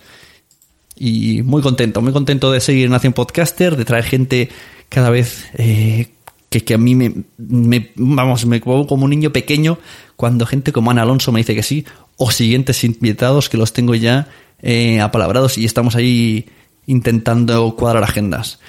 Y 0.95 1.43
muy 1.43 1.61
contento, 1.61 2.01
muy 2.01 2.13
contento 2.13 2.51
de 2.51 2.61
seguir 2.61 2.85
en 2.85 2.93
Nación 2.93 3.13
Podcaster, 3.13 3.77
de 3.77 3.85
traer 3.85 4.05
gente 4.05 4.49
cada 4.89 5.11
vez 5.11 5.45
eh, 5.53 6.14
que, 6.55 6.63
que, 6.63 6.73
a 6.73 6.77
mí 6.77 6.95
me, 6.95 7.91
vamos, 7.97 8.45
me 8.45 8.61
pongo 8.61 8.87
como 8.87 9.03
un 9.03 9.09
niño 9.09 9.31
pequeño 9.31 9.77
cuando 10.15 10.45
gente 10.45 10.71
como 10.71 10.89
Ana 10.89 11.01
Alonso 11.01 11.33
me 11.33 11.41
dice 11.41 11.53
que 11.53 11.63
sí, 11.63 11.85
o 12.15 12.31
siguientes 12.31 12.83
invitados 12.85 13.49
que 13.49 13.57
los 13.57 13.73
tengo 13.73 13.93
ya 13.93 14.29
eh, 14.61 15.01
apalabrados 15.01 15.57
y 15.57 15.65
estamos 15.65 15.97
ahí 15.97 16.45
intentando 16.87 17.75
cuadrar 17.75 18.03
agendas. 18.03 18.59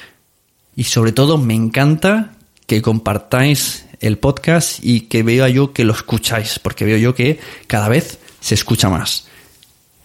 Y 0.74 0.84
sobre 0.84 1.12
todo 1.12 1.38
me 1.38 1.54
encanta 1.54 2.32
que 2.66 2.82
compartáis 2.82 3.86
el 4.00 4.18
podcast 4.18 4.80
y 4.82 5.02
que 5.02 5.22
vea 5.22 5.48
yo 5.48 5.72
que 5.72 5.84
lo 5.84 5.92
escucháis, 5.92 6.58
porque 6.58 6.84
veo 6.84 6.98
yo 6.98 7.14
que 7.14 7.38
cada 7.68 7.88
vez 7.88 8.18
se 8.40 8.56
escucha 8.56 8.88
más. 8.88 9.28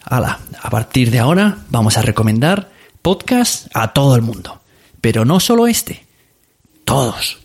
Hala, 0.04 0.38
a 0.62 0.70
partir 0.70 1.10
de 1.10 1.18
ahora 1.18 1.58
vamos 1.68 1.96
a 1.96 2.02
recomendar 2.02 2.70
podcast 3.02 3.66
a 3.74 3.92
todo 3.92 4.14
el 4.14 4.22
mundo. 4.22 4.60
Pero 5.00 5.24
no 5.24 5.40
solo 5.40 5.66
este, 5.66 6.06
todos, 6.84 7.41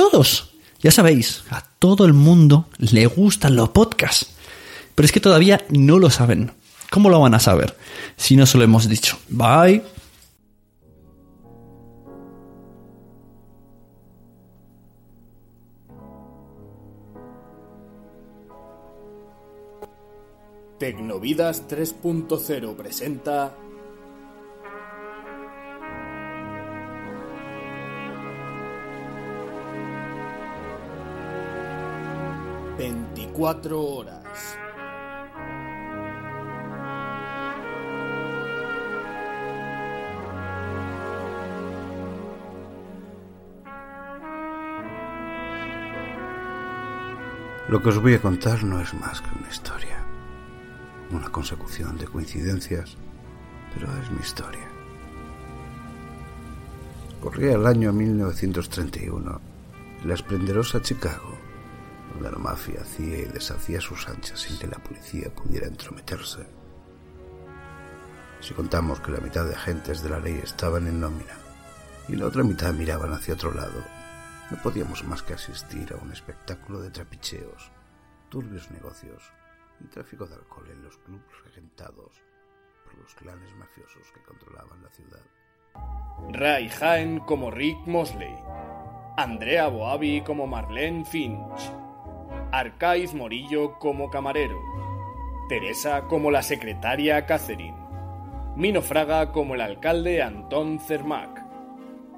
todos. 0.00 0.52
Ya 0.80 0.90
sabéis, 0.90 1.44
a 1.50 1.62
todo 1.78 2.06
el 2.06 2.14
mundo 2.14 2.64
le 2.78 3.04
gustan 3.04 3.54
los 3.54 3.68
podcasts. 3.68 4.34
Pero 4.94 5.04
es 5.04 5.12
que 5.12 5.20
todavía 5.20 5.62
no 5.68 5.98
lo 5.98 6.08
saben. 6.08 6.52
¿Cómo 6.90 7.10
lo 7.10 7.20
van 7.20 7.34
a 7.34 7.38
saber 7.38 7.76
si 8.16 8.34
no 8.34 8.46
se 8.46 8.56
lo 8.56 8.64
hemos 8.64 8.88
dicho? 8.88 9.18
Bye. 9.28 9.82
Tecnovidas 20.78 21.68
3.0 21.68 22.74
presenta 22.74 23.54
Veinticuatro 32.80 33.78
horas. 33.78 34.24
Lo 47.68 47.82
que 47.82 47.90
os 47.90 48.00
voy 48.00 48.14
a 48.14 48.22
contar 48.22 48.64
no 48.64 48.80
es 48.80 48.94
más 48.94 49.20
que 49.20 49.28
una 49.38 49.50
historia, 49.50 50.02
una 51.10 51.30
consecución 51.30 51.98
de 51.98 52.06
coincidencias, 52.06 52.96
pero 53.74 53.88
es 53.98 54.10
mi 54.10 54.20
historia. 54.20 54.66
Corría 57.20 57.56
el 57.56 57.66
año 57.66 57.92
1931 57.92 59.38
en 60.00 60.08
la 60.08 60.14
esplendorosa 60.14 60.80
Chicago, 60.80 61.49
donde 62.12 62.30
la 62.30 62.38
mafia 62.38 62.80
hacía 62.82 63.18
y 63.18 63.24
deshacía 63.26 63.80
sus 63.80 64.08
anchas 64.08 64.40
sin 64.40 64.58
que 64.58 64.66
la 64.66 64.78
policía 64.78 65.30
pudiera 65.34 65.66
entrometerse. 65.66 66.46
Si 68.40 68.54
contamos 68.54 69.00
que 69.00 69.12
la 69.12 69.20
mitad 69.20 69.44
de 69.44 69.54
agentes 69.54 70.02
de 70.02 70.10
la 70.10 70.18
ley 70.18 70.40
estaban 70.42 70.86
en 70.86 71.00
nómina 71.00 71.36
y 72.08 72.16
la 72.16 72.26
otra 72.26 72.42
mitad 72.42 72.72
miraban 72.72 73.12
hacia 73.12 73.34
otro 73.34 73.52
lado, 73.52 73.84
no 74.50 74.56
podíamos 74.62 75.04
más 75.04 75.22
que 75.22 75.34
asistir 75.34 75.92
a 75.92 75.96
un 75.96 76.10
espectáculo 76.10 76.80
de 76.80 76.90
trapicheos, 76.90 77.70
turbios 78.28 78.70
negocios 78.70 79.22
y 79.80 79.84
tráfico 79.84 80.26
de 80.26 80.34
alcohol 80.34 80.68
en 80.70 80.82
los 80.82 80.96
clubes 80.98 81.44
regentados 81.44 82.12
por 82.84 82.98
los 82.98 83.14
clanes 83.14 83.54
mafiosos 83.56 84.10
que 84.12 84.22
controlaban 84.22 84.82
la 84.82 84.90
ciudad. 84.90 85.22
Ray 86.32 86.70
Haen 86.80 87.20
como 87.20 87.50
Rick 87.50 87.86
Mosley, 87.86 88.34
Andrea 89.16 89.68
Boavi 89.68 90.22
como 90.22 90.46
Marlene 90.46 91.04
Finch, 91.04 91.70
Arcaiz 92.52 93.14
Morillo 93.14 93.78
como 93.78 94.10
camarero, 94.10 94.60
Teresa 95.48 96.02
como 96.02 96.30
la 96.30 96.42
secretaria 96.42 97.26
Catherine, 97.26 97.76
Mino 98.56 98.82
Fraga 98.82 99.32
como 99.32 99.54
el 99.54 99.60
alcalde 99.60 100.22
Antón 100.22 100.80
Cermac, 100.80 101.44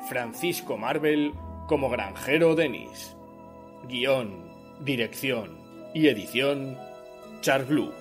Francisco 0.09 0.77
Marvel 0.79 1.35
como 1.67 1.91
granjero 1.91 2.55
Denis. 2.55 3.17
Guión, 3.89 4.51
dirección 4.81 5.59
y 5.95 6.09
edición 6.09 6.79
Charles 7.41 7.69
Blue. 7.69 7.93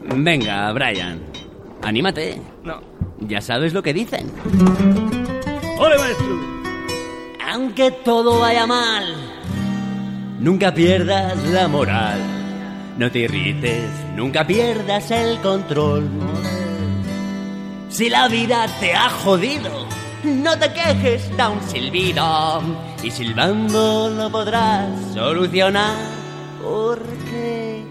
Venga, 0.00 0.72
Brian. 0.72 1.20
Anímate. 1.82 2.40
No. 2.64 2.97
Ya 3.20 3.40
sabes 3.40 3.72
lo 3.72 3.82
que 3.82 3.92
dicen. 3.92 4.30
¡Ole, 5.78 5.98
maestro! 5.98 6.58
Aunque 7.50 7.90
todo 7.90 8.40
vaya 8.40 8.66
mal, 8.66 9.04
nunca 10.38 10.72
pierdas 10.72 11.36
la 11.48 11.66
moral. 11.66 12.20
No 12.98 13.10
te 13.10 13.20
irrites, 13.20 13.90
nunca 14.14 14.46
pierdas 14.46 15.10
el 15.10 15.38
control. 15.40 16.08
Si 17.88 18.10
la 18.10 18.28
vida 18.28 18.66
te 18.80 18.94
ha 18.94 19.08
jodido, 19.08 19.86
no 20.24 20.58
te 20.58 20.72
quejes, 20.72 21.36
da 21.36 21.48
un 21.48 21.62
silbido. 21.62 22.62
Y 23.02 23.10
silbando 23.10 24.10
lo 24.10 24.30
podrás 24.30 24.88
solucionar. 25.14 25.96
Porque 26.62 27.82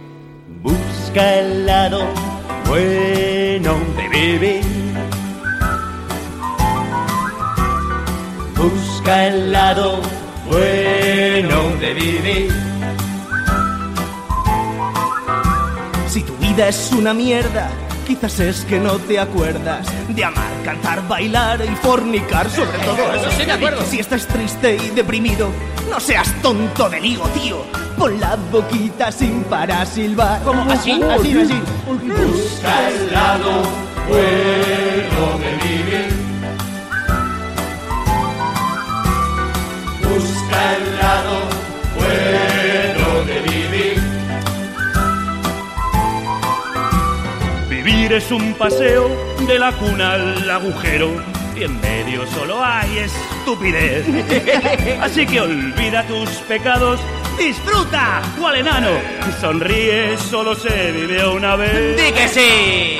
busca 0.61 1.39
el 1.39 1.65
lado 1.65 2.01
bueno 2.67 3.75
de 3.95 4.09
vivir. 4.09 4.76
Busca 8.57 9.27
el 9.27 9.51
lado 9.51 10.01
bueno 10.49 11.75
de 11.79 11.93
vivir. 11.93 12.51
Si 16.09 16.23
tu 16.23 16.35
vida 16.37 16.67
es 16.67 16.91
una 16.91 17.13
mierda, 17.13 17.69
quizás 18.07 18.39
es 18.39 18.65
que 18.65 18.79
no 18.79 18.93
te 18.93 19.19
acuerdas 19.19 19.85
de 20.09 20.25
amar, 20.25 20.51
cantar, 20.65 21.07
bailar 21.07 21.63
y 21.63 21.75
fornicar 21.75 22.49
sobre 22.49 22.79
todo. 22.79 23.13
Eso 23.13 23.31
sí 23.37 23.45
me 23.45 23.51
acuerdo. 23.51 23.83
Si 23.85 23.99
estás 23.99 24.25
triste 24.25 24.75
y 24.75 24.89
deprimido, 24.89 25.49
no 25.91 25.99
seas 25.99 26.33
tonto 26.41 26.89
del 26.89 27.05
higo, 27.05 27.25
tío. 27.39 27.63
Pon 27.95 28.19
la 28.19 28.35
boquita 28.51 29.11
sin 29.11 29.43
para 29.43 29.85
silbar. 29.85 30.41
¿Cómo? 30.41 30.63
¿Así? 30.71 30.99
Así, 31.03 31.37
así. 31.39 31.61
Busca 31.85 32.89
el 32.89 33.11
lado 33.13 33.51
bueno 34.07 35.39
de 35.39 35.51
vivir. 35.57 35.66
Busca 40.47 40.75
el 40.75 40.95
lado 40.97 41.39
bueno 41.95 43.25
de 43.25 43.41
vivir. 43.41 44.01
Vivir 47.69 48.13
es 48.13 48.31
un 48.31 48.53
paseo 48.53 49.09
de 49.45 49.59
la 49.59 49.73
cuna 49.73 50.13
al 50.13 50.49
agujero 50.49 51.21
y 51.53 51.63
en 51.63 51.81
medio 51.81 52.25
solo 52.27 52.63
hay 52.63 52.99
estupidez. 52.99 54.05
Así 55.01 55.25
que 55.25 55.41
olvida 55.41 56.07
tus 56.07 56.29
pecados, 56.47 57.01
disfruta, 57.37 58.21
cual 58.39 58.55
enano. 58.55 58.91
Sonríe, 59.41 60.17
solo 60.17 60.55
se 60.55 60.93
vive 60.93 61.27
una 61.27 61.57
vez. 61.57 61.97
¡Di 61.97 62.11
que 62.13 62.27
sí! 62.29 62.99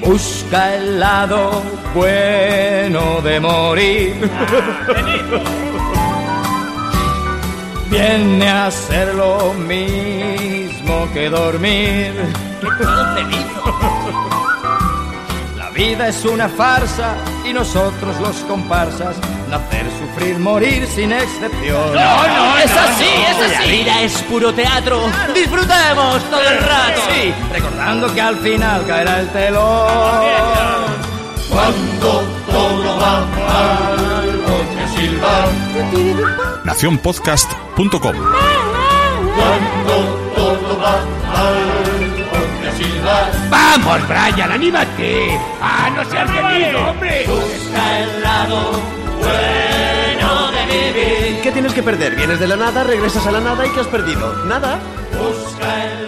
Busca 0.00 0.76
el 0.76 0.98
lado 0.98 1.62
bueno 1.94 3.20
de 3.20 3.40
morir. 3.40 4.30
Viene 7.90 8.48
a 8.48 8.70
ser 8.70 9.14
lo 9.14 9.52
mismo 9.54 11.08
que 11.12 11.28
dormir. 11.30 12.12
La 15.56 15.70
vida 15.70 16.08
es 16.08 16.24
una 16.24 16.48
farsa 16.48 17.14
y 17.44 17.52
nosotros 17.52 18.18
los 18.20 18.36
comparsas 18.48 19.16
nacer, 19.48 19.86
sufrir, 19.98 20.38
morir 20.38 20.86
sin 20.86 21.12
excepción. 21.12 21.94
No, 21.94 22.26
no, 22.28 22.58
es 22.58 22.70
así, 22.76 23.04
no. 23.04 23.28
es 23.28 23.38
así. 23.52 23.54
La 23.54 23.62
vida 23.64 24.00
es 24.02 24.12
puro 24.22 24.52
teatro. 24.52 25.00
Disfrutemos 25.34 26.22
todo 26.30 26.40
el 26.40 26.58
rato. 26.58 27.00
Sí, 27.12 27.32
recordando 27.52 28.12
que 28.12 28.20
al 28.20 28.36
final 28.38 28.84
caerá 28.86 29.20
el 29.20 29.28
telón. 29.28 30.24
Cuando 31.48 32.24
todo 32.50 32.98
va 32.98 33.20
mal, 33.48 34.27
silbar. 34.98 35.48
Nacionpodcast.com 36.64 38.16
Cuando 39.36 39.94
todo 40.34 40.78
va 40.78 40.96
mal, 41.32 41.58
que 42.62 42.84
silbar. 42.84 43.30
Vamos, 43.50 44.08
Brian, 44.08 44.52
anímate. 44.52 45.38
Ah, 45.62 45.90
no 45.94 46.04
seas 46.10 46.30
temido, 46.30 46.90
hombre. 46.90 47.26
Busca 47.26 47.98
el 48.00 48.22
lado 48.22 48.72
bueno 49.20 50.52
de 50.52 50.62
vivir. 50.66 51.40
¿Qué 51.42 51.52
tienes 51.52 51.72
que 51.72 51.82
perder? 51.82 52.16
Vienes 52.16 52.40
de 52.40 52.48
la 52.48 52.56
nada, 52.56 52.84
regresas 52.84 53.26
a 53.26 53.30
la 53.32 53.40
nada 53.40 53.66
y 53.66 53.70
¿qué 53.70 53.80
has 53.80 53.86
perdido? 53.86 54.44
Nada. 54.46 54.78
Busca 55.18 55.84
el 55.84 56.07